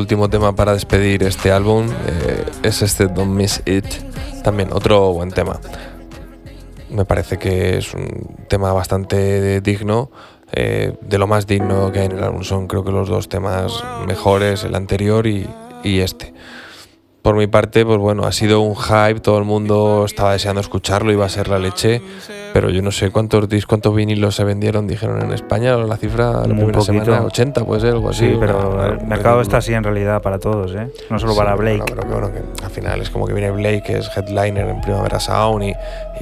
Último 0.00 0.28
tema 0.28 0.54
para 0.54 0.72
despedir 0.72 1.22
este 1.22 1.52
álbum 1.52 1.86
eh, 2.06 2.44
es 2.62 2.82
este 2.82 3.06
Don't 3.06 3.32
Miss 3.32 3.62
It. 3.66 3.84
También 4.42 4.72
otro 4.72 5.12
buen 5.12 5.30
tema. 5.30 5.60
Me 6.90 7.04
parece 7.04 7.38
que 7.38 7.78
es 7.78 7.94
un 7.94 8.36
tema 8.48 8.72
bastante 8.72 9.60
digno. 9.60 10.10
eh, 10.52 10.96
de 11.00 11.18
lo 11.18 11.26
más 11.26 11.46
digno 11.46 11.92
que 11.92 12.00
hay 12.00 12.06
en 12.06 12.12
el 12.12 12.24
álbum 12.24 12.42
son 12.42 12.66
creo 12.66 12.82
que 12.82 12.90
los 12.90 13.08
dos 13.08 13.28
temas 13.28 13.84
mejores, 14.06 14.64
el 14.64 14.74
anterior 14.74 15.26
y, 15.26 15.48
y 15.84 16.00
este. 16.00 16.34
Por 17.22 17.36
mi 17.36 17.46
parte, 17.46 17.84
pues 17.84 17.98
bueno, 17.98 18.24
ha 18.24 18.32
sido 18.32 18.62
un 18.62 18.74
hype, 18.74 19.20
todo 19.20 19.36
el 19.38 19.44
mundo 19.44 20.04
estaba 20.06 20.32
deseando 20.32 20.62
escucharlo, 20.62 21.12
iba 21.12 21.26
a 21.26 21.28
ser 21.28 21.48
la 21.48 21.58
leche, 21.58 22.00
pero 22.54 22.70
yo 22.70 22.80
no 22.80 22.90
sé 22.92 23.10
cuántos 23.10 23.46
dis, 23.46 23.66
cuántos 23.66 23.94
vinilos 23.94 24.34
se 24.36 24.42
vendieron, 24.44 24.86
dijeron 24.86 25.20
en 25.20 25.32
España, 25.32 25.76
la 25.76 25.98
cifra 25.98 26.32
la 26.32 26.38
Muy 26.46 26.56
primera 26.56 26.78
poquito. 26.78 27.04
semana, 27.04 27.26
80 27.26 27.64
puede 27.66 27.80
ser, 27.82 27.90
algo 27.90 28.08
así. 28.08 28.26
Sí, 28.30 28.36
pero 28.40 28.70
una- 28.70 28.86
el 28.86 29.06
mercado 29.06 29.34
una- 29.34 29.42
está 29.42 29.58
así 29.58 29.74
en 29.74 29.84
realidad 29.84 30.22
para 30.22 30.38
todos, 30.38 30.74
¿eh? 30.74 30.90
No 31.10 31.18
solo 31.18 31.36
para 31.36 31.52
Sí, 31.52 31.58
Blake. 31.58 31.76
Bueno, 31.82 31.94
pero 31.94 32.02
que 32.08 32.14
bueno, 32.14 32.32
que 32.56 32.64
al 32.64 32.70
final 32.70 33.02
es 33.02 33.10
como 33.10 33.26
que 33.26 33.34
viene 33.34 33.50
Blake, 33.50 33.82
que 33.82 33.98
es 33.98 34.10
headliner 34.16 34.66
en 34.68 34.80
Primavera 34.80 35.20
Sound 35.20 35.62
y, 35.64 35.74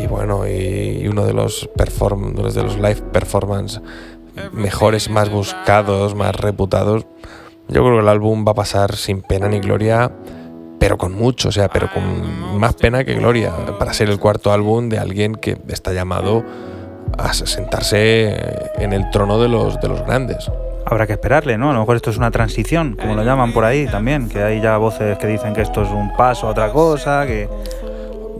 y 0.03 0.07
bueno, 0.09 0.49
y, 0.49 1.01
y 1.03 1.07
uno 1.07 1.25
de 1.25 1.33
los 1.33 1.71
perform, 1.77 2.35
uno 2.37 2.51
de 2.51 2.63
los 2.65 2.75
live 2.77 3.03
performance 3.13 3.81
mejores, 4.53 5.11
más 5.11 5.31
buscados, 5.31 6.17
más 6.17 6.35
reputados. 6.35 7.07
Yo 7.69 7.83
creo 7.85 7.95
que 7.97 8.01
el 8.01 8.09
álbum 8.09 8.45
va 8.47 8.53
a 8.53 8.55
pasar 8.55 8.97
sin 8.97 9.23
pena 9.23 9.49
ni 9.49 9.61
gloria, 9.61 10.11
pero 10.79 10.97
con 10.97 11.13
mucho, 11.13 11.49
o 11.49 11.53
sea, 11.53 11.69
pero 11.69 11.89
con 11.93 12.59
más 12.59 12.75
pena 12.75 13.05
que 13.05 13.15
gloria, 13.15 13.53
para 13.79 13.93
ser 13.93 14.09
el 14.09 14.19
cuarto 14.19 14.53
álbum 14.53 14.89
de 14.89 14.99
alguien 14.99 15.35
que 15.35 15.57
está 15.69 15.93
llamado 15.93 16.45
a 17.17 17.33
sentarse 17.33 18.37
en 18.79 18.93
el 18.93 19.11
trono 19.11 19.41
de 19.41 19.49
los, 19.49 19.81
de 19.81 19.89
los 19.89 20.05
grandes. 20.05 20.51
Habrá 20.87 21.07
que 21.07 21.15
esperarle, 21.15 21.59
¿no? 21.59 21.71
A 21.71 21.75
lo 21.75 21.81
mejor 21.81 21.97
esto 21.97 22.11
es 22.11 22.17
una 22.17 22.31
transición, 22.31 22.97
como 22.99 23.15
lo 23.15 23.23
llaman 23.23 23.53
por 23.53 23.65
ahí 23.65 23.87
también, 23.87 24.29
que 24.29 24.43
hay 24.43 24.61
ya 24.61 24.79
voces 24.79 25.19
que 25.19 25.27
dicen 25.27 25.53
que 25.53 25.63
esto 25.63 25.83
es 25.83 25.91
un 25.91 26.15
paso 26.17 26.47
a 26.47 26.51
otra 26.51 26.71
cosa, 26.73 27.27
que... 27.27 27.49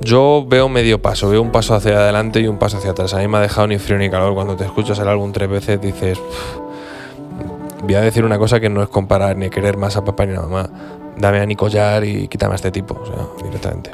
Yo 0.01 0.47
veo 0.49 0.69
medio 0.69 1.03
paso, 1.03 1.29
veo 1.29 1.43
un 1.43 1.51
paso 1.51 1.75
hacia 1.75 1.99
adelante 1.99 2.41
y 2.41 2.47
un 2.47 2.57
paso 2.57 2.79
hacia 2.79 2.93
atrás. 2.93 3.13
A 3.15 3.19
mí 3.19 3.27
me 3.27 3.39
ha 3.39 3.41
dejado 3.41 3.67
ni 3.67 3.79
frío 3.79 3.99
ni 3.99 4.09
calor. 4.09 4.33
Cuando 4.33 4.55
te 4.55 4.65
escuchas 4.65 4.97
el 5.01 5.09
álbum 5.09 5.33
tres 5.33 5.49
veces 5.51 5.81
dices, 5.81 6.19
"Pff, 6.19 7.83
voy 7.83 7.95
a 7.97 8.01
decir 8.01 8.25
una 8.25 8.39
cosa 8.39 8.61
que 8.61 8.69
no 8.69 8.81
es 8.83 8.89
comparar 8.89 9.37
ni 9.37 9.51
querer 9.51 9.77
más 9.77 9.97
a 9.97 10.05
papá 10.05 10.25
ni 10.25 10.37
a 10.37 10.43
mamá. 10.43 10.71
Dame 11.19 11.41
a 11.41 11.47
Nico 11.47 11.69
Jar 11.71 12.05
y 12.05 12.29
quítame 12.29 12.53
a 12.53 12.57
este 12.57 12.71
tipo, 12.71 12.95
o 12.95 13.07
sea, 13.07 13.45
directamente. 13.45 13.91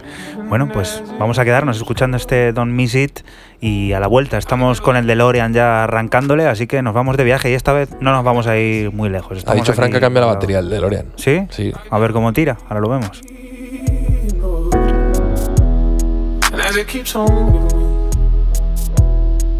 Bueno, 0.48 0.68
pues 0.72 1.02
vamos 1.18 1.38
a 1.38 1.44
quedarnos 1.44 1.76
escuchando 1.78 2.16
este 2.16 2.52
Don't 2.52 2.72
Miss 2.72 2.94
It 2.94 3.20
y 3.60 3.92
a 3.92 4.00
la 4.00 4.06
vuelta 4.06 4.36
estamos 4.36 4.80
con 4.80 4.96
el 4.96 5.06
DeLorean 5.06 5.54
ya 5.54 5.84
arrancándole, 5.84 6.46
así 6.46 6.66
que 6.66 6.82
nos 6.82 6.92
vamos 6.92 7.16
de 7.16 7.24
viaje 7.24 7.50
y 7.50 7.54
esta 7.54 7.72
vez 7.72 7.90
no 8.00 8.12
nos 8.12 8.24
vamos 8.24 8.46
a 8.46 8.58
ir 8.58 8.92
muy 8.92 9.08
lejos. 9.08 9.44
Ha 9.46 9.54
dicho 9.54 9.72
Frank 9.72 9.92
que 9.92 10.00
cambia 10.00 10.20
la 10.20 10.26
batería 10.26 10.58
del 10.58 10.70
DeLorean. 10.70 11.06
¿Sí? 11.16 11.46
Sí. 11.50 11.72
A 11.90 11.98
ver 11.98 12.12
cómo 12.12 12.32
tira, 12.32 12.58
ahora 12.68 12.80
lo 12.80 12.88
vemos. 12.90 13.22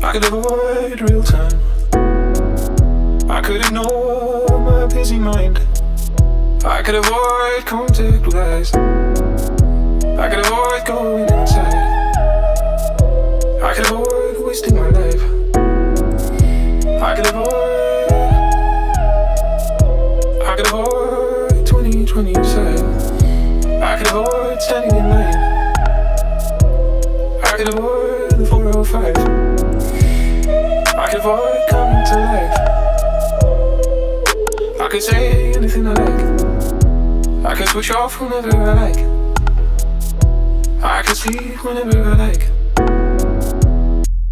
I 0.04 0.12
could 0.12 0.24
avoid 0.26 1.00
real 1.00 1.22
time. 1.22 1.60
I 3.30 3.40
could 3.40 3.64
ignore 3.64 4.58
my 4.60 4.86
busy 4.86 5.18
mind. 5.18 5.58
I 6.66 6.82
could 6.82 6.94
avoid 6.94 7.66
contact 7.66 8.34
eyes. 8.34 8.74
I 8.74 10.28
could 10.30 10.38
avoid 10.46 10.86
going 10.86 11.28
inside. 11.28 11.74
I 13.62 13.74
could 13.74 13.84
avoid 13.84 14.46
wasting 14.46 14.74
my 14.74 14.88
life. 14.88 15.22
I 17.02 17.14
could 17.14 17.26
avoid. 17.26 18.12
I 20.42 20.56
could 20.56 20.66
avoid 20.68 21.66
2020 21.66 22.32
side. 22.32 22.82
I 23.82 23.98
could 23.98 24.06
avoid 24.06 24.62
standing 24.62 24.96
in 24.96 25.10
line. 25.10 25.36
I 27.44 27.56
could 27.58 27.68
avoid 27.68 28.30
the 28.30 28.46
405. 28.46 29.16
I 30.96 31.10
could 31.10 31.20
avoid 31.20 31.68
coming 31.68 32.04
to 32.06 32.16
life. 32.32 32.56
I 34.80 34.88
could 34.88 35.02
say 35.02 35.52
anything 35.52 35.86
I 35.88 35.92
like. 35.92 36.23
I 37.46 37.54
can 37.54 37.66
switch 37.66 37.90
off 37.90 38.18
whenever 38.20 38.56
I 38.56 38.72
like. 38.72 38.96
I 40.82 41.02
can 41.02 41.14
sleep 41.14 41.62
whenever 41.62 42.02
I 42.02 42.14
like. 42.16 42.50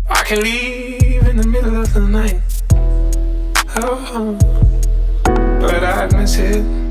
I 0.09 0.25
can 0.25 0.41
leave 0.41 1.29
in 1.29 1.37
the 1.37 1.47
middle 1.47 1.77
of 1.77 1.93
the 1.93 2.01
night. 2.01 2.41
Oh, 3.77 4.39
but 5.61 5.85
I 5.85 6.07
miss 6.17 6.39
it. 6.39 6.82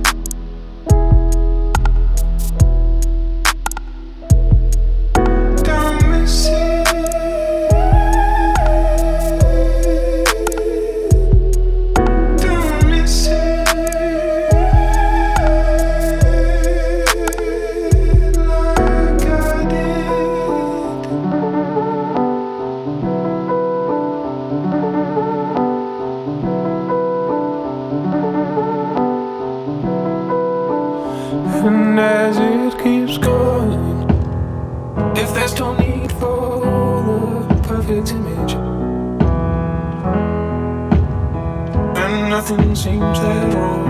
Seems 42.82 43.20
that 43.20 43.54
wrong, 43.54 43.86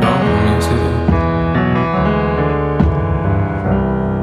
don't 0.00 0.62
it. 0.78 0.94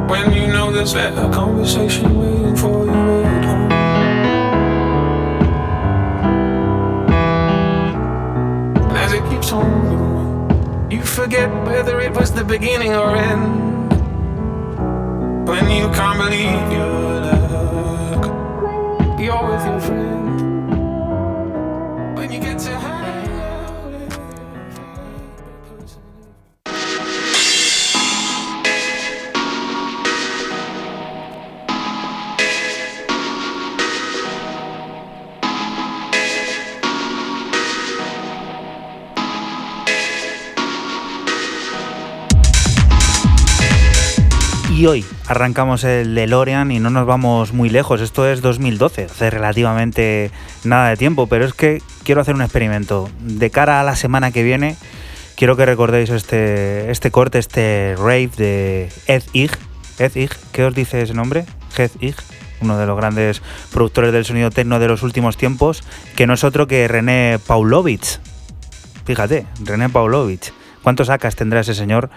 When 0.10 0.32
you 0.32 0.48
know 0.48 0.72
there's 0.72 0.94
a 0.94 1.30
conversation 1.34 2.18
waiting 2.18 2.56
for 2.56 2.86
you 2.86 2.92
at 2.92 3.44
home. 3.44 3.72
And 8.88 8.98
as 8.98 9.12
it 9.12 9.24
keeps 9.30 9.52
on 9.52 9.70
going, 9.90 10.92
you 10.92 11.04
forget 11.04 11.50
whether 11.66 12.00
it 12.00 12.14
was 12.16 12.32
the 12.32 12.46
beginning 12.46 12.94
or 12.96 13.14
end. 13.18 13.90
When 15.50 15.70
you 15.70 15.90
can't 15.90 16.18
believe 16.18 16.72
your 16.72 16.88
luck, 17.28 18.24
you're 19.20 19.46
with 19.52 19.66
your 19.66 19.80
friend. 19.82 20.19
Arrancamos 45.30 45.84
el 45.84 46.16
DeLorean 46.16 46.72
y 46.72 46.80
no 46.80 46.90
nos 46.90 47.06
vamos 47.06 47.54
muy 47.54 47.70
lejos. 47.70 48.02
Esto 48.02 48.28
es 48.28 48.42
2012, 48.42 49.06
hace 49.06 49.30
relativamente 49.30 50.32
nada 50.64 50.90
de 50.90 50.98
tiempo, 50.98 51.28
pero 51.28 51.46
es 51.46 51.54
que 51.54 51.84
quiero 52.04 52.22
hacer 52.22 52.34
un 52.34 52.42
experimento. 52.42 53.10
De 53.22 53.52
cara 53.52 53.80
a 53.80 53.84
la 53.84 53.96
semana 53.96 54.32
que 54.32 54.42
viene, 54.42 54.76
quiero 55.36 55.56
que 55.56 55.68
recordéis 55.68 56.10
este, 56.10 56.90
este 56.90 57.12
corte, 57.12 57.38
este 57.38 57.96
rave 57.96 58.32
de 58.38 58.92
Ed 59.06 59.22
Ig. 59.34 59.52
Ed 60.00 60.16
Ig, 60.16 60.32
¿qué 60.52 60.66
os 60.66 60.74
dice 60.74 61.04
ese 61.04 61.14
nombre? 61.14 61.46
Ed 61.78 61.92
Ig, 62.00 62.16
uno 62.62 62.80
de 62.80 62.88
los 62.88 62.98
grandes 62.98 63.44
productores 63.72 64.12
del 64.12 64.26
sonido 64.26 64.50
techno 64.50 64.80
de 64.80 64.88
los 64.88 65.04
últimos 65.04 65.38
tiempos, 65.38 65.84
que 66.16 66.26
no 66.26 66.34
es 66.34 66.44
otro 66.44 66.66
que 66.66 66.88
René 66.88 67.38
Paulovich. 67.46 68.20
Fíjate, 69.06 69.46
René 69.64 69.90
Paulovich. 69.90 70.52
¿Cuántos 70.82 71.10
acas 71.10 71.36
tendrá 71.36 71.60
ese 71.60 71.76
señor? 71.76 72.10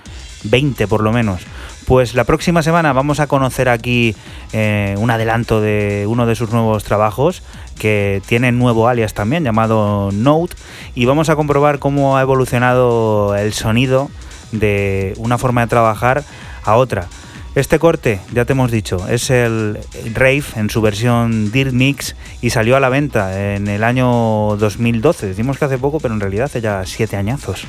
20 0.44 0.86
por 0.88 1.02
lo 1.02 1.12
menos. 1.12 1.42
Pues 1.86 2.14
la 2.14 2.24
próxima 2.24 2.62
semana 2.62 2.92
vamos 2.92 3.20
a 3.20 3.26
conocer 3.26 3.68
aquí 3.68 4.14
eh, 4.52 4.94
un 4.98 5.10
adelanto 5.10 5.60
de 5.60 6.06
uno 6.08 6.26
de 6.26 6.34
sus 6.34 6.50
nuevos 6.50 6.84
trabajos 6.84 7.42
que 7.78 8.22
tiene 8.26 8.52
nuevo 8.52 8.88
alias 8.88 9.14
también 9.14 9.44
llamado 9.44 10.10
Note 10.12 10.54
y 10.94 11.04
vamos 11.06 11.28
a 11.28 11.36
comprobar 11.36 11.80
cómo 11.80 12.16
ha 12.16 12.22
evolucionado 12.22 13.34
el 13.36 13.52
sonido 13.52 14.10
de 14.52 15.14
una 15.16 15.38
forma 15.38 15.62
de 15.62 15.66
trabajar 15.66 16.24
a 16.64 16.76
otra. 16.76 17.08
Este 17.54 17.78
corte, 17.78 18.18
ya 18.32 18.46
te 18.46 18.52
hemos 18.52 18.70
dicho, 18.70 19.06
es 19.08 19.28
el 19.28 19.78
Rave 20.14 20.44
en 20.56 20.70
su 20.70 20.80
versión 20.80 21.52
Dirt 21.52 21.72
Mix 21.72 22.16
y 22.40 22.48
salió 22.48 22.76
a 22.76 22.80
la 22.80 22.88
venta 22.88 23.54
en 23.54 23.68
el 23.68 23.84
año 23.84 24.56
2012. 24.56 25.26
Decimos 25.26 25.58
que 25.58 25.66
hace 25.66 25.76
poco, 25.76 26.00
pero 26.00 26.14
en 26.14 26.20
realidad 26.20 26.46
hace 26.46 26.62
ya 26.62 26.82
siete 26.86 27.16
añazos. 27.16 27.66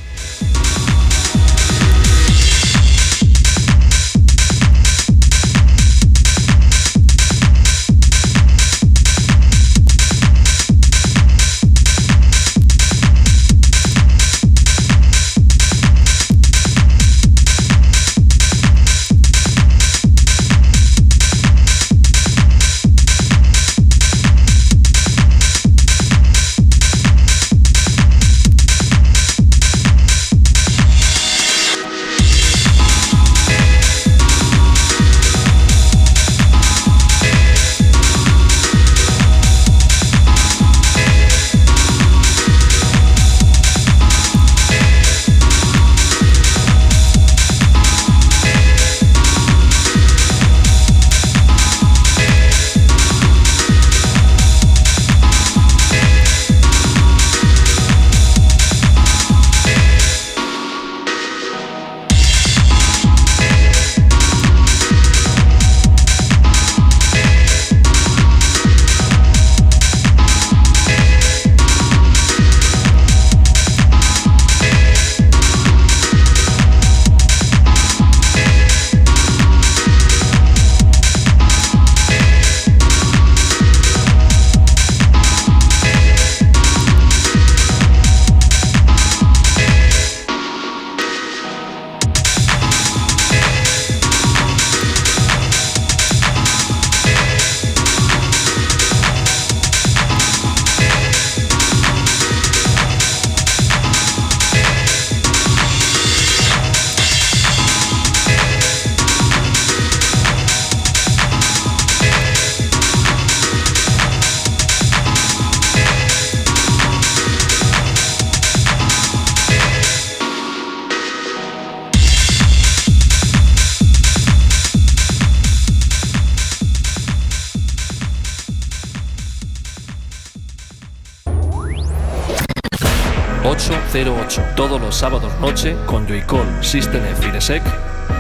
808. 134.34 134.56
Todos 134.56 134.82
los 134.82 134.96
sábados 134.96 135.32
noche 135.40 135.76
con 135.86 136.08
Joycall, 136.08 136.64
System 136.64 137.04
F. 137.06 137.62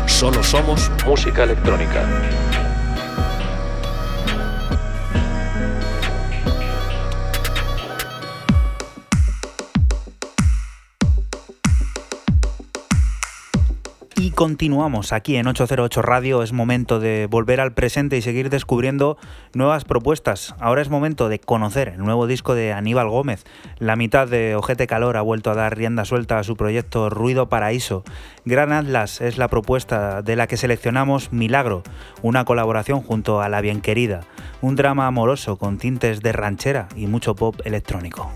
Solo 0.07 0.43
somos 0.43 0.91
música 1.05 1.43
electrónica. 1.43 2.52
Continuamos 14.43 15.13
aquí 15.13 15.37
en 15.37 15.47
808 15.47 16.01
Radio. 16.01 16.43
Es 16.43 16.51
momento 16.51 16.99
de 16.99 17.29
volver 17.31 17.61
al 17.61 17.73
presente 17.73 18.17
y 18.17 18.21
seguir 18.21 18.49
descubriendo 18.49 19.17
nuevas 19.53 19.85
propuestas. 19.85 20.53
Ahora 20.59 20.81
es 20.81 20.89
momento 20.89 21.29
de 21.29 21.39
conocer 21.39 21.87
el 21.87 21.99
nuevo 21.99 22.27
disco 22.27 22.53
de 22.53 22.73
Aníbal 22.73 23.07
Gómez. 23.07 23.45
La 23.79 23.95
mitad 23.95 24.27
de 24.27 24.57
Ojete 24.57 24.85
Calor 24.85 25.15
ha 25.15 25.21
vuelto 25.21 25.49
a 25.49 25.55
dar 25.55 25.77
rienda 25.77 26.03
suelta 26.03 26.39
a 26.39 26.43
su 26.43 26.57
proyecto 26.57 27.09
Ruido 27.09 27.47
Paraíso. 27.47 28.03
Gran 28.43 28.73
Atlas 28.73 29.21
es 29.21 29.37
la 29.37 29.47
propuesta 29.47 30.21
de 30.21 30.35
la 30.35 30.47
que 30.47 30.57
seleccionamos 30.57 31.31
Milagro, 31.31 31.81
una 32.21 32.43
colaboración 32.43 33.01
junto 33.01 33.41
a 33.41 33.47
La 33.47 33.61
Bien 33.61 33.79
Querida. 33.79 34.25
Un 34.59 34.75
drama 34.75 35.07
amoroso 35.07 35.55
con 35.55 35.77
tintes 35.77 36.19
de 36.19 36.33
ranchera 36.33 36.89
y 36.97 37.07
mucho 37.07 37.33
pop 37.33 37.61
electrónico. 37.63 38.29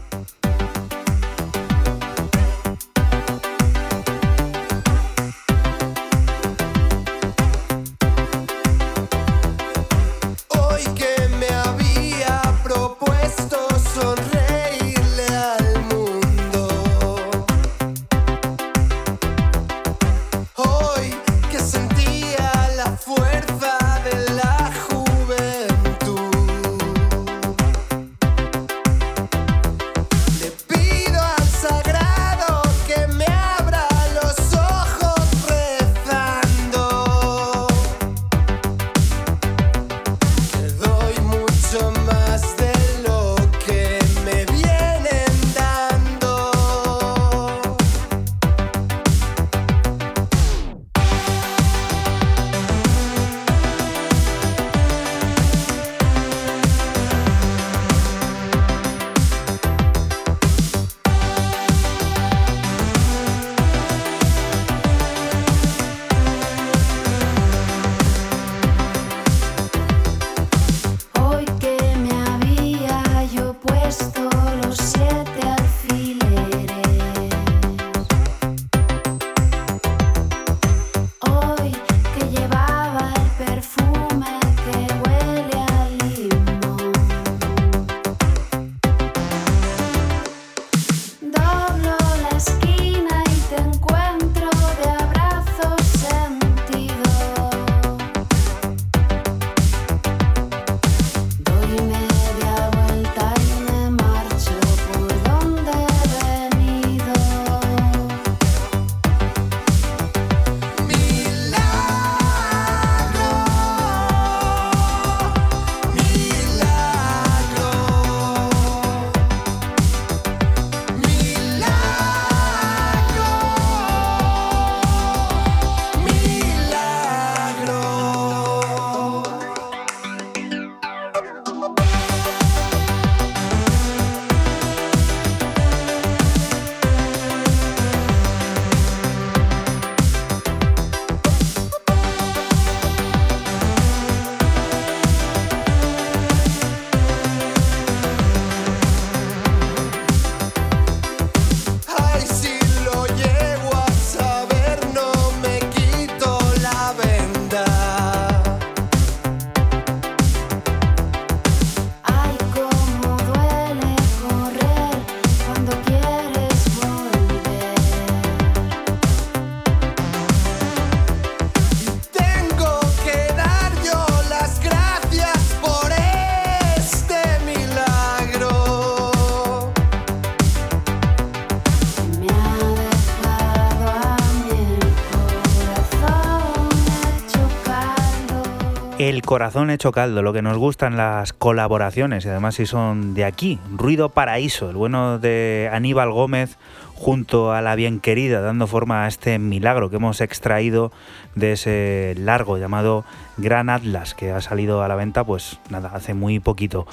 El 189.08 189.22
corazón 189.22 189.70
hecho 189.70 189.94
caldo, 189.94 190.22
lo 190.22 190.34
que 190.34 190.42
nos 190.42 190.58
gustan 190.58 190.98
las 190.98 191.32
colaboraciones 191.32 192.26
y 192.26 192.28
además 192.28 192.56
si 192.56 192.66
son 192.66 193.14
de 193.14 193.24
aquí. 193.24 193.58
Ruido 193.72 194.10
Paraíso, 194.10 194.70
el 194.70 194.76
bueno 194.76 195.18
de 195.18 195.70
Aníbal 195.72 196.12
Gómez 196.12 196.58
junto 196.94 197.54
a 197.54 197.62
la 197.62 197.76
bien 197.76 198.02
querida, 198.02 198.42
dando 198.42 198.68
forma 198.68 199.06
a 199.06 199.08
este 199.08 199.40
milagro 199.40 199.90
que 199.90 199.96
hemos 199.96 200.20
extraído 200.20 200.92
de 201.36 201.54
ese 201.54 202.16
largo 202.18 202.58
llamado 202.58 203.06
Gran 203.38 203.70
Atlas, 203.70 204.14
que 204.14 204.32
ha 204.32 204.42
salido 204.42 204.84
a 204.84 204.90
la 204.90 204.96
venta, 204.96 205.24
pues 205.24 205.58
nada, 205.70 205.90
hace 205.94 206.14
muy 206.14 206.42
poquito. 206.42 206.86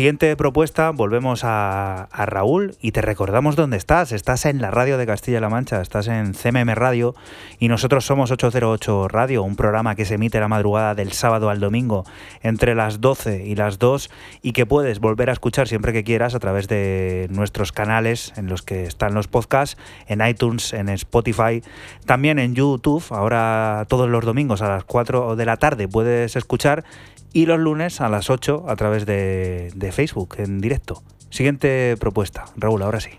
Siguiente 0.00 0.34
propuesta, 0.34 0.92
volvemos 0.92 1.42
a, 1.44 2.08
Raúl 2.10 2.74
y 2.80 2.92
te 2.92 3.02
recordamos 3.02 3.54
dónde 3.54 3.76
estás. 3.76 4.12
Estás 4.12 4.46
en 4.46 4.62
la 4.62 4.70
radio 4.70 4.96
de 4.96 5.04
Castilla-La 5.04 5.50
Mancha, 5.50 5.82
estás 5.82 6.08
en 6.08 6.32
CMM 6.32 6.70
Radio 6.74 7.14
y 7.58 7.68
nosotros 7.68 8.06
somos 8.06 8.30
808 8.30 9.08
Radio, 9.08 9.42
un 9.42 9.56
programa 9.56 9.96
que 9.96 10.06
se 10.06 10.14
emite 10.14 10.40
la 10.40 10.48
madrugada 10.48 10.94
del 10.94 11.12
sábado 11.12 11.50
al 11.50 11.60
domingo 11.60 12.06
entre 12.42 12.74
las 12.74 13.02
12 13.02 13.44
y 13.44 13.56
las 13.56 13.78
2 13.78 14.10
y 14.40 14.52
que 14.52 14.64
puedes 14.64 15.00
volver 15.00 15.28
a 15.28 15.34
escuchar 15.34 15.68
siempre 15.68 15.92
que 15.92 16.02
quieras 16.02 16.34
a 16.34 16.38
través 16.38 16.66
de 16.66 17.28
nuestros 17.30 17.70
canales 17.70 18.32
en 18.38 18.46
los 18.46 18.62
que 18.62 18.84
están 18.84 19.12
los 19.12 19.28
podcasts, 19.28 19.76
en 20.06 20.26
iTunes, 20.26 20.72
en 20.72 20.88
Spotify, 20.88 21.62
también 22.06 22.38
en 22.38 22.54
YouTube, 22.54 23.04
ahora 23.10 23.84
todos 23.86 24.08
los 24.08 24.24
domingos 24.24 24.62
a 24.62 24.68
las 24.70 24.84
4 24.84 25.36
de 25.36 25.44
la 25.44 25.58
tarde 25.58 25.88
puedes 25.88 26.36
escuchar 26.36 26.84
y 27.32 27.46
los 27.46 27.58
lunes 27.58 28.00
a 28.00 28.08
las 28.08 28.30
8 28.30 28.64
a 28.68 28.76
través 28.76 29.06
de, 29.06 29.70
de 29.74 29.92
Facebook 29.92 30.36
en 30.38 30.60
directo. 30.60 31.02
Siguiente 31.30 31.96
propuesta, 31.98 32.46
Raúl, 32.56 32.82
ahora 32.82 33.00
sí. 33.00 33.10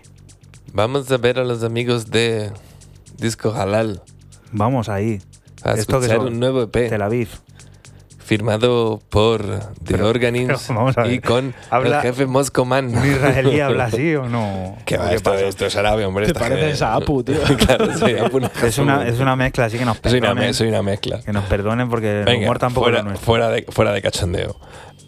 Vamos 0.72 1.10
a 1.10 1.16
ver 1.16 1.38
a 1.38 1.44
los 1.44 1.62
amigos 1.62 2.10
de 2.10 2.50
Disco 3.18 3.52
Halal. 3.52 4.02
Vamos 4.52 4.88
ahí. 4.88 5.20
A 5.62 5.72
Esto 5.72 6.00
que 6.00 6.08
son 6.08 6.26
un 6.26 6.40
nuevo 6.40 6.62
EP. 6.62 6.72
Tel 6.72 7.02
Aviv. 7.02 7.28
Firmado 8.36 8.98
por 9.10 9.42
The 9.84 9.92
Pero- 9.92 10.08
Organins 10.08 10.64
pero 10.94 11.10
y 11.10 11.18
con 11.20 11.54
Habla- 11.68 11.96
el 11.98 12.02
jefe 12.02 12.24
Moscoman. 12.24 12.86
¿Un 12.96 13.04
israelí 13.06 13.60
habla 13.60 13.84
así 13.84 14.14
o 14.14 14.26
no? 14.26 14.78
Que 14.86 14.96
va, 14.96 15.10
¿Qué 15.10 15.16
esto, 15.16 15.32
pasa? 15.32 15.44
esto 15.44 15.66
es 15.66 15.76
árabe, 15.76 16.06
hombre. 16.06 16.28
Te 16.28 16.32
pareces 16.32 16.80
a 16.80 16.94
Apu, 16.94 17.22
tío. 17.22 17.36
claro, 17.66 17.92
soy 17.98 18.16
Apu. 18.16 18.40
Es 18.66 18.78
una, 18.78 19.06
es 19.06 19.20
una 19.20 19.36
mezcla, 19.36 19.66
así 19.66 19.76
que 19.76 19.84
nos 19.84 19.98
Soy 19.98 20.12
una, 20.18 20.28
perdonen. 20.28 20.46
me- 20.48 20.54
soy 20.54 20.68
una 20.68 20.82
mezcla. 20.82 21.20
Que 21.20 21.30
nos 21.34 21.44
perdonen 21.44 21.90
porque 21.90 22.20
el 22.20 22.24
Venga, 22.24 22.44
humor 22.46 22.58
tampoco 22.58 22.84
fuera, 22.86 22.98
es 23.00 23.04
nuestro. 23.04 23.26
fuera, 23.26 23.48
de, 23.50 23.66
fuera 23.68 23.92
de 23.92 24.00
cachondeo. 24.00 24.56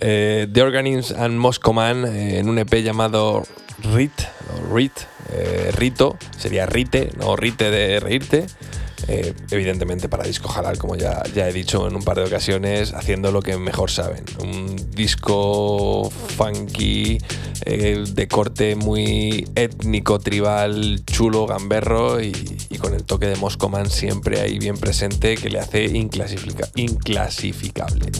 Eh, 0.01 0.47
The 0.53 0.61
Organins 0.63 1.11
and 1.13 1.39
Moscoman 1.39 2.05
eh, 2.05 2.41
en 2.41 2.51
un 2.51 2.59
EP 2.59 2.75
llamado 2.83 3.45
Rit, 3.95 4.13
o 4.71 4.75
Rit, 4.75 4.93
eh, 5.33 5.71
Rito, 5.75 6.19
sería 6.37 6.67
Rite, 6.67 7.09
no 7.17 7.37
Rite 7.37 7.71
de 7.71 8.01
reírte. 8.01 8.45
Eh, 9.09 9.35
evidentemente 9.51 10.09
para 10.09 10.25
disco 10.25 10.51
halal, 10.51 10.79
como 10.79 10.97
ya, 10.97 11.23
ya 11.35 11.49
he 11.49 11.53
dicho 11.53 11.87
en 11.87 11.95
un 11.97 12.03
par 12.03 12.17
de 12.17 12.25
ocasiones, 12.25 12.95
haciendo 12.95 13.33
lo 13.33 13.43
que 13.43 13.57
mejor 13.59 13.91
saben. 13.91 14.25
Un 14.43 14.77
disco 14.93 16.11
funky, 16.37 17.19
eh, 17.67 18.05
de 18.09 18.29
corte 18.29 18.77
muy 18.77 19.47
étnico, 19.55 20.19
tribal, 20.19 21.05
chulo, 21.05 21.47
gamberro 21.47 22.23
y, 22.23 22.33
con 22.81 22.93
el 22.95 23.05
toque 23.05 23.27
de 23.27 23.37
Moscoman 23.37 23.89
siempre 23.89 24.41
ahí 24.41 24.59
bien 24.59 24.77
presente 24.77 25.37
que 25.37 25.49
le 25.49 25.59
hace 25.59 25.85
inclasifica- 25.87 26.69
inclasificable. 26.75 28.11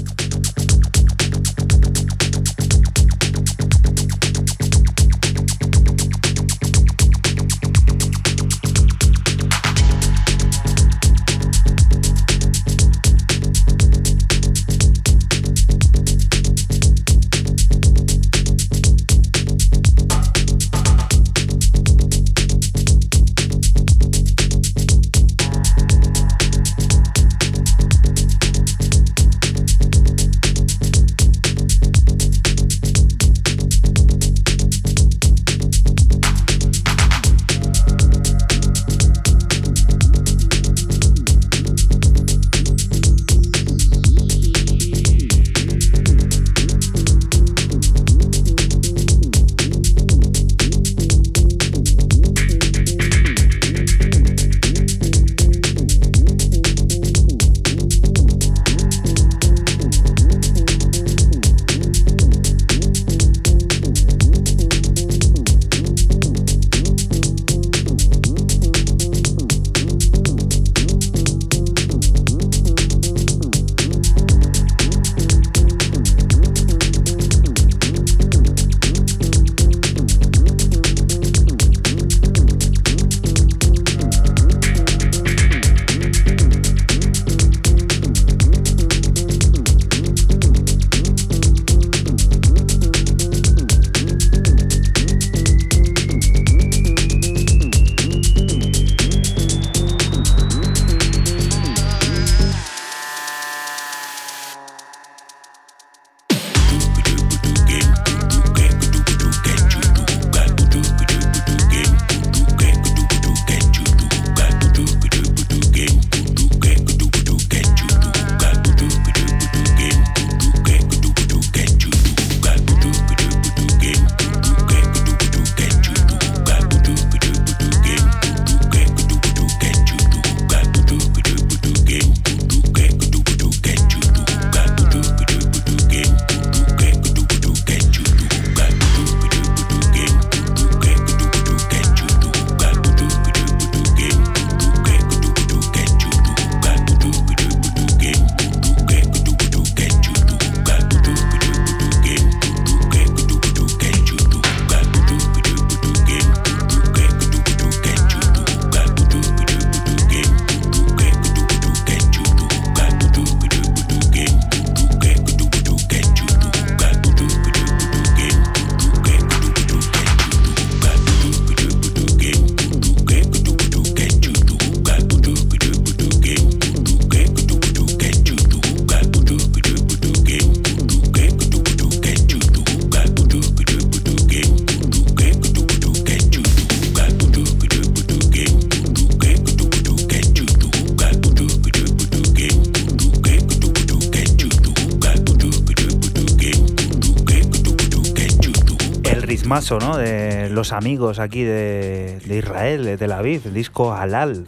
Ritmazo, 199.61 199.79
¿no? 199.79 199.97
De 199.97 200.49
los 200.51 200.73
amigos 200.73 201.19
aquí 201.19 201.43
de, 201.43 202.19
de 202.25 202.39
Israel, 202.39 202.85
de 202.85 202.97
Tel 202.99 203.13
Aviv, 203.13 203.43
el 203.47 203.55
disco 203.55 203.93
Halal. 203.93 204.47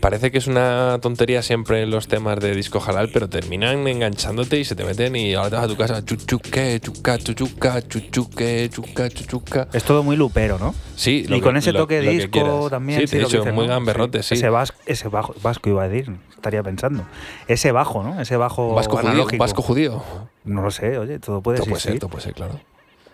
Parece 0.00 0.30
que 0.30 0.38
es 0.38 0.46
una 0.46 0.98
tontería 1.02 1.42
siempre 1.42 1.84
los 1.86 2.06
temas 2.06 2.38
de 2.38 2.54
disco 2.54 2.80
halal, 2.86 3.10
pero 3.12 3.28
terminan 3.28 3.88
enganchándote 3.88 4.60
y 4.60 4.64
se 4.64 4.76
te 4.76 4.84
meten 4.84 5.16
y 5.16 5.34
ahora 5.34 5.50
te 5.50 5.56
vas 5.56 5.64
a 5.64 5.68
tu 5.68 5.76
casa 5.76 6.04
chuchuque, 6.04 6.78
chuca, 6.78 7.18
chuchuca, 7.18 7.82
chuchuque, 7.88 8.68
chuca, 8.70 9.08
chuchuca. 9.08 9.66
Es 9.72 9.82
todo 9.82 10.04
muy 10.04 10.16
lupero, 10.16 10.56
¿no? 10.58 10.72
Sí, 10.94 11.24
Y 11.28 11.40
con 11.40 11.54
que- 11.54 11.58
ese 11.58 11.72
toque 11.72 12.00
que 12.00 12.10
disco 12.10 12.68
también. 12.70 13.00
Sí, 13.00 13.06
te 13.08 13.16
he 13.16 13.20
dicho, 13.24 13.38
dices, 13.38 13.52
muy 13.52 13.66
¿no? 13.66 13.72
gamberrote, 13.72 14.22
sí. 14.22 14.34
Ese, 14.34 14.48
vas- 14.50 14.72
ese 14.86 15.08
bajo, 15.08 15.34
vasco 15.42 15.68
iba 15.68 15.82
a 15.82 15.88
decir, 15.88 16.14
estaría 16.32 16.62
pensando. 16.62 17.04
Ese 17.48 17.72
bajo, 17.72 18.04
¿no? 18.04 18.20
Ese 18.20 18.36
bajo 18.36 18.74
Vasco 18.74 18.98
judío, 18.98 19.26
vasco 19.36 19.62
judío. 19.62 20.02
No 20.44 20.62
lo 20.62 20.70
sé, 20.70 20.96
oye, 20.96 21.18
todo 21.18 21.40
puede 21.40 21.58
Todo 21.58 21.66
puede 21.70 21.80
ser, 21.80 21.98
todo 21.98 22.10
puede 22.10 22.22
ser, 22.22 22.34
claro. 22.34 22.60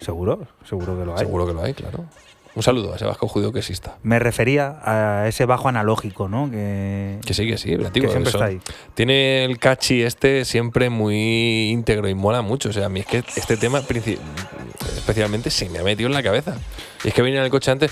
Seguro, 0.05 0.47
seguro 0.69 0.99
que 0.99 1.05
lo 1.05 1.13
hay. 1.13 1.19
Seguro 1.19 1.47
que 1.47 1.53
lo 1.55 1.63
hay, 1.63 1.75
claro. 1.75 2.05
Un 2.57 2.63
saludo 2.63 2.93
a 2.93 2.97
ese 2.97 3.05
vasco 3.05 3.27
judío 3.27 3.53
que 3.53 3.59
exista. 3.59 3.97
Me 4.05 4.21
refería 4.21 4.79
a 4.85 5.27
ese 5.27 5.45
bajo 5.45 5.69
analógico, 5.69 6.29
¿no? 6.29 6.49
Que, 6.49 7.19
Que 7.27 7.35
sí, 7.35 7.49
que 7.49 7.59
sí, 7.59 7.71
digo, 7.71 7.91
que 7.91 8.01
siempre 8.01 8.29
eso. 8.29 8.39
está 8.39 8.45
ahí. 8.45 8.61
Tiene 8.95 9.45
el 9.45 9.59
catchy 9.59 10.03
este 10.03 10.45
siempre 10.45 10.89
muy 10.89 11.71
íntegro 11.71 12.09
y 12.09 12.15
mola 12.15 12.43
mucho. 12.43 12.69
O 12.69 12.73
sea, 12.73 12.87
a 12.87 12.89
mí 12.89 13.01
es 13.01 13.07
que 13.07 13.19
este 13.19 13.57
tema 13.57 13.81
especialmente 13.81 15.51
se 15.51 15.69
me 15.69 15.81
ha 15.81 15.83
metido 15.83 16.07
en 16.07 16.15
la 16.15 16.23
cabeza. 16.23 16.57
Y 17.03 17.09
es 17.09 17.15
que 17.15 17.23
venía 17.23 17.41
en 17.41 17.45
el 17.47 17.51
coche 17.51 17.73
antes. 17.73 17.91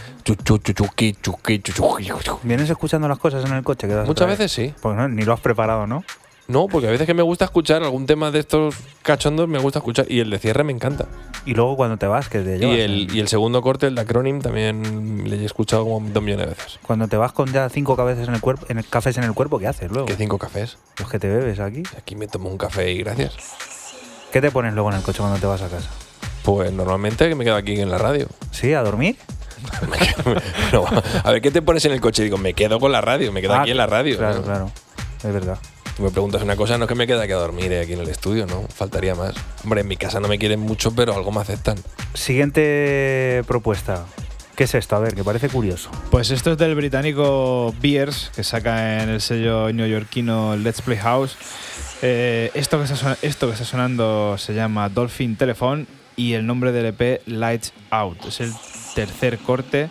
¿Vienes 2.44 2.70
escuchando 2.70 3.08
las 3.08 3.18
cosas 3.18 3.44
en 3.44 3.56
el 3.56 3.64
coche? 3.64 3.88
que 3.88 3.94
Muchas 3.94 4.28
veces 4.28 4.52
sí. 4.52 4.72
Pues 4.80 4.96
no, 4.96 5.08
ni 5.08 5.24
lo 5.24 5.32
has 5.32 5.40
preparado, 5.40 5.88
¿no? 5.88 6.04
No, 6.48 6.66
porque 6.66 6.88
a 6.88 6.90
veces 6.90 7.06
que 7.06 7.14
me 7.14 7.22
gusta 7.22 7.44
escuchar 7.44 7.82
algún 7.82 8.04
tema 8.04 8.30
de 8.30 8.40
estos 8.40 8.74
cachondos, 9.02 9.48
me 9.48 9.58
gusta 9.58 9.78
escuchar. 9.78 10.06
Y 10.10 10.20
el 10.20 10.28
de 10.28 10.38
cierre 10.38 10.64
me 10.64 10.72
encanta. 10.72 11.06
Y 11.46 11.54
luego 11.54 11.76
cuando 11.76 11.96
te 11.96 12.06
vas, 12.06 12.28
que 12.28 12.40
te 12.40 12.58
llevas. 12.58 12.76
Y 12.76 12.80
el, 12.80 13.14
y 13.14 13.20
el 13.20 13.28
segundo 13.28 13.62
corte, 13.62 13.86
el 13.86 13.94
de 13.94 14.00
Acronym, 14.02 14.40
también 14.42 15.24
le 15.28 15.36
he 15.36 15.44
escuchado 15.44 15.84
como 15.84 16.00
dos 16.10 16.22
millones 16.22 16.46
de 16.46 16.54
veces. 16.54 16.78
Cuando 16.86 17.08
te 17.08 17.16
vas 17.16 17.32
con 17.32 17.52
ya 17.52 17.68
cinco 17.68 17.96
cabezas 17.96 18.28
en 18.28 18.34
el 18.34 18.40
cuerpo, 18.40 18.66
en 18.68 18.78
el, 18.78 18.86
cafés 18.86 19.16
en 19.18 19.24
el 19.24 19.32
cuerpo, 19.34 19.58
¿qué 19.58 19.66
haces 19.68 19.90
luego? 19.90 20.06
¿Qué 20.06 20.14
cinco 20.16 20.36
cafés? 20.38 20.76
Los 20.98 21.08
que 21.08 21.18
te 21.18 21.28
bebes 21.28 21.58
aquí. 21.60 21.82
Aquí 21.96 22.16
me 22.16 22.26
tomo 22.26 22.50
un 22.50 22.58
café 22.58 22.90
y 22.92 22.98
gracias. 22.98 23.34
¿Qué 24.32 24.40
te 24.40 24.50
pones 24.50 24.74
luego 24.74 24.90
en 24.90 24.96
el 24.96 25.02
coche 25.02 25.18
cuando 25.20 25.38
te 25.38 25.46
vas 25.46 25.62
a 25.62 25.68
casa? 25.68 25.90
Pues 26.42 26.72
normalmente 26.72 27.32
me 27.34 27.44
quedo 27.44 27.54
aquí 27.56 27.80
en 27.80 27.90
la 27.90 27.98
radio. 27.98 28.26
¿Sí? 28.50 28.74
¿A 28.74 28.82
dormir? 28.82 29.16
No, 30.72 30.84
a 31.24 31.30
ver, 31.30 31.40
¿qué 31.40 31.50
te 31.52 31.62
pones 31.62 31.84
en 31.84 31.92
el 31.92 32.00
coche? 32.00 32.24
Digo, 32.24 32.36
me 32.36 32.52
quedo 32.54 32.80
con 32.80 32.90
la 32.90 33.00
radio, 33.00 33.30
me 33.32 33.40
quedo 33.40 33.54
Ah, 33.54 33.62
aquí 33.62 33.70
en 33.70 33.76
la 33.76 33.86
radio. 33.86 34.16
Claro, 34.18 34.36
¿no? 34.38 34.42
claro. 34.42 34.70
Es 35.22 35.32
verdad. 35.32 35.58
Tú 35.96 36.02
me 36.04 36.10
preguntas 36.10 36.42
una 36.42 36.56
cosa, 36.56 36.78
no 36.78 36.84
es 36.84 36.88
que 36.88 36.94
me 36.94 37.06
quede 37.06 37.22
aquí 37.22 37.32
a 37.32 37.36
dormir 37.36 37.70
eh, 37.72 37.80
aquí 37.82 37.92
en 37.92 38.00
el 38.00 38.08
estudio, 38.08 38.46
¿no? 38.46 38.62
Faltaría 38.74 39.14
más. 39.14 39.34
Hombre, 39.62 39.82
en 39.82 39.88
mi 39.88 39.96
casa 39.96 40.20
no 40.20 40.28
me 40.28 40.38
quieren 40.38 40.60
mucho, 40.60 40.94
pero 40.94 41.14
algo 41.14 41.30
me 41.32 41.40
aceptan. 41.40 41.76
Siguiente 42.14 43.42
propuesta. 43.46 44.04
¿Qué 44.56 44.64
es 44.64 44.74
esto? 44.74 44.96
A 44.96 45.00
ver, 45.00 45.14
que 45.14 45.22
parece 45.24 45.48
curioso. 45.48 45.90
Pues 46.10 46.30
esto 46.30 46.52
es 46.52 46.58
del 46.58 46.74
británico 46.74 47.74
Beers, 47.80 48.30
que 48.34 48.42
saca 48.44 49.02
en 49.02 49.08
el 49.10 49.20
sello 49.20 49.72
neoyorquino 49.72 50.56
Let's 50.56 50.82
Play 50.82 50.98
House. 50.98 51.36
Eh, 52.02 52.50
esto, 52.54 52.78
que 52.78 52.84
está 52.84 52.96
son- 52.96 53.16
esto 53.22 53.46
que 53.46 53.52
está 53.52 53.64
sonando 53.64 54.36
se 54.38 54.54
llama 54.54 54.88
Dolphin 54.88 55.36
Telephone 55.36 55.86
y 56.16 56.32
el 56.34 56.46
nombre 56.46 56.72
del 56.72 56.86
EP 56.86 57.22
Lights 57.26 57.72
Out. 57.90 58.26
Es 58.26 58.40
el 58.40 58.52
tercer 58.94 59.38
corte 59.38 59.88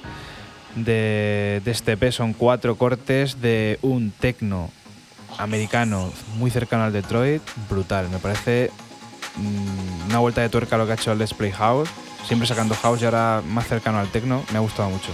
de, 0.75 1.61
de 1.63 1.71
este 1.71 1.93
EP. 1.93 2.11
Son 2.11 2.33
cuatro 2.33 2.75
cortes 2.75 3.41
de 3.41 3.79
un 3.81 4.11
tecno 4.11 4.69
americano 5.41 6.11
muy 6.37 6.51
cercano 6.51 6.83
al 6.83 6.93
Detroit. 6.93 7.41
Brutal. 7.69 8.09
Me 8.09 8.19
parece 8.19 8.71
mm, 9.35 10.09
una 10.09 10.19
vuelta 10.19 10.41
de 10.41 10.49
tuerca 10.49 10.77
lo 10.77 10.85
que 10.85 10.91
ha 10.93 10.95
hecho 10.95 11.11
el 11.11 11.19
Let's 11.19 11.33
Play 11.33 11.51
House. 11.51 11.89
Siempre 12.25 12.47
sacando 12.47 12.75
house 12.75 13.01
y 13.01 13.05
ahora 13.05 13.41
más 13.47 13.67
cercano 13.67 13.99
al 13.99 14.09
tecno. 14.09 14.43
Me 14.51 14.57
ha 14.57 14.61
gustado 14.61 14.89
mucho. 14.89 15.11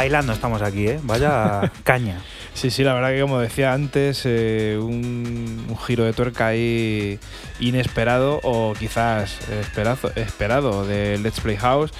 Bailando 0.00 0.32
estamos 0.32 0.62
aquí, 0.62 0.88
¿eh? 0.88 0.98
Vaya 1.02 1.70
caña. 1.84 2.22
Sí, 2.54 2.70
sí, 2.70 2.82
la 2.84 2.94
verdad 2.94 3.10
que 3.10 3.20
como 3.20 3.38
decía 3.38 3.74
antes, 3.74 4.22
eh, 4.24 4.78
un, 4.80 5.66
un 5.68 5.78
giro 5.78 6.04
de 6.04 6.14
tuerca 6.14 6.46
ahí 6.46 7.18
inesperado 7.60 8.40
o 8.42 8.72
quizás 8.78 9.36
esperazo- 9.50 10.10
esperado 10.16 10.86
de 10.86 11.18
Let's 11.18 11.40
Play 11.40 11.58
House, 11.58 11.92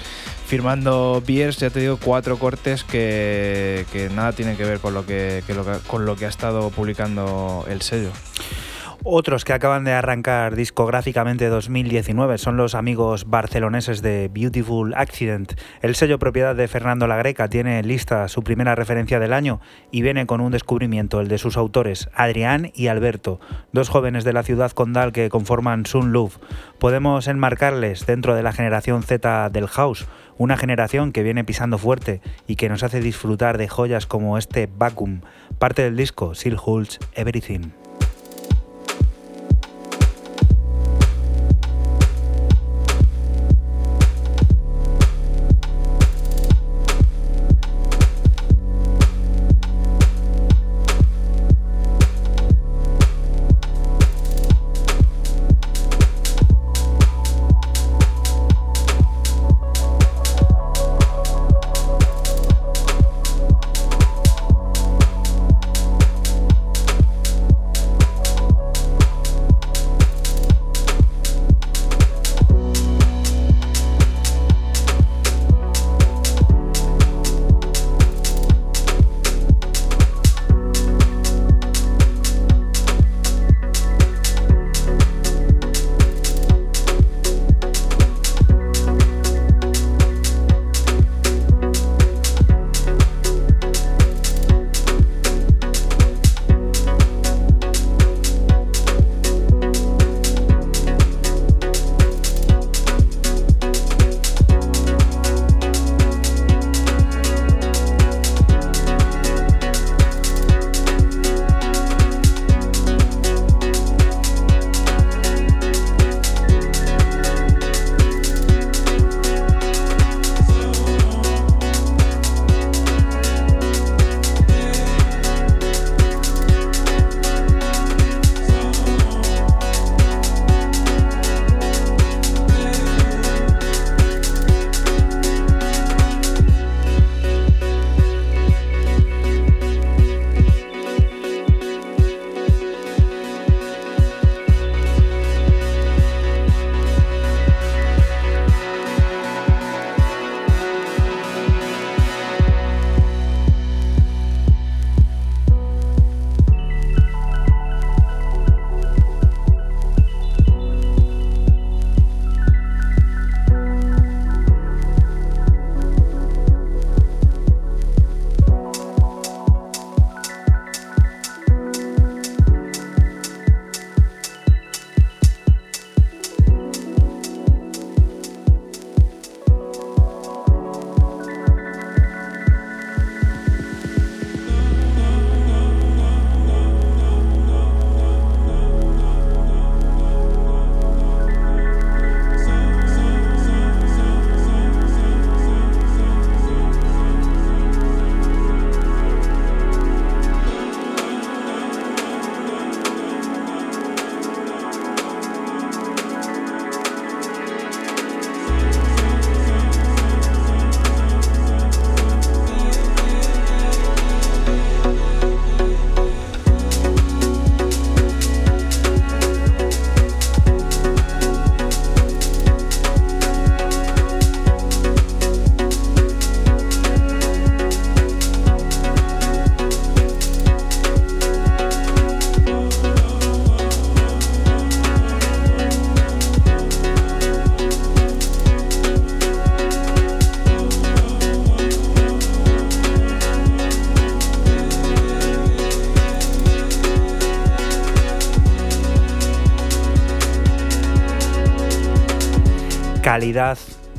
firmando 0.47 1.21
Beers, 1.27 1.57
ya 1.57 1.69
te 1.69 1.79
digo, 1.79 1.99
cuatro 2.03 2.39
cortes 2.39 2.83
que, 2.83 3.85
que 3.93 4.09
nada 4.09 4.31
tienen 4.33 4.57
que 4.57 4.63
ver 4.65 4.79
con 4.79 4.95
lo 4.95 5.05
que, 5.05 5.43
que 5.45 5.53
lo 5.53 5.63
que- 5.63 5.77
con 5.85 6.03
lo 6.07 6.15
que 6.15 6.25
ha 6.25 6.29
estado 6.29 6.71
publicando 6.71 7.65
el 7.69 7.83
sello. 7.83 8.09
Otros 9.03 9.45
que 9.45 9.53
acaban 9.53 9.83
de 9.83 9.93
arrancar 9.93 10.55
discográficamente 10.55 11.47
2019 11.47 12.37
son 12.37 12.55
los 12.55 12.75
amigos 12.75 13.27
barceloneses 13.27 14.03
de 14.03 14.29
Beautiful 14.31 14.93
Accident. 14.93 15.53
El 15.81 15.95
sello 15.95 16.19
propiedad 16.19 16.55
de 16.55 16.67
Fernando 16.67 17.07
La 17.07 17.17
Greca 17.17 17.47
tiene 17.47 17.81
lista 17.81 18.27
su 18.27 18.43
primera 18.43 18.75
referencia 18.75 19.19
del 19.19 19.33
año 19.33 19.59
y 19.89 20.03
viene 20.03 20.27
con 20.27 20.39
un 20.39 20.51
descubrimiento, 20.51 21.19
el 21.19 21.29
de 21.29 21.39
sus 21.39 21.57
autores, 21.57 22.11
Adrián 22.13 22.71
y 22.75 22.87
Alberto, 22.87 23.39
dos 23.71 23.89
jóvenes 23.89 24.23
de 24.23 24.33
la 24.33 24.43
ciudad 24.43 24.71
condal 24.71 25.13
que 25.13 25.29
conforman 25.29 25.87
Sun 25.87 26.11
Love. 26.13 26.37
Podemos 26.77 27.27
enmarcarles 27.27 28.05
dentro 28.05 28.35
de 28.35 28.43
la 28.43 28.53
generación 28.53 29.01
Z 29.01 29.49
del 29.49 29.67
house, 29.67 30.05
una 30.37 30.57
generación 30.57 31.11
que 31.11 31.23
viene 31.23 31.43
pisando 31.43 31.79
fuerte 31.79 32.21
y 32.45 32.55
que 32.55 32.69
nos 32.69 32.83
hace 32.83 32.99
disfrutar 32.99 33.57
de 33.57 33.67
joyas 33.67 34.05
como 34.05 34.37
este 34.37 34.69
Vacuum, 34.71 35.21
parte 35.57 35.81
del 35.81 35.97
disco 35.97 36.35
Seal 36.35 36.57
Holds 36.63 36.99
Everything. 37.15 37.80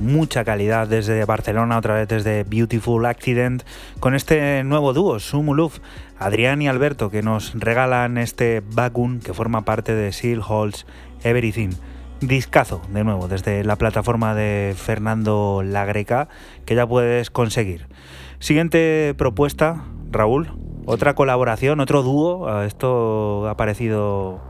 Mucha 0.01 0.44
calidad 0.44 0.89
desde 0.89 1.24
Barcelona, 1.24 1.78
otra 1.78 1.94
vez 1.94 2.09
desde 2.09 2.43
Beautiful 2.43 3.07
Accident, 3.07 3.62
con 4.01 4.16
este 4.16 4.65
nuevo 4.65 4.93
dúo, 4.93 5.20
Sumuluf, 5.20 5.78
Adrián 6.19 6.61
y 6.61 6.66
Alberto, 6.66 7.09
que 7.09 7.23
nos 7.23 7.53
regalan 7.55 8.19
este 8.19 8.62
Bakun 8.74 9.20
que 9.20 9.32
forma 9.32 9.65
parte 9.65 9.94
de 9.94 10.11
Seal 10.12 10.43
Halls 10.43 10.86
Everything. 11.23 11.70
Discazo, 12.20 12.82
de 12.93 13.05
nuevo, 13.05 13.28
desde 13.28 13.62
la 13.62 13.77
plataforma 13.77 14.35
de 14.35 14.74
Fernando 14.77 15.62
Lagreca, 15.65 16.28
que 16.65 16.74
ya 16.74 16.86
puedes 16.86 17.31
conseguir. 17.31 17.86
Siguiente 18.40 19.15
propuesta, 19.16 19.85
Raúl, 20.11 20.51
otra 20.85 21.15
colaboración, 21.15 21.78
otro 21.78 22.03
dúo. 22.03 22.62
Esto 22.62 23.49
ha 23.49 23.57
parecido, 23.57 24.40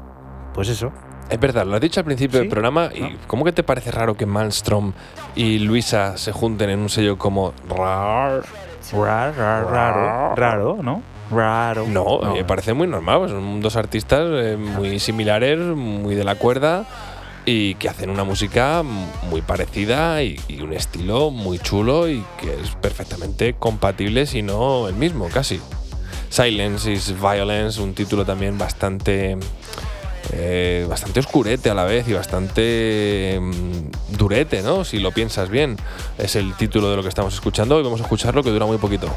pues 0.54 0.70
eso, 0.70 0.92
Es 1.32 1.40
verdad, 1.40 1.64
lo 1.64 1.74
has 1.74 1.80
dicho 1.80 1.98
al 2.00 2.04
principio 2.04 2.38
Sí, 2.38 2.40
del 2.40 2.48
programa. 2.50 2.90
¿Y 2.94 3.16
cómo 3.26 3.44
que 3.44 3.52
te 3.52 3.62
parece 3.62 3.90
raro 3.90 4.14
que 4.14 4.26
Malmstrom 4.26 4.92
y 5.34 5.58
Luisa 5.60 6.16
se 6.18 6.30
junten 6.30 6.68
en 6.70 6.80
un 6.80 6.88
sello 6.90 7.16
como 7.16 7.54
RAR? 7.68 8.42
Raro, 8.92 9.32
raro, 9.34 9.70
raro, 9.70 10.34
raro, 10.34 10.78
¿no? 10.82 11.02
Raro. 11.30 11.86
No, 11.88 12.20
me 12.34 12.44
parece 12.44 12.74
muy 12.74 12.86
normal. 12.86 13.20
pues 13.20 13.30
son 13.30 13.60
dos 13.62 13.76
artistas 13.76 14.20
eh, 14.30 14.56
muy 14.58 14.98
similares, 14.98 15.58
muy 15.58 16.14
de 16.14 16.24
la 16.24 16.34
cuerda 16.34 16.84
y 17.46 17.74
que 17.76 17.88
hacen 17.88 18.10
una 18.10 18.24
música 18.24 18.82
muy 19.30 19.40
parecida 19.40 20.22
y, 20.22 20.38
y 20.48 20.60
un 20.60 20.74
estilo 20.74 21.30
muy 21.30 21.58
chulo 21.58 22.08
y 22.08 22.22
que 22.38 22.52
es 22.60 22.74
perfectamente 22.76 23.54
compatible, 23.54 24.26
si 24.26 24.42
no 24.42 24.86
el 24.88 24.94
mismo, 24.94 25.28
casi. 25.32 25.60
Silence 26.28 26.90
is 26.90 27.14
Violence, 27.18 27.80
un 27.80 27.94
título 27.94 28.24
también 28.26 28.58
bastante. 28.58 29.38
Eh, 30.32 30.86
bastante 30.88 31.20
oscurete 31.20 31.70
a 31.70 31.74
la 31.74 31.84
vez 31.84 32.06
y 32.08 32.12
bastante 32.12 33.38
mm, 33.40 34.16
durete, 34.16 34.62
¿no? 34.62 34.84
Si 34.84 34.98
lo 34.98 35.12
piensas 35.12 35.50
bien. 35.50 35.76
Es 36.18 36.36
el 36.36 36.54
título 36.54 36.90
de 36.90 36.96
lo 36.96 37.02
que 37.02 37.08
estamos 37.08 37.34
escuchando 37.34 37.80
y 37.80 37.82
vamos 37.82 38.00
a 38.00 38.04
escucharlo 38.04 38.42
que 38.42 38.50
dura 38.50 38.66
muy 38.66 38.78
poquito. 38.78 39.08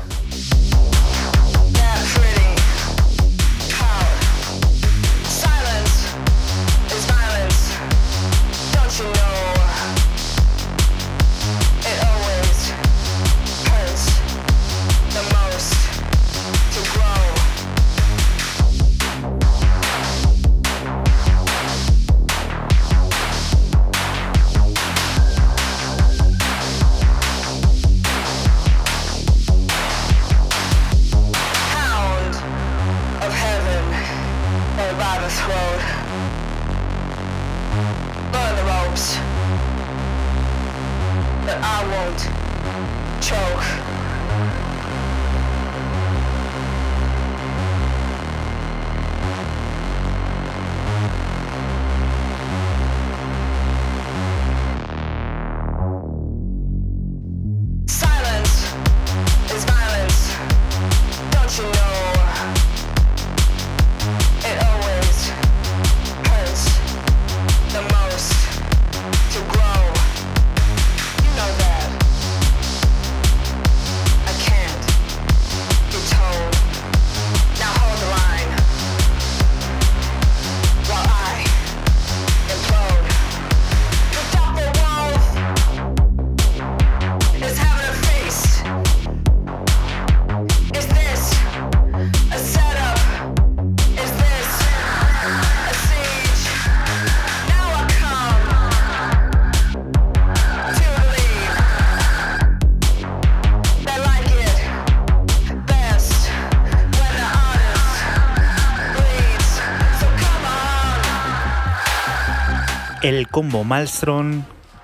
El 113.05 113.27
combo 113.27 113.63
Malmstrom 113.63 114.41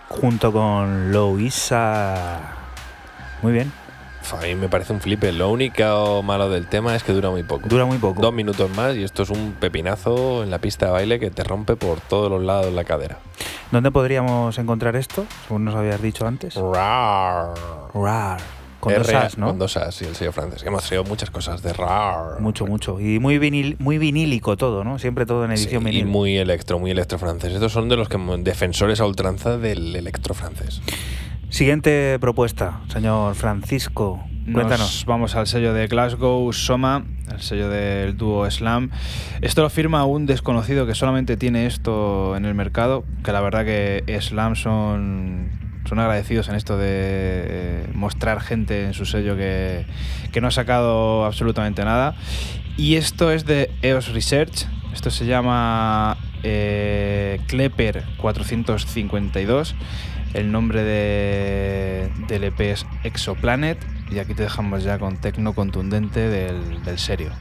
junto 0.08 0.54
con 0.54 1.12
Louisa. 1.12 2.54
Muy 3.42 3.52
bien. 3.52 3.72
A 4.32 4.44
mí 4.44 4.54
me 4.54 4.70
parece 4.70 4.94
un 4.94 5.02
flipe. 5.02 5.32
Lo 5.32 5.50
único 5.50 6.22
malo 6.22 6.48
del 6.48 6.68
tema 6.68 6.96
es 6.96 7.02
que 7.02 7.14
dura 7.14 7.32
muy 7.32 7.42
poco. 7.42 7.68
Dura 7.68 7.86
muy 7.86 7.98
poco. 7.98 8.22
Dos 8.22 8.32
minutos 8.32 8.70
más 8.76 8.96
y 8.96 9.04
esto 9.04 9.24
es 9.24 9.32
un 9.32 9.54
pepinazo 9.60 10.44
en 10.44 10.52
la 10.52 10.60
pista 10.60 10.86
de 10.86 10.92
baile 10.92 11.20
que 11.20 11.32
te 11.32 11.44
rompe 11.44 11.76
por 11.76 12.00
todos 12.00 12.30
los 12.30 12.44
lados 12.44 12.72
la 12.72 12.84
cadera. 12.84 13.18
¿Dónde 13.72 13.90
podríamos 13.90 14.56
encontrar 14.60 14.96
esto? 14.96 15.26
Según 15.48 15.66
nos 15.66 15.74
habías 15.74 16.00
dicho 16.00 16.28
antes. 16.28 16.54
RAR. 16.54 17.56
RAR. 17.92 18.61
Con 18.82 18.94
dos 18.94 19.08
R- 19.08 19.18
as, 19.18 19.38
¿no? 19.38 19.48
Con 19.48 19.60
dos 19.60 19.78
as 19.78 20.02
y 20.02 20.06
el 20.06 20.16
sello 20.16 20.34
francés. 20.34 20.64
Hemos 20.66 20.84
traído 20.84 21.06
muchas 21.06 21.30
cosas 21.32 21.62
de 21.62 21.72
RAR. 21.72 22.42
Mucho, 22.42 22.66
mucho. 22.68 23.00
Y 23.00 23.20
muy, 23.20 23.38
vinil, 23.38 23.78
muy 23.80 23.98
vinílico 23.98 24.58
todo, 24.58 24.84
¿no? 24.84 25.00
Siempre 25.00 25.26
todo 25.26 25.46
en 25.46 25.56
Sí, 25.56 25.64
edición 25.64 25.84
y 25.84 25.92
vinil. 25.92 26.06
muy 26.08 26.36
electro, 26.38 26.80
muy 26.80 26.92
electro 26.92 27.18
francés. 27.18 27.54
Estos 27.54 27.72
son 27.72 27.88
de 27.88 27.96
los 27.96 28.10
que 28.10 28.18
defensores 28.40 29.00
a 29.00 29.06
ultranza 29.06 29.58
del 29.58 29.96
electro 29.96 30.34
francés. 30.34 30.82
Siguiente 31.50 32.18
propuesta, 32.20 32.82
señor 32.92 33.36
Francisco. 33.36 34.24
Cuéntanos. 34.46 34.80
Nos 34.80 35.06
vamos 35.06 35.36
al 35.36 35.46
sello 35.46 35.74
de 35.74 35.86
Glasgow, 35.88 36.52
Soma, 36.52 37.06
el 37.32 37.42
sello 37.42 37.70
del 37.70 38.18
dúo 38.18 38.50
Slam. 38.50 38.90
Esto 39.42 39.62
lo 39.62 39.70
firma 39.70 40.04
un 40.06 40.26
desconocido 40.26 40.88
que 40.88 40.96
solamente 40.96 41.38
tiene 41.38 41.68
esto 41.68 42.36
en 42.36 42.46
el 42.46 42.56
mercado, 42.56 43.04
que 43.24 43.32
la 43.32 43.42
verdad 43.42 43.64
que 43.66 44.04
Slam 44.20 44.56
son, 44.56 45.52
son 45.92 46.00
agradecidos 46.00 46.48
en 46.48 46.56
esto 46.56 46.78
de 46.78 46.88
eh, 46.88 47.88
mostrar 47.94 48.40
gente 48.40 48.86
en 48.86 48.94
su 48.94 49.06
sello 49.06 49.36
que, 49.36 49.86
que 50.32 50.40
no 50.40 50.48
ha 50.48 50.52
sacado 50.52 51.26
absolutamente 51.26 51.84
nada. 51.84 52.16
Y 52.78 52.96
esto 52.96 53.30
es 53.30 53.46
de 53.46 53.70
EOS 53.82 54.14
Research, 54.14 54.68
esto 54.94 55.12
se 55.12 55.26
llama 55.26 56.16
eh, 56.44 57.42
Klepper 57.48 58.06
452. 58.16 59.76
El 60.34 60.54
nombre 60.54 60.82
de, 60.82 62.10
del 62.30 62.46
EP 62.46 62.62
es 62.62 62.86
Exoplanet. 63.04 63.86
Y 64.10 64.20
aquí 64.20 64.34
te 64.34 64.44
dejamos 64.44 64.86
ya 64.86 64.98
con 64.98 65.18
tecno 65.18 65.54
contundente 65.54 66.22
del, 66.22 66.86
del 66.86 67.00
serio. 67.00 67.32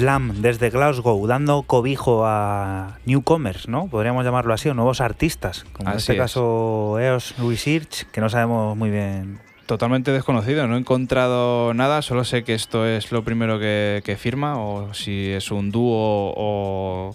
Slam 0.00 0.40
desde 0.40 0.70
Glasgow, 0.70 1.26
dando 1.26 1.62
cobijo 1.64 2.24
a 2.24 2.98
newcomers, 3.04 3.68
¿no? 3.68 3.86
Podríamos 3.88 4.24
llamarlo 4.24 4.54
así, 4.54 4.70
o 4.70 4.74
nuevos 4.74 5.02
artistas, 5.02 5.66
como 5.74 5.90
en 5.90 5.98
este 5.98 6.14
es. 6.14 6.18
caso 6.18 6.98
EOS 6.98 7.34
Research, 7.36 8.06
que 8.10 8.22
no 8.22 8.30
sabemos 8.30 8.74
muy 8.78 8.88
bien. 8.88 9.40
Totalmente 9.66 10.10
desconocido, 10.10 10.66
no 10.66 10.76
he 10.76 10.78
encontrado 10.78 11.74
nada, 11.74 12.00
solo 12.00 12.24
sé 12.24 12.44
que 12.44 12.54
esto 12.54 12.86
es 12.86 13.12
lo 13.12 13.24
primero 13.24 13.58
que, 13.58 14.00
que 14.02 14.16
firma, 14.16 14.58
o 14.58 14.94
si 14.94 15.32
es 15.32 15.50
un 15.50 15.70
dúo 15.70 16.32
o, 16.34 17.14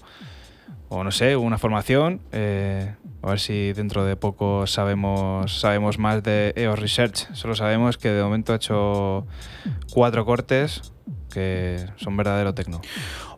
o 0.89 1.03
no 1.03 1.09
sé, 1.09 1.35
una 1.35 1.57
formación. 1.57 2.21
eh, 2.31 2.93
a 3.23 3.29
ver 3.29 3.39
si 3.39 3.73
dentro 3.73 4.05
de 4.05 4.15
poco 4.15 4.67
sabemos, 4.67 5.59
sabemos 5.59 5.97
más 5.97 6.21
de 6.21 6.53
EOS 6.55 6.77
Research. 6.77 7.33
Solo 7.33 7.55
sabemos 7.55 7.97
que 7.97 8.09
de 8.09 8.21
momento 8.21 8.53
ha 8.53 8.57
hecho 8.57 9.25
cuatro 9.91 10.23
cortes 10.23 10.93
que 11.31 11.85
son 11.97 12.15
verdadero 12.17 12.53
tecno. 12.53 12.81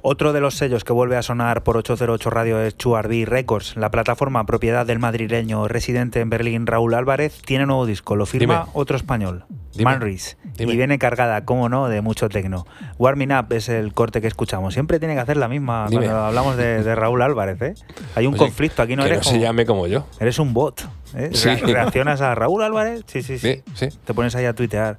Otro 0.01 0.31
de 0.31 0.39
los 0.39 0.55
sellos 0.55 0.83
que 0.83 0.93
vuelve 0.93 1.17
a 1.17 1.23
sonar 1.23 1.63
por 1.63 1.75
808 1.75 2.29
Radio 2.29 2.61
es 2.61 2.77
Chuarbi 2.77 3.25
Records. 3.25 3.75
La 3.75 3.89
plataforma 3.91 4.45
propiedad 4.45 4.85
del 4.85 4.99
madrileño 4.99 5.67
residente 5.67 6.19
en 6.21 6.29
Berlín 6.29 6.67
Raúl 6.67 6.93
Álvarez 6.93 7.41
tiene 7.43 7.65
nuevo 7.65 7.85
disco. 7.85 8.15
Lo 8.15 8.25
firma 8.25 8.59
Dime. 8.65 8.71
otro 8.73 8.95
español. 8.95 9.45
Manris. 9.83 10.37
Y 10.57 10.65
viene 10.65 10.97
cargada, 10.97 11.45
como 11.45 11.69
no, 11.69 11.87
de 11.87 12.01
mucho 12.01 12.29
tecno. 12.29 12.65
Warming 12.97 13.31
Up 13.33 13.53
es 13.53 13.69
el 13.69 13.93
corte 13.93 14.21
que 14.21 14.27
escuchamos. 14.27 14.73
Siempre 14.73 14.97
tiene 14.99 15.13
que 15.13 15.19
hacer 15.19 15.37
la 15.37 15.47
misma 15.47 15.87
Dime. 15.89 16.05
cuando 16.05 16.23
hablamos 16.25 16.57
de, 16.57 16.83
de 16.83 16.95
Raúl 16.95 17.21
Álvarez. 17.21 17.61
¿eh? 17.61 17.73
Hay 18.15 18.25
un 18.27 18.33
Oye, 18.33 18.39
conflicto 18.43 18.81
aquí, 18.81 18.95
no 18.95 19.03
que 19.03 19.09
eres 19.09 19.25
no 19.25 19.31
se 19.31 19.39
llame 19.39 19.65
como 19.65 19.85
yo. 19.87 20.07
Eres 20.19 20.39
un 20.39 20.53
bot. 20.53 20.87
¿eh? 21.15 21.29
Sí. 21.33 21.49
Re- 21.49 21.73
Reaccionas 21.73 22.21
a 22.21 22.33
Raúl 22.33 22.63
Álvarez. 22.63 23.03
Sí, 23.07 23.21
sí, 23.21 23.37
sí. 23.37 23.61
Sí, 23.73 23.89
sí. 23.91 23.97
Te 24.05 24.13
pones 24.13 24.35
ahí 24.35 24.45
a 24.45 24.53
tuitear. 24.53 24.97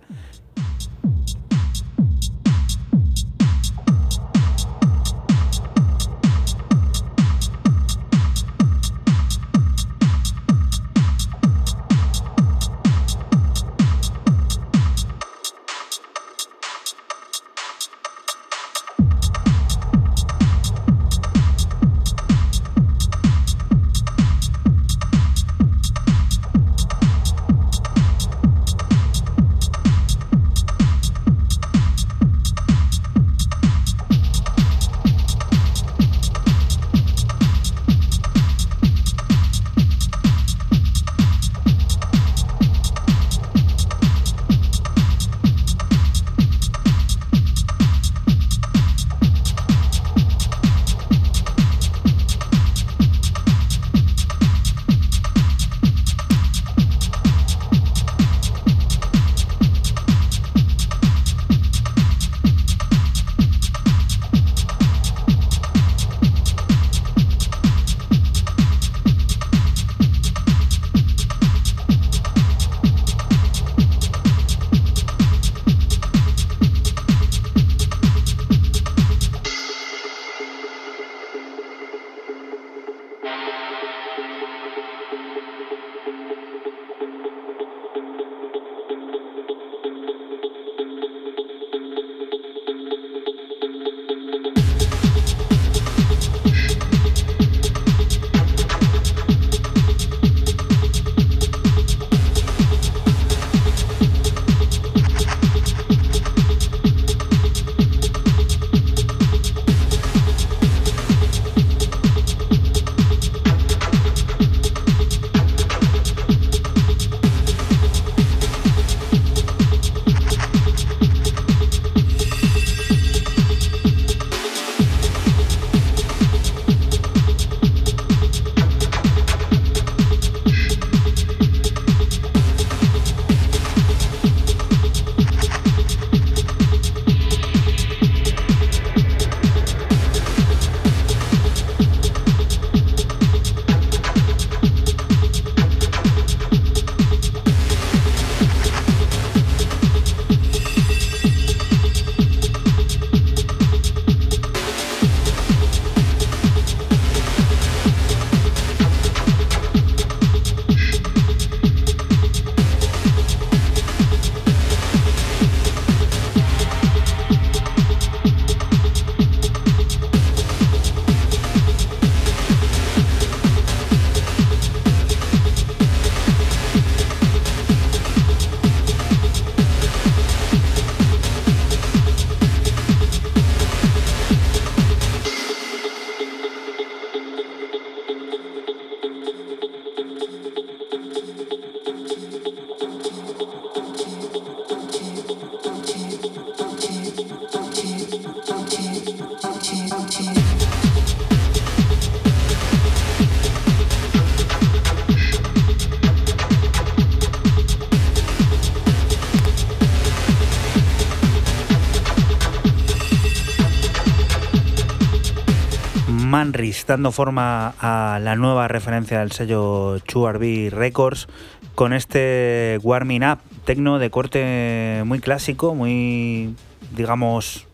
Dando 216.88 217.12
forma 217.12 217.74
a 217.80 218.18
la 218.18 218.34
nueva 218.34 218.66
referencia 218.66 219.20
del 219.20 219.30
sello 219.30 219.98
Chuarbi 220.00 220.70
Records 220.70 221.28
con 221.74 221.92
este 221.92 222.78
Warming 222.82 223.22
Up, 223.24 223.38
tecno 223.64 223.98
de 223.98 224.10
corte 224.10 225.02
muy 225.04 225.20
clásico, 225.20 225.74
muy, 225.74 226.56
digamos, 226.96 227.66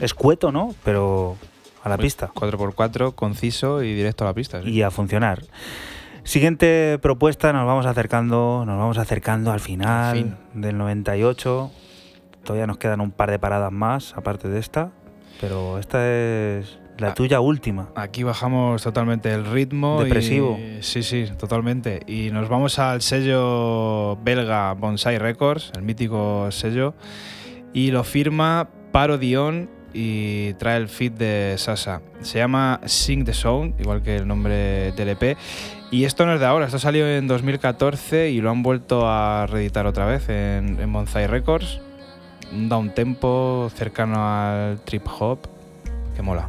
escueto, 0.00 0.50
¿no? 0.50 0.74
Pero 0.82 1.36
a 1.84 1.88
la 1.90 1.98
pista. 1.98 2.30
4x4, 2.34 3.14
conciso 3.14 3.82
y 3.82 3.94
directo 3.94 4.24
a 4.24 4.28
la 4.28 4.34
pista. 4.34 4.62
sí. 4.62 4.70
y 4.70 4.82
a 4.82 4.90
funcionar. 4.90 5.42
Siguiente 6.24 6.98
propuesta, 7.02 7.52
nos 7.52 7.66
vamos 7.66 7.84
acercando, 7.84 8.64
nos 8.66 8.78
vamos 8.78 8.96
acercando 8.96 9.52
al 9.52 9.60
final 9.60 10.16
Al 10.16 10.16
fin. 10.16 10.36
del 10.54 10.78
98. 10.78 11.70
Todavía 12.44 12.66
nos 12.66 12.78
quedan 12.78 13.02
un 13.02 13.10
par 13.10 13.30
de 13.30 13.38
paradas 13.38 13.70
más, 13.70 14.14
aparte 14.16 14.48
de 14.48 14.58
esta. 14.58 14.90
pero 15.40 15.78
esta 15.78 15.98
es 16.10 16.78
la 16.98 17.14
tuya 17.14 17.40
última. 17.40 17.88
Aquí 17.96 18.22
bajamos 18.22 18.82
totalmente 18.82 19.32
el 19.32 19.44
ritmo. 19.46 19.98
y- 20.00 20.04
Depresivo. 20.04 20.58
sí, 20.80 21.02
sí, 21.02 21.26
totalmente. 21.38 22.00
Y 22.06 22.30
nos 22.30 22.48
vamos 22.48 22.78
al 22.78 23.02
sello 23.02 24.16
belga 24.22 24.72
Bonsai 24.74 25.18
Records, 25.18 25.72
el 25.76 25.82
mítico 25.82 26.48
sello. 26.50 26.94
Y 27.72 27.90
lo 27.90 28.04
firma 28.04 28.68
Parodion 28.92 29.68
y 29.92 30.52
trae 30.54 30.76
el 30.76 30.88
feed 30.88 31.12
de 31.12 31.54
Sasa. 31.58 32.00
Se 32.20 32.38
llama 32.38 32.80
Sing 32.84 33.24
the 33.24 33.32
Sound, 33.34 33.80
igual 33.80 34.02
que 34.02 34.16
el 34.16 34.26
nombre 34.28 34.92
del 34.92 35.08
EP. 35.10 35.36
Y 35.90 36.04
esto 36.04 36.26
no 36.26 36.34
es 36.34 36.40
de 36.40 36.46
ahora, 36.46 36.66
esto 36.66 36.78
salió 36.80 37.08
en 37.08 37.26
2014 37.28 38.30
y 38.30 38.40
lo 38.40 38.50
han 38.50 38.62
vuelto 38.62 39.08
a 39.08 39.46
reeditar 39.48 39.86
otra 39.86 40.06
vez 40.06 40.28
en, 40.28 40.78
en 40.80 40.92
Bonsai 40.92 41.26
Records. 41.26 41.80
Un 42.52 42.68
down 42.68 42.94
tempo 42.94 43.70
cercano 43.74 44.16
al 44.18 44.80
trip 44.84 45.06
hop 45.18 45.38
que 46.16 46.22
mola. 46.22 46.48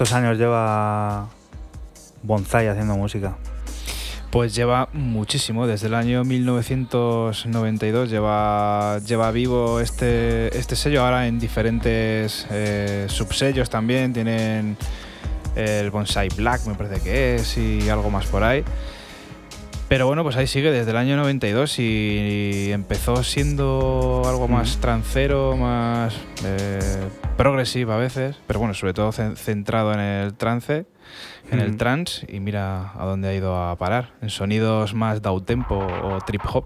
¿Cuántos 0.00 0.16
años 0.16 0.38
lleva 0.38 1.28
Bonsai 2.22 2.68
haciendo 2.68 2.96
música? 2.96 3.36
Pues 4.30 4.54
lleva 4.54 4.88
muchísimo, 4.94 5.66
desde 5.66 5.88
el 5.88 5.94
año 5.94 6.24
1992 6.24 8.08
lleva, 8.08 8.98
lleva 9.00 9.30
vivo 9.30 9.78
este, 9.78 10.56
este 10.56 10.74
sello, 10.74 11.04
ahora 11.04 11.26
en 11.26 11.38
diferentes 11.38 12.46
eh, 12.50 13.04
subsellos 13.10 13.68
también, 13.68 14.14
tienen 14.14 14.78
el 15.54 15.90
Bonsai 15.90 16.30
Black 16.30 16.64
me 16.64 16.76
parece 16.76 17.02
que 17.02 17.34
es 17.34 17.58
y 17.58 17.90
algo 17.90 18.08
más 18.08 18.24
por 18.24 18.42
ahí. 18.42 18.64
Pero 19.90 20.06
bueno, 20.06 20.22
pues 20.22 20.36
ahí 20.36 20.46
sigue 20.46 20.70
desde 20.70 20.92
el 20.92 20.96
año 20.96 21.18
92 21.18 21.78
y 21.78 22.70
empezó 22.72 23.22
siendo 23.22 24.22
algo 24.24 24.48
más 24.48 24.78
trancero, 24.78 25.58
más 25.58 26.14
eh, 26.42 26.99
progresive 27.60 27.92
a 27.92 27.96
veces, 27.96 28.36
pero 28.46 28.58
bueno, 28.58 28.72
sobre 28.72 28.94
todo 28.94 29.10
cen- 29.12 29.36
centrado 29.36 29.92
en 29.92 30.00
el 30.00 30.34
trance, 30.34 30.86
en 31.52 31.60
el 31.60 31.68
Ujú. 31.70 31.76
trance 31.76 32.26
y 32.32 32.40
mira 32.40 32.92
a 32.98 33.04
dónde 33.04 33.28
ha 33.28 33.34
ido 33.34 33.54
a 33.54 33.76
parar, 33.76 34.14
en 34.22 34.30
sonidos 34.30 34.94
más 34.94 35.20
downtempo 35.20 35.76
o 35.76 36.18
trip 36.24 36.40
hop. 36.50 36.64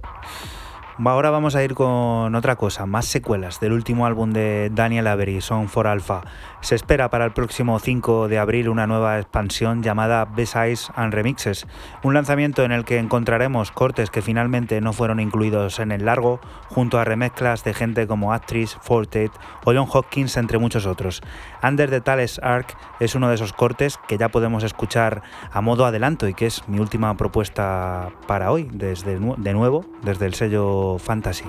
Ahora 0.96 1.30
vamos 1.30 1.56
a 1.56 1.64
ir 1.64 1.74
con 1.74 2.36
otra 2.36 2.54
cosa, 2.54 2.86
más 2.86 3.06
secuelas 3.06 3.58
del 3.58 3.72
último 3.72 4.06
álbum 4.06 4.30
de 4.32 4.70
Daniel 4.72 5.08
Avery, 5.08 5.40
Song 5.40 5.66
for 5.66 5.88
Alpha. 5.88 6.22
Se 6.60 6.76
espera 6.76 7.10
para 7.10 7.24
el 7.24 7.32
próximo 7.32 7.80
5 7.80 8.28
de 8.28 8.38
abril 8.38 8.68
una 8.68 8.86
nueva 8.86 9.18
expansión 9.18 9.82
llamada 9.82 10.24
B-Sides 10.24 10.92
and 10.94 11.12
Remixes, 11.12 11.66
un 12.04 12.14
lanzamiento 12.14 12.62
en 12.62 12.70
el 12.70 12.84
que 12.84 12.98
encontraremos 12.98 13.72
cortes 13.72 14.08
que 14.08 14.22
finalmente 14.22 14.80
no 14.80 14.92
fueron 14.92 15.18
incluidos 15.18 15.80
en 15.80 15.90
el 15.90 16.04
largo, 16.04 16.38
junto 16.68 17.00
a 17.00 17.04
remezclas 17.04 17.64
de 17.64 17.74
gente 17.74 18.06
como 18.06 18.32
Actress, 18.32 18.78
Fortet 18.80 19.32
o 19.64 19.72
John 19.74 19.88
Hopkins, 19.92 20.36
entre 20.36 20.58
muchos 20.58 20.86
otros. 20.86 21.22
Under 21.64 21.88
the 21.88 22.02
Tales 22.02 22.38
Arc 22.42 22.76
es 23.00 23.14
uno 23.14 23.28
de 23.28 23.36
esos 23.36 23.54
cortes 23.54 23.98
que 24.06 24.18
ya 24.18 24.28
podemos 24.28 24.64
escuchar 24.64 25.22
a 25.50 25.62
modo 25.62 25.86
adelanto 25.86 26.28
y 26.28 26.34
que 26.34 26.46
es 26.46 26.68
mi 26.68 26.78
última 26.78 27.16
propuesta 27.16 28.10
para 28.26 28.52
hoy, 28.52 28.68
desde 28.70 29.18
de 29.18 29.52
nuevo, 29.54 29.86
desde 30.02 30.26
el 30.26 30.34
sello 30.34 30.98
Fantasy. 30.98 31.46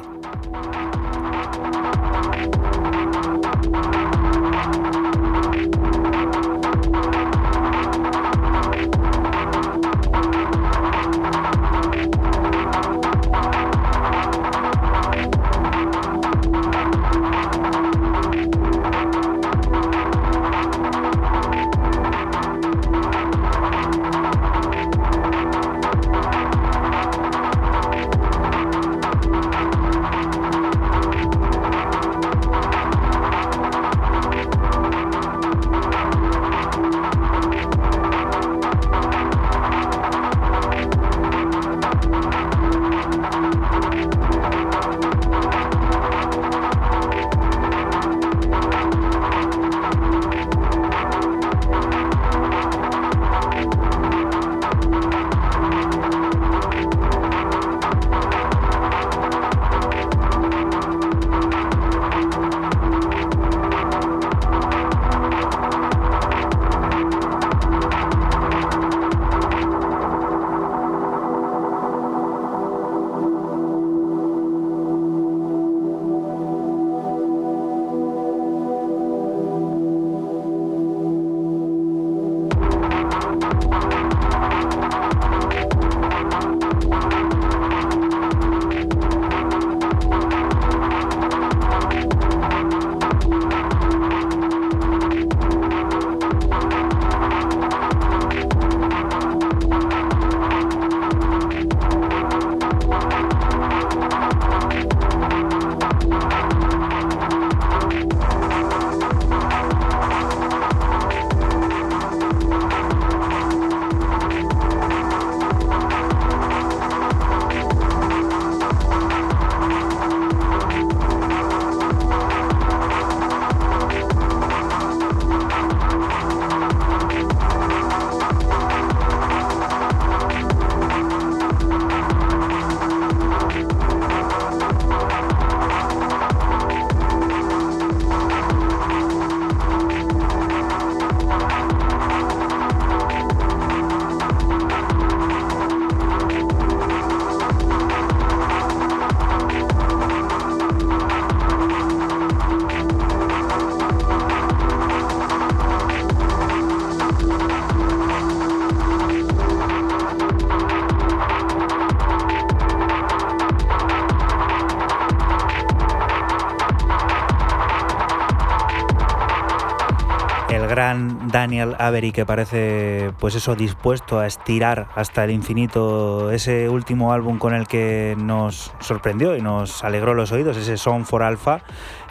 Daniel 171.46 171.76
Avery 171.78 172.12
que 172.12 172.26
parece 172.26 173.12
pues 173.20 173.36
eso 173.36 173.54
dispuesto 173.54 174.18
a 174.18 174.26
estirar 174.26 174.88
hasta 174.96 175.24
el 175.26 175.30
infinito 175.30 176.32
ese 176.32 176.70
último 176.70 177.14
álbum 177.14 177.38
con 177.38 177.54
el 177.54 177.68
que 177.68 178.16
nos 178.18 178.74
sorprendió 178.80 179.38
y 179.38 179.42
nos 179.42 179.84
alegró 179.84 180.16
los 180.16 180.32
oídos, 180.32 180.58
ese 180.58 180.76
Song 180.76 181.06
for 181.06 181.22
Alpha 181.22 181.62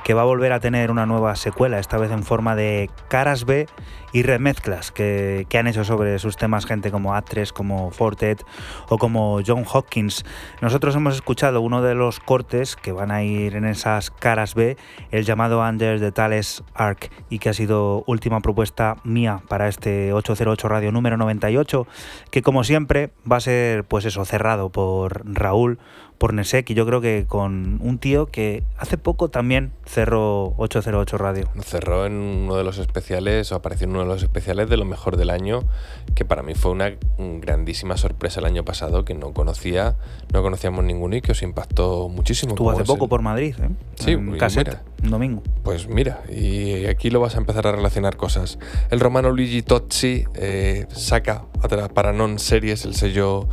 que 0.04 0.14
va 0.14 0.20
a 0.20 0.26
volver 0.26 0.52
a 0.52 0.60
tener 0.60 0.90
una 0.90 1.06
nueva 1.06 1.34
secuela, 1.34 1.78
esta 1.78 1.96
vez 1.96 2.12
en 2.12 2.22
forma 2.22 2.54
de 2.54 2.90
caras 3.08 3.46
B 3.46 3.66
y 4.12 4.22
remezclas 4.22 4.92
que, 4.92 5.46
que 5.48 5.58
han 5.58 5.66
hecho 5.66 5.82
sobre 5.82 6.18
sus 6.18 6.36
temas 6.36 6.66
gente 6.66 6.90
como 6.90 7.14
Actress, 7.14 7.54
como 7.54 7.90
Fortet 7.90 8.44
o 8.90 8.98
como 8.98 9.40
John 9.44 9.64
Hopkins. 9.70 10.24
Nosotros 10.60 10.94
hemos 10.94 11.14
escuchado 11.14 11.62
uno 11.62 11.80
de 11.80 11.94
los 11.94 12.20
cortes 12.20 12.76
que 12.76 12.92
van 12.92 13.10
a 13.10 13.24
ir 13.24 13.56
en 13.56 13.64
esas 13.64 14.10
caras 14.10 14.54
B, 14.54 14.76
el 15.10 15.24
llamado 15.24 15.60
Under 15.60 15.98
the 15.98 16.12
Tales 16.12 16.62
Arc, 16.74 17.10
y 17.34 17.40
que 17.40 17.48
ha 17.48 17.52
sido 17.52 18.04
última 18.06 18.38
propuesta 18.38 18.98
mía 19.02 19.42
para 19.48 19.66
este 19.66 20.12
808 20.12 20.68
Radio 20.68 20.92
número 20.92 21.16
98, 21.16 21.84
que 22.30 22.42
como 22.42 22.62
siempre 22.62 23.10
va 23.30 23.38
a 23.38 23.40
ser 23.40 23.82
pues 23.82 24.04
eso, 24.04 24.24
cerrado 24.24 24.68
por 24.68 25.22
Raúl, 25.24 25.80
por 26.24 26.32
Nesek, 26.32 26.70
y 26.70 26.74
yo 26.74 26.86
creo 26.86 27.02
que 27.02 27.26
con 27.28 27.78
un 27.82 27.98
tío 27.98 28.24
que 28.24 28.62
hace 28.78 28.96
poco 28.96 29.28
también 29.28 29.72
cerró 29.84 30.54
808 30.56 31.18
Radio. 31.18 31.50
Cerró 31.62 32.06
en 32.06 32.14
uno 32.14 32.56
de 32.56 32.64
los 32.64 32.78
especiales, 32.78 33.52
o 33.52 33.56
apareció 33.56 33.84
en 33.84 33.90
uno 33.90 34.00
de 34.00 34.06
los 34.06 34.22
especiales 34.22 34.70
de 34.70 34.78
lo 34.78 34.86
mejor 34.86 35.18
del 35.18 35.28
año, 35.28 35.64
que 36.14 36.24
para 36.24 36.42
mí 36.42 36.54
fue 36.54 36.70
una 36.70 36.92
grandísima 37.18 37.98
sorpresa 37.98 38.40
el 38.40 38.46
año 38.46 38.64
pasado, 38.64 39.04
que 39.04 39.12
no 39.12 39.34
conocía, 39.34 39.96
no 40.32 40.40
conocíamos 40.40 40.82
ninguno 40.82 41.14
y 41.14 41.20
que 41.20 41.32
os 41.32 41.42
impactó 41.42 42.08
muchísimo. 42.08 42.54
Estuvo 42.54 42.70
hace 42.70 42.84
poco 42.84 43.04
el- 43.04 43.10
por 43.10 43.20
Madrid, 43.20 43.54
¿eh? 43.62 43.68
Sí, 43.96 44.12
en 44.12 44.34
y 44.34 44.38
cassette, 44.38 44.68
mira. 44.68 44.82
un 45.02 45.10
domingo. 45.10 45.42
Pues 45.62 45.88
mira, 45.88 46.22
y 46.34 46.86
aquí 46.86 47.10
lo 47.10 47.20
vas 47.20 47.34
a 47.34 47.38
empezar 47.38 47.66
a 47.66 47.72
relacionar 47.72 48.16
cosas. 48.16 48.58
El 48.90 49.00
romano 49.00 49.30
Luigi 49.30 49.60
Tozzi 49.60 50.24
eh, 50.36 50.86
saca 50.88 51.44
para 51.92 52.14
non 52.16 52.40
series 52.40 52.86
el 52.86 52.94
sello 52.96 53.46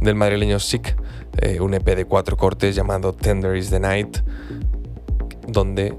del 0.00 0.14
madrileño 0.14 0.60
Sick, 0.60 0.94
eh, 1.40 1.60
un 1.60 1.74
EP 1.74 1.84
de 1.84 2.04
cuatro 2.04 2.36
cortes 2.36 2.74
llamado 2.74 3.12
Tender 3.12 3.56
is 3.56 3.70
the 3.70 3.80
Night, 3.80 4.18
donde 5.46 5.94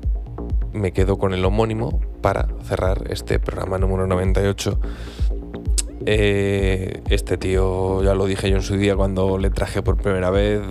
me 0.74 0.92
quedo 0.92 1.18
con 1.18 1.34
el 1.34 1.44
homónimo 1.46 2.00
para 2.22 2.48
cerrar 2.64 3.04
este 3.10 3.40
programa 3.40 3.78
número 3.78 4.08
98. 4.08 4.80
Eh, 6.06 7.02
este 7.10 7.38
tío, 7.38 8.04
ya 8.04 8.14
lo 8.14 8.26
dije 8.26 8.50
yo 8.50 8.58
en 8.58 8.62
su 8.62 8.78
día 8.78 8.96
cuando 8.96 9.38
le 9.38 9.50
traje 9.50 9.82
por 9.82 9.98
primera 9.98 10.30
vez, 10.30 10.62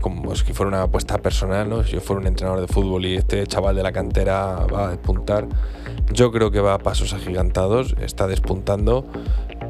como 0.00 0.34
si 0.34 0.52
fuera 0.52 0.68
una 0.68 0.82
apuesta 0.82 1.18
personal, 1.18 1.68
¿no? 1.68 1.82
Yo 1.82 2.00
fuera 2.00 2.20
un 2.20 2.26
entrenador 2.26 2.60
de 2.60 2.72
fútbol 2.72 3.04
y 3.06 3.16
este 3.16 3.46
chaval 3.46 3.76
de 3.76 3.82
la 3.82 3.92
cantera 3.92 4.66
va 4.66 4.88
a 4.88 4.90
despuntar, 4.90 5.46
yo 6.12 6.32
creo 6.32 6.50
que 6.50 6.60
va 6.60 6.74
a 6.74 6.78
pasos 6.78 7.12
agigantados, 7.12 7.94
está 8.00 8.26
despuntando 8.26 9.06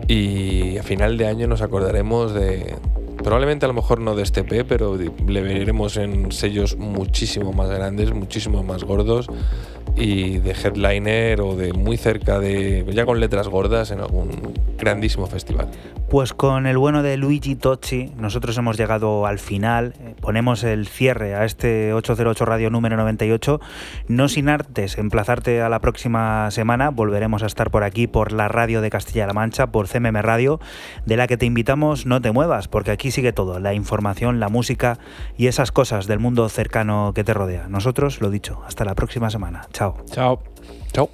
y 0.07 0.78
a 0.78 0.82
final 0.82 1.16
de 1.16 1.27
año 1.27 1.47
nos 1.47 1.62
acordaremos 1.62 2.32
de, 2.35 2.77
Probablemente 3.22 3.66
a 3.66 3.68
lo 3.68 3.74
mejor 3.74 4.01
no 4.01 4.14
de 4.14 4.22
este 4.22 4.44
P, 4.44 4.64
pero 4.64 4.97
le 4.97 5.42
veremos 5.42 5.97
en 5.97 6.32
sellos 6.32 6.76
muchísimo 6.76 7.52
más 7.52 7.68
grandes, 7.68 8.12
muchísimo 8.12 8.62
más 8.62 8.84
gordos 8.84 9.26
y 9.97 10.38
de 10.38 10.52
headliner 10.52 11.40
o 11.40 11.55
de 11.55 11.72
muy 11.72 11.97
cerca 11.97 12.38
de, 12.38 12.86
ya 12.92 13.05
con 13.05 13.20
letras 13.20 13.48
gordas 13.48 13.90
en 13.90 14.01
algún 14.01 14.55
grandísimo 14.78 15.26
festival. 15.26 15.68
Pues 16.11 16.35
con 16.35 16.66
el 16.66 16.77
bueno 16.77 17.05
de 17.05 17.16
Luigi 17.16 17.55
Tocci, 17.55 18.11
nosotros 18.16 18.59
hemos 18.59 18.77
llegado 18.77 19.27
al 19.27 19.39
final. 19.39 19.95
Eh, 20.01 20.16
Ponemos 20.20 20.65
el 20.65 20.89
cierre 20.89 21.37
a 21.37 21.45
este 21.45 21.95
808 21.95 22.45
Radio 22.47 22.69
número 22.69 22.97
98. 22.97 23.61
No 24.09 24.28
sin 24.28 24.49
artes, 24.49 24.99
emplazarte 24.99 25.62
a 25.62 25.69
la 25.69 25.78
próxima 25.78 26.51
semana. 26.51 26.91
Volveremos 26.91 27.45
a 27.45 27.47
estar 27.47 27.70
por 27.70 27.85
aquí, 27.85 28.09
por 28.09 28.32
la 28.32 28.49
radio 28.49 28.81
de 28.81 28.91
Castilla-La 28.91 29.35
Mancha, 29.35 29.69
por 29.69 29.87
CMM 29.87 30.20
Radio, 30.20 30.59
de 31.07 31.16
la 31.16 31.28
que 31.28 31.37
te 31.37 31.47
invitamos 31.47 32.07
no 32.07 32.20
te 32.20 32.32
muevas, 32.32 32.66
porque 32.66 32.91
aquí 32.91 33.12
sigue 33.12 33.32
todo: 33.32 33.61
la 33.61 33.73
información, 33.74 34.41
la 34.41 34.49
música 34.49 34.99
y 35.37 35.47
esas 35.47 35.70
cosas 35.70 36.09
del 36.09 36.19
mundo 36.19 36.49
cercano 36.49 37.12
que 37.15 37.23
te 37.23 37.35
rodea. 37.35 37.69
Nosotros, 37.69 38.20
lo 38.20 38.31
dicho, 38.31 38.61
hasta 38.66 38.85
la 38.85 38.97
próxima 38.97 39.31
semana. 39.31 39.69
Chao. 39.73 39.95
Chao. 40.11 40.43
Chao. 40.93 41.09